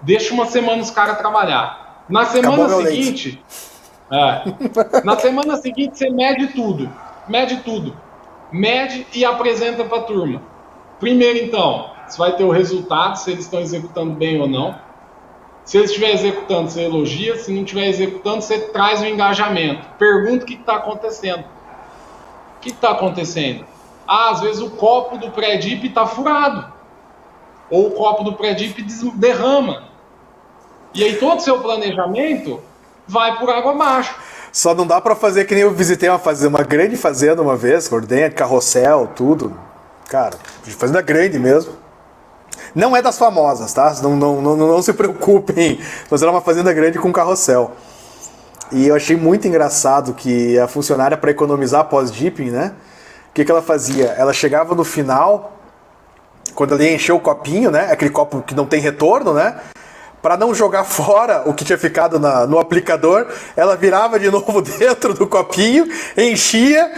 Deixa 0.00 0.34
uma 0.34 0.46
semana 0.46 0.82
os 0.82 0.90
caras 0.90 1.18
trabalhar. 1.18 2.04
Na 2.08 2.24
semana 2.24 2.68
seguinte, 2.68 3.42
é, 4.10 5.02
na 5.04 5.16
semana 5.18 5.56
seguinte 5.56 5.98
você 5.98 6.10
mede 6.10 6.48
tudo, 6.48 6.90
mede 7.28 7.58
tudo, 7.58 7.94
mede 8.50 9.06
e 9.14 9.24
apresenta 9.24 9.84
para 9.84 9.98
a 9.98 10.02
turma. 10.02 10.42
Primeiro 10.98 11.38
então, 11.38 11.90
você 12.06 12.18
vai 12.18 12.34
ter 12.34 12.44
o 12.44 12.50
resultado 12.50 13.16
se 13.16 13.30
eles 13.30 13.44
estão 13.44 13.60
executando 13.60 14.12
bem 14.12 14.40
ou 14.40 14.48
não. 14.48 14.87
Se 15.68 15.76
ele 15.76 15.84
estiver 15.84 16.14
executando, 16.14 16.70
você 16.70 16.80
elogia. 16.80 17.36
Se 17.36 17.52
não 17.52 17.62
estiver 17.62 17.88
executando, 17.88 18.40
você 18.40 18.58
traz 18.58 19.02
o 19.02 19.04
engajamento. 19.04 19.86
Pergunta 19.98 20.42
o 20.42 20.46
que 20.46 20.54
está 20.54 20.76
acontecendo. 20.76 21.40
O 21.40 22.60
que 22.62 22.70
está 22.70 22.92
acontecendo? 22.92 23.66
Ah, 24.06 24.30
às 24.30 24.40
vezes 24.40 24.62
o 24.62 24.70
copo 24.70 25.18
do 25.18 25.30
pré-dip 25.30 25.86
está 25.86 26.06
furado. 26.06 26.72
Ou 27.68 27.88
o 27.88 27.90
copo 27.90 28.24
do 28.24 28.32
pré-dip 28.32 28.82
derrama. 29.16 29.84
E 30.94 31.04
aí 31.04 31.16
todo 31.16 31.36
o 31.36 31.42
seu 31.42 31.60
planejamento 31.60 32.62
vai 33.06 33.38
por 33.38 33.50
água 33.50 33.72
abaixo. 33.72 34.16
Só 34.50 34.74
não 34.74 34.86
dá 34.86 35.02
para 35.02 35.14
fazer 35.14 35.44
que 35.44 35.52
nem 35.52 35.64
eu 35.64 35.70
visitei 35.70 36.08
uma 36.08 36.18
fazenda, 36.18 36.56
uma 36.56 36.64
grande 36.64 36.96
fazenda 36.96 37.42
uma 37.42 37.56
vez, 37.56 37.92
ordenha, 37.92 38.30
carrossel, 38.30 39.06
tudo. 39.14 39.54
Cara, 40.08 40.38
fazenda 40.64 41.02
grande 41.02 41.38
mesmo. 41.38 41.74
Não 42.74 42.96
é 42.96 43.02
das 43.02 43.18
famosas, 43.18 43.72
tá? 43.72 43.94
Não, 44.02 44.16
não, 44.16 44.40
não, 44.40 44.56
não 44.56 44.82
se 44.82 44.92
preocupem. 44.92 45.80
Mas 46.10 46.22
era 46.22 46.30
uma 46.30 46.40
fazenda 46.40 46.72
grande 46.72 46.98
com 46.98 47.12
carrossel. 47.12 47.72
E 48.70 48.86
eu 48.86 48.94
achei 48.94 49.16
muito 49.16 49.48
engraçado 49.48 50.12
que 50.12 50.58
a 50.58 50.68
funcionária, 50.68 51.16
para 51.16 51.30
economizar 51.30 51.84
pós-dipping, 51.84 52.50
né? 52.50 52.74
O 53.30 53.32
que, 53.32 53.44
que 53.44 53.50
ela 53.50 53.62
fazia? 53.62 54.06
Ela 54.18 54.32
chegava 54.32 54.74
no 54.74 54.84
final, 54.84 55.56
quando 56.54 56.74
ela 56.74 56.82
ia 56.82 56.94
encher 56.94 57.12
o 57.12 57.20
copinho, 57.20 57.70
né? 57.70 57.90
Aquele 57.90 58.10
copo 58.10 58.42
que 58.42 58.54
não 58.54 58.66
tem 58.66 58.80
retorno, 58.80 59.32
né? 59.32 59.58
Para 60.20 60.36
não 60.36 60.54
jogar 60.54 60.84
fora 60.86 61.44
o 61.46 61.54
que 61.54 61.64
tinha 61.64 61.78
ficado 61.78 62.18
na, 62.18 62.46
no 62.46 62.58
aplicador, 62.58 63.26
ela 63.56 63.74
virava 63.74 64.18
de 64.18 64.28
novo 64.30 64.60
dentro 64.60 65.14
do 65.14 65.26
copinho, 65.26 65.88
enchia 66.16 66.92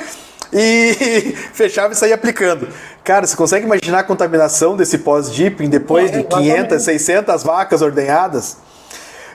e 0.53 1.35
fechava 1.53 1.93
e 1.93 1.97
saía 1.97 2.15
aplicando. 2.15 2.69
Cara, 3.05 3.27
você 3.27 3.37
consegue 3.37 3.67
imaginar 3.67 4.01
a 4.01 4.03
contaminação 4.03 4.77
desse 4.77 4.99
pós-dipping 4.99 5.69
depois 5.69 6.11
é, 6.11 6.19
de 6.19 6.25
500, 6.25 6.83
600 6.83 7.43
vacas 7.43 7.83
ordenhadas? 7.83 8.57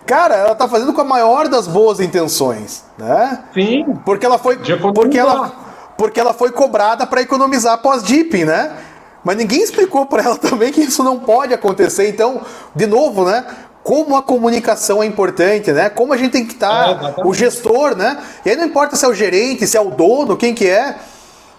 Cara, 0.05 0.35
ela 0.35 0.55
tá 0.55 0.67
fazendo 0.67 0.93
com 0.93 1.01
a 1.01 1.05
maior 1.05 1.47
das 1.47 1.67
boas 1.67 1.99
intenções, 1.99 2.83
né? 2.97 3.43
Sim. 3.53 3.85
Porque 4.05 4.25
ela 4.25 4.37
foi 4.37 4.57
porque 4.93 5.17
ela 5.17 5.51
porque 5.97 6.19
ela 6.19 6.33
foi 6.33 6.51
cobrada 6.51 7.07
para 7.07 7.21
economizar 7.21 7.77
pós-dipping, 7.79 8.45
né? 8.45 8.75
Mas 9.23 9.37
ninguém 9.37 9.63
explicou 9.63 10.05
para 10.05 10.23
ela 10.23 10.37
também 10.37 10.71
que 10.71 10.81
isso 10.81 11.03
não 11.03 11.19
pode 11.19 11.53
acontecer. 11.53 12.07
Então, 12.07 12.41
de 12.75 12.85
novo, 12.85 13.25
né? 13.25 13.43
Como 13.85 14.17
a 14.17 14.23
comunicação 14.23 15.03
é 15.03 15.05
importante, 15.05 15.71
né? 15.71 15.91
Como 15.91 16.11
a 16.11 16.17
gente 16.17 16.31
tem 16.31 16.43
que 16.43 16.53
estar, 16.53 16.97
tá, 16.97 17.13
é, 17.19 17.23
o 17.23 17.35
gestor, 17.35 17.95
né? 17.95 18.17
E 18.43 18.49
aí 18.49 18.55
não 18.55 18.65
importa 18.65 18.95
se 18.95 19.05
é 19.05 19.07
o 19.07 19.13
gerente, 19.13 19.67
se 19.67 19.77
é 19.77 19.79
o 19.79 19.91
dono, 19.91 20.35
quem 20.35 20.55
que 20.55 20.67
é 20.67 20.95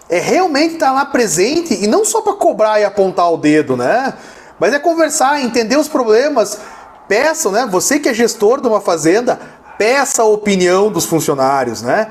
é 0.09 0.19
realmente 0.19 0.73
estar 0.73 0.87
tá 0.87 0.91
lá 0.91 1.05
presente 1.05 1.73
e 1.73 1.87
não 1.87 2.03
só 2.03 2.19
para 2.21 2.33
cobrar 2.33 2.81
e 2.81 2.83
apontar 2.83 3.31
o 3.31 3.37
dedo, 3.37 3.77
né? 3.77 4.13
Mas 4.59 4.73
é 4.73 4.79
conversar, 4.79 5.41
entender 5.41 5.77
os 5.77 5.87
problemas. 5.87 6.59
Peçam, 7.07 7.49
né? 7.49 7.65
Você 7.71 7.97
que 7.97 8.09
é 8.09 8.13
gestor 8.13 8.59
de 8.59 8.67
uma 8.67 8.81
fazenda, 8.81 9.39
peça 9.77 10.21
a 10.21 10.25
opinião 10.25 10.91
dos 10.91 11.05
funcionários, 11.05 11.81
né? 11.81 12.07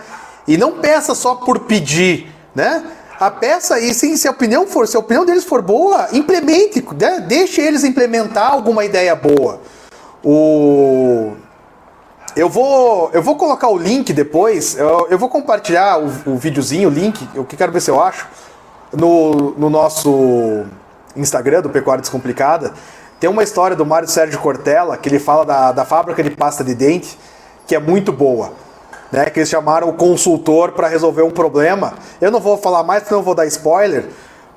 E 0.49 0.57
não 0.57 0.73
peça 0.81 1.15
só 1.15 1.35
por 1.35 1.61
pedir, 1.61 2.33
né? 2.55 2.83
A 3.21 3.31
peça, 3.31 3.79
e 3.79 3.93
sim, 3.93 4.17
se 4.17 4.27
a 4.27 4.31
opinião 4.31 4.67
for, 4.67 4.89
se 4.89 4.97
a 4.97 5.01
opinião 5.01 5.27
deles 5.27 5.45
for 5.45 5.61
boa, 5.61 6.09
implemente, 6.13 6.83
né? 6.99 7.21
deixe 7.21 7.61
eles 7.61 7.85
implementar 7.85 8.51
alguma 8.51 8.83
ideia 8.83 9.15
boa. 9.15 9.61
O 10.25 11.37
eu 12.37 12.51
vou, 12.51 13.11
eu 13.15 13.23
vou 13.23 13.37
colocar 13.37 13.69
o 13.69 13.79
link 13.79 14.13
depois, 14.13 14.77
eu, 14.77 15.07
eu 15.09 15.19
vou 15.19 15.27
compartilhar 15.27 15.99
o, 15.99 16.33
o 16.33 16.37
videozinho, 16.37 16.91
o 16.91 16.93
link, 16.93 17.27
eu 17.35 17.47
quero 17.47 17.73
ver 17.73 17.81
se 17.81 17.91
eu 17.91 17.99
acho, 17.99 18.29
no, 18.93 19.53
no 19.53 19.71
nosso 19.71 20.67
Instagram 21.17 21.63
do 21.63 21.71
Pecuária 21.71 22.03
Descomplicada. 22.03 22.75
Tem 23.19 23.31
uma 23.31 23.43
história 23.43 23.75
do 23.75 23.87
Mário 23.87 24.07
Sérgio 24.07 24.39
Cortella, 24.39 24.99
que 24.99 25.09
ele 25.09 25.19
fala 25.19 25.47
da, 25.47 25.73
da 25.73 25.85
fábrica 25.87 26.23
de 26.23 26.29
pasta 26.29 26.63
de 26.63 26.75
dente, 26.75 27.19
que 27.67 27.75
é 27.75 27.79
muito 27.79 28.13
boa. 28.13 28.53
Né, 29.11 29.31
que 29.31 29.39
eles 29.39 29.49
chamaram 29.49 29.89
o 29.89 29.93
consultor 29.95 30.73
para 30.73 30.89
resolver 30.89 31.23
um 31.23 31.31
problema. 31.31 31.95
Eu 32.21 32.31
não 32.31 32.41
vou 32.41 32.59
falar 32.59 32.83
mais 32.83 33.09
não 33.09 33.23
vou 33.23 33.37
dar 33.37 33.47
spoiler, 33.47 34.05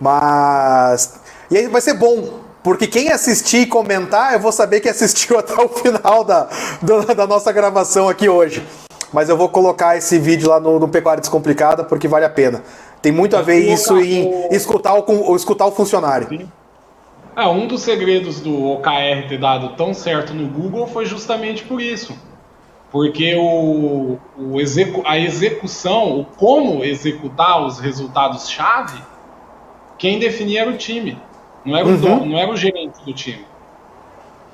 mas. 0.01 1.13
E 1.51 1.57
aí 1.57 1.67
vai 1.67 1.79
ser 1.79 1.93
bom, 1.93 2.39
Porque 2.69 2.85
quem 2.85 3.09
assistir 3.09 3.61
e 3.61 3.65
comentar, 3.65 4.33
eu 4.33 4.39
vou 4.39 4.51
saber 4.51 4.79
que 4.79 4.87
assistiu 4.87 5.37
até 5.39 5.59
o 5.59 5.67
final 5.69 6.23
da, 6.23 6.47
da, 6.79 7.13
da 7.15 7.25
nossa 7.25 7.51
gravação 7.51 8.07
aqui 8.07 8.29
hoje. 8.29 8.63
Mas 9.11 9.27
eu 9.27 9.35
vou 9.35 9.49
colocar 9.49 9.97
esse 9.97 10.19
vídeo 10.19 10.47
lá 10.47 10.59
no, 10.59 10.77
no 10.77 10.87
Pecuária 10.87 11.19
Descomplicada 11.19 11.83
porque 11.83 12.07
vale 12.07 12.25
a 12.25 12.29
pena. 12.29 12.63
Tem 13.01 13.11
muito 13.11 13.35
a 13.35 13.41
ver 13.41 13.57
isso 13.57 13.97
em 13.97 14.53
escutar 14.53 14.93
o, 14.93 15.35
escutar 15.35 15.65
o 15.65 15.71
funcionário. 15.71 16.27
Sim. 16.29 16.47
É, 17.35 17.47
um 17.47 17.65
dos 17.65 17.81
segredos 17.81 18.39
do 18.39 18.63
OKR 18.73 19.27
ter 19.27 19.39
dado 19.39 19.69
tão 19.69 19.91
certo 19.91 20.35
no 20.35 20.47
Google 20.47 20.85
foi 20.85 21.07
justamente 21.07 21.63
por 21.63 21.81
isso. 21.81 22.15
Porque 22.91 23.33
o, 23.35 24.19
o 24.37 24.61
execu, 24.61 25.01
a 25.07 25.17
execução, 25.17 26.19
o 26.19 26.23
como 26.23 26.83
executar 26.83 27.65
os 27.65 27.79
resultados-chave, 27.79 29.01
quem 29.97 30.19
definia 30.19 30.61
era 30.61 30.69
o 30.69 30.77
time. 30.77 31.17
Não 31.65 31.75
era, 31.75 31.85
uhum. 31.85 31.93
o 31.93 31.97
dono, 31.97 32.25
não 32.25 32.37
era 32.37 32.51
o 32.51 32.55
gerente 32.55 33.03
do 33.05 33.13
time. 33.13 33.45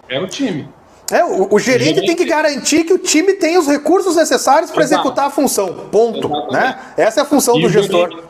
Era 0.08 0.24
o 0.24 0.28
time. 0.28 0.68
É, 1.12 1.24
o, 1.24 1.54
o, 1.54 1.60
gerente, 1.60 1.96
gerente, 1.96 2.06
tem 2.08 2.16
que 2.16 2.26
garantir 2.26 2.84
que 2.84 2.94
o 2.94 2.98
time 2.98 3.34
tem 3.34 3.58
os 3.58 3.68
recursos 3.68 4.16
necessários 4.16 4.72
para 4.72 4.84
executar 4.84 5.28
a 5.28 5.30
função. 5.30 5.88
Ponto. 5.92 6.28
Né? 6.52 6.80
Essa 6.98 7.20
é 7.20 7.24
a 7.24 7.26
função 7.26 7.60
e 7.60 7.62
do 7.62 7.70
gestor. 7.70 8.10
Gerente, 8.10 8.28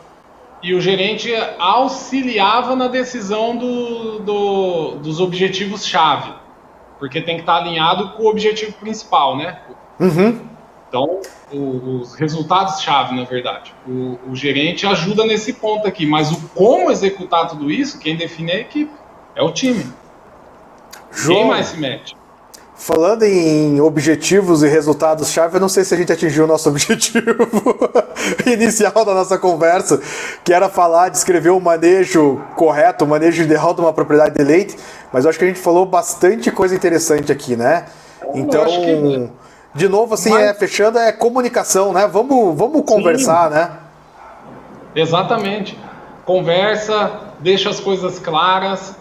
e 0.62 0.74
o 0.74 0.80
gerente 0.80 1.32
auxiliava 1.58 2.76
na 2.76 2.88
decisão 2.88 3.56
do, 3.56 4.18
do 4.18 4.90
dos 4.96 5.20
objetivos-chave. 5.20 6.34
Porque 6.98 7.20
tem 7.20 7.36
que 7.36 7.42
estar 7.42 7.56
alinhado 7.56 8.10
com 8.10 8.24
o 8.24 8.28
objetivo 8.28 8.72
principal, 8.72 9.36
né? 9.36 9.58
Uhum. 10.00 10.40
Então, 10.96 11.20
o, 11.52 12.00
os 12.00 12.14
resultados-chave, 12.14 13.14
na 13.14 13.24
verdade. 13.24 13.74
O, 13.86 14.18
o, 14.30 14.34
gerente 14.34 14.86
ajuda 14.86 15.24
nesse 15.26 15.52
ponto 15.52 15.86
aqui, 15.86 16.06
mas 16.06 16.32
o 16.32 16.40
como 16.54 16.90
executar 16.90 17.48
tudo 17.48 17.70
isso, 17.70 17.98
quem 17.98 18.16
define 18.16 18.52
é 18.52 18.56
a 18.56 18.60
equipe, 18.60 18.90
é 19.34 19.42
o 19.42 19.52
time. 19.52 19.86
João, 21.12 21.40
quem 21.40 21.48
mais 21.48 21.66
se 21.66 21.76
mete? 21.78 22.16
Falando 22.74 23.22
em 23.24 23.80
objetivos 23.80 24.62
e 24.62 24.68
resultados-chave, 24.68 25.56
eu 25.56 25.60
não 25.60 25.68
sei 25.68 25.84
se 25.84 25.94
a 25.94 25.96
gente 25.96 26.12
atingiu 26.12 26.44
o 26.44 26.46
nosso 26.46 26.68
objetivo 26.70 27.46
inicial 28.46 29.04
da 29.04 29.14
nossa 29.14 29.38
conversa, 29.38 30.00
que 30.42 30.52
era 30.52 30.68
falar, 30.70 31.10
descrever 31.10 31.50
o 31.50 31.60
manejo 31.60 32.40
correto, 32.54 33.04
o 33.04 33.08
manejo 33.08 33.42
ideal 33.42 33.74
de 33.74 33.80
uma 33.82 33.92
propriedade 33.92 34.34
de 34.34 34.42
leite, 34.42 34.76
mas 35.12 35.24
eu 35.24 35.30
acho 35.30 35.38
que 35.38 35.44
a 35.44 35.48
gente 35.48 35.60
falou 35.60 35.84
bastante 35.84 36.50
coisa 36.50 36.74
interessante 36.74 37.30
aqui, 37.30 37.54
né? 37.54 37.84
Então, 38.34 38.64
de 39.76 39.88
novo, 39.88 40.14
assim, 40.14 40.30
mas... 40.30 40.42
é, 40.42 40.54
fechando, 40.54 40.98
é 40.98 41.12
comunicação, 41.12 41.92
né? 41.92 42.06
Vamos, 42.06 42.56
vamos 42.56 42.82
conversar, 42.84 43.48
Sim. 43.48 43.54
né? 43.54 43.78
Exatamente. 44.94 45.78
Conversa, 46.24 47.32
deixa 47.38 47.70
as 47.70 47.78
coisas 47.78 48.18
claras, 48.18 48.96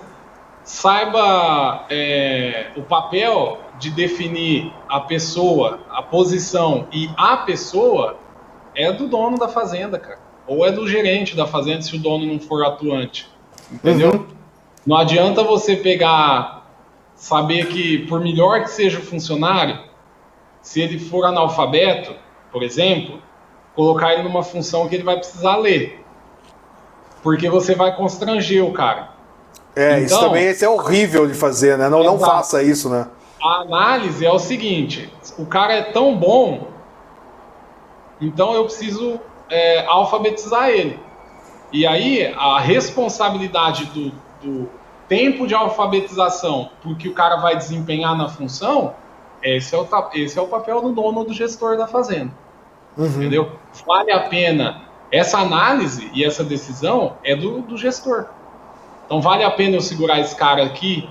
saiba 0.64 1.86
é, 1.90 2.68
o 2.76 2.82
papel 2.82 3.60
de 3.80 3.90
definir 3.90 4.72
a 4.88 5.00
pessoa, 5.00 5.80
a 5.90 6.02
posição 6.02 6.88
e 6.92 7.10
a 7.18 7.38
pessoa 7.38 8.18
é 8.76 8.92
do 8.92 9.08
dono 9.08 9.38
da 9.38 9.48
fazenda, 9.48 9.98
cara. 9.98 10.20
Ou 10.48 10.66
é 10.66 10.72
do 10.72 10.88
gerente 10.88 11.36
da 11.36 11.48
fazenda 11.48 11.82
se 11.82 11.96
o 11.96 12.00
dono 12.00 12.26
não 12.26 12.40
for 12.40 12.64
atuante. 12.66 13.28
Entendeu? 13.72 14.12
Uhum. 14.12 14.26
Não 14.86 14.98
adianta 14.98 15.44
você 15.44 15.76
pegar, 15.76 16.68
saber 17.16 17.68
que 17.68 18.00
por 18.08 18.20
melhor 18.20 18.62
que 18.64 18.70
seja 18.70 19.00
o 19.00 19.02
funcionário, 19.02 19.80
se 20.66 20.82
ele 20.82 20.98
for 20.98 21.24
analfabeto, 21.26 22.16
por 22.52 22.64
exemplo, 22.64 23.22
colocar 23.76 24.14
ele 24.14 24.24
numa 24.24 24.42
função 24.42 24.90
que 24.90 24.96
ele 24.96 25.04
vai 25.04 25.16
precisar 25.16 25.58
ler. 25.58 26.04
Porque 27.22 27.48
você 27.48 27.76
vai 27.76 27.96
constranger 27.96 28.66
o 28.66 28.74
cara. 28.74 29.12
É, 29.76 30.02
então, 30.02 30.06
isso 30.06 30.20
também 30.20 30.46
esse 30.46 30.66
é 30.66 30.70
horrível 30.70 31.28
de 31.28 31.36
fazer, 31.36 31.78
né? 31.78 31.88
Não, 31.88 32.04
não 32.04 32.18
faça 32.18 32.64
isso, 32.64 32.90
né? 32.90 33.08
A 33.40 33.62
análise 33.62 34.26
é 34.26 34.32
o 34.32 34.40
seguinte: 34.40 35.08
o 35.38 35.46
cara 35.46 35.72
é 35.72 35.84
tão 35.84 36.18
bom, 36.18 36.68
então 38.20 38.56
eu 38.56 38.64
preciso 38.64 39.20
é, 39.48 39.86
alfabetizar 39.86 40.70
ele. 40.70 41.00
E 41.72 41.86
aí 41.86 42.34
a 42.36 42.60
responsabilidade 42.60 43.86
do, 43.86 44.12
do 44.42 44.70
tempo 45.08 45.46
de 45.46 45.54
alfabetização 45.54 46.72
porque 46.82 47.08
o 47.08 47.14
cara 47.14 47.36
vai 47.36 47.56
desempenhar 47.56 48.18
na 48.18 48.28
função, 48.30 48.96
esse 49.54 49.76
é 49.76 49.78
o, 49.78 49.88
esse 50.14 50.40
é 50.40 50.42
o 50.42 50.48
papel 50.48 50.82
do 50.82 50.92
dono 50.92 51.24
do 51.24 51.34
gestor 51.34 51.78
da 51.78 51.88
fazenda. 51.88 52.32
Uhum. 52.98 53.06
Entendeu? 53.06 53.52
Vale 53.86 54.12
a 54.12 54.22
pena. 54.22 54.84
Essa 55.12 55.40
análise 55.40 56.10
e 56.14 56.24
essa 56.24 56.44
decisão 56.44 57.18
é 57.24 57.36
do, 57.36 57.62
do 57.62 57.78
gestor. 57.78 58.26
Então 59.06 59.22
vale 59.22 59.44
a 59.44 59.52
pena 59.52 59.76
eu 59.76 59.82
segurar 59.82 60.20
esse 60.20 60.36
cara 60.36 60.64
aqui 60.64 61.08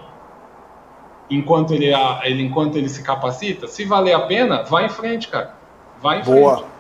enquanto 1.31 1.73
ele, 1.75 1.93
ele, 2.25 2.43
enquanto 2.43 2.77
ele 2.77 2.89
se 2.89 3.03
capacita? 3.03 3.67
Se 3.67 3.85
valer 3.85 4.15
a 4.15 4.21
pena, 4.21 4.63
vai 4.65 4.87
em 4.87 4.89
frente, 4.89 5.29
cara. 5.29 5.55
Vai 6.01 6.21
em 6.21 6.25
Boa. 6.25 6.57
frente. 6.57 6.71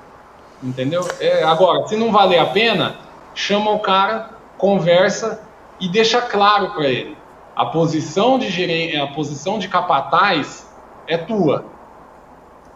Entendeu? 0.62 1.06
É, 1.20 1.42
agora, 1.44 1.86
se 1.86 1.96
não 1.96 2.10
valer 2.10 2.38
a 2.38 2.46
pena, 2.46 2.96
chama 3.34 3.70
o 3.70 3.80
cara, 3.80 4.30
conversa 4.56 5.42
e 5.78 5.88
deixa 5.88 6.20
claro 6.20 6.70
para 6.70 6.88
ele. 6.88 7.16
A 7.54 7.66
posição 7.66 8.38
de 8.38 8.48
gerente, 8.48 8.96
a 8.96 9.06
posição 9.06 9.58
de 9.58 9.68
capataz 9.68 10.73
é 11.06 11.16
tua. 11.16 11.64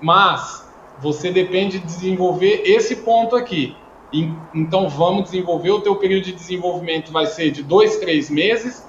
Mas 0.00 0.68
você 1.00 1.30
depende 1.30 1.78
de 1.78 1.86
desenvolver 1.86 2.62
esse 2.64 2.96
ponto 2.96 3.36
aqui. 3.36 3.76
Então 4.54 4.88
vamos 4.88 5.24
desenvolver, 5.24 5.70
o 5.70 5.80
teu 5.80 5.96
período 5.96 6.24
de 6.24 6.32
desenvolvimento 6.32 7.12
vai 7.12 7.26
ser 7.26 7.50
de 7.50 7.62
dois, 7.62 7.96
três 7.96 8.30
meses. 8.30 8.86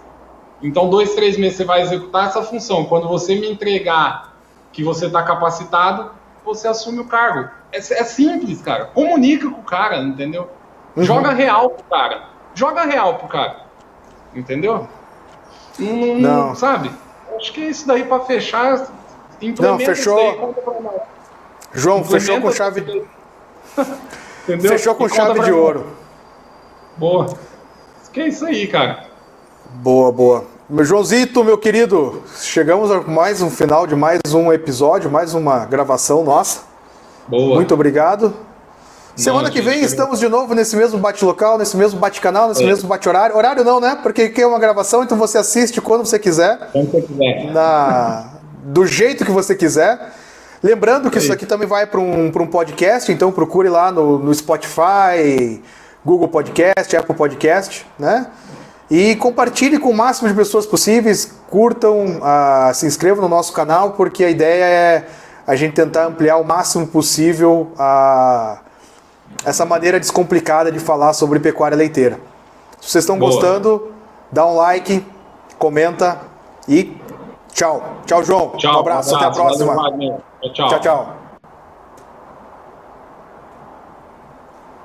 Então, 0.62 0.90
dois, 0.90 1.16
três 1.16 1.38
meses 1.38 1.58
você 1.58 1.64
vai 1.64 1.82
executar 1.82 2.28
essa 2.28 2.44
função. 2.44 2.86
Quando 2.86 3.08
você 3.08 3.36
me 3.36 3.50
entregar 3.50 4.34
que 4.74 4.84
você 4.84 5.06
está 5.06 5.24
capacitado, 5.24 6.12
você 6.44 6.68
assume 6.68 7.00
o 7.00 7.06
cargo. 7.06 7.50
É, 7.72 7.78
é, 7.78 8.04
simples, 8.04 8.62
cara. 8.62 8.86
Comunica 8.86 9.50
com 9.50 9.60
o 9.60 9.64
cara, 9.64 9.98
entendeu? 10.00 10.50
Uhum. 10.96 11.04
Joga 11.04 11.32
real 11.32 11.70
pro 11.70 11.84
cara. 11.86 12.24
Joga 12.54 12.84
real 12.84 13.16
pro 13.16 13.28
cara. 13.28 13.66
Entendeu? 14.36 14.88
Não, 15.78 16.16
não. 16.16 16.56
sabe? 16.56 16.92
Acho 17.36 17.54
que 17.54 17.62
é 17.62 17.70
isso 17.70 17.88
daí 17.88 18.04
para 18.04 18.20
fechar. 18.26 18.88
Não, 19.60 19.80
fechou. 19.80 20.56
João, 21.74 22.04
fechou 22.04 22.42
com 22.42 22.52
chave. 22.52 22.82
Entendeu? 24.44 24.72
Fechou 24.72 24.96
com 24.96 25.08
chave 25.08 25.40
de 25.42 25.52
ouro. 25.52 25.88
Boa. 26.98 27.28
Que 28.12 28.22
é 28.22 28.28
isso 28.28 28.46
aí, 28.46 28.68
cara. 28.68 29.06
Boa, 29.76 30.12
boa. 30.12 30.46
Meu 30.70 30.84
Joãozito, 30.84 31.44
meu 31.44 31.58
querido, 31.58 32.22
chegamos 32.42 32.92
a 32.92 33.02
mais 33.02 33.42
um 33.42 33.50
final 33.50 33.88
de 33.88 33.96
mais 33.96 34.20
um 34.34 34.52
episódio, 34.52 35.10
mais 35.10 35.34
uma 35.34 35.66
gravação 35.66 36.24
nossa. 36.24 36.62
Boa. 37.28 37.56
Muito 37.56 37.74
obrigado. 37.74 38.34
Semana 39.16 39.44
não, 39.44 39.52
que 39.52 39.62
vem 39.62 39.82
estamos 39.82 40.20
de 40.20 40.30
novo 40.30 40.56
nesse 40.56 40.76
mesmo 40.76 40.98
bate-local, 40.98 41.58
nesse 41.58 41.76
mesmo 41.76 42.00
bate-canal, 42.00 42.50
nesse 42.50 42.64
é. 42.64 42.66
mesmo 42.66 42.88
bate-horário. 42.88 43.36
Horário 43.36 43.64
não, 43.64 43.80
né? 43.80 43.98
Porque 44.02 44.24
aqui 44.24 44.42
é 44.42 44.48
uma 44.48 44.60
gravação, 44.60 45.04
então 45.04 45.18
você 45.18 45.38
assiste 45.38 45.82
quando 45.82 46.06
você 46.06 46.18
quiser. 46.18 46.58
Quando 46.72 46.92
você 46.92 47.02
quiser. 47.02 47.52
Na... 47.52 48.39
Do 48.62 48.86
jeito 48.86 49.26
que 49.26 49.32
você 49.32 49.55
quiser. 49.55 50.14
Lembrando 50.62 51.10
que 51.10 51.18
é 51.18 51.22
isso 51.22 51.32
aqui 51.32 51.45
também 51.45 51.68
vai 51.68 51.88
para 51.88 52.01
um, 52.01 52.26
um 52.26 52.47
podcast, 52.47 53.10
então 53.12 53.32
procure 53.32 53.70
lá 53.70 53.91
no, 53.91 54.20
no 54.20 54.34
Spotify, 54.34 55.62
Google 56.03 56.28
Podcast, 56.28 56.97
Apple 56.97 57.16
Podcast, 57.16 57.86
né? 57.97 58.28
E 58.91 59.16
compartilhe 59.16 59.80
com 59.80 59.89
o 59.89 59.95
máximo 59.95 60.28
de 60.28 60.34
pessoas 60.34 60.66
possíveis, 60.66 61.32
curtam, 61.49 62.18
uh, 62.18 62.74
se 62.74 62.86
inscrevam 62.86 63.22
no 63.22 63.30
nosso 63.30 63.53
canal, 63.53 63.91
porque 63.91 64.24
a 64.26 64.30
ideia 64.30 64.66
é 64.66 65.05
a 65.47 65.55
gente 65.55 65.74
tentar 65.74 66.07
ampliar 66.07 66.38
o 66.38 66.43
máximo 66.43 66.88
possível 66.88 67.72
a, 67.78 68.60
essa 69.45 69.66
maneira 69.66 69.99
descomplicada 69.99 70.72
de 70.72 70.80
falar 70.80 71.14
sobre 71.14 71.39
pecuária 71.39 71.78
leiteira. 71.78 72.20
Se 72.82 72.91
vocês 72.91 73.03
estão 73.03 73.18
gostando, 73.18 73.91
dá 74.32 74.45
um 74.45 74.55
like, 74.55 75.05
comenta 75.57 76.20
e 76.68 76.95
tchau. 77.54 77.84
Tchau, 78.06 78.24
João. 78.24 78.50
Tchau, 78.58 78.76
um 78.76 78.80
abraço, 78.80 79.14
um 79.14 79.18
até 79.18 79.26
a 79.26 79.32
próxima. 79.32 79.76
Valeu, 79.76 80.22
tchau. 80.54 80.70
tchau. 80.70 80.80
tchau. 80.80 81.19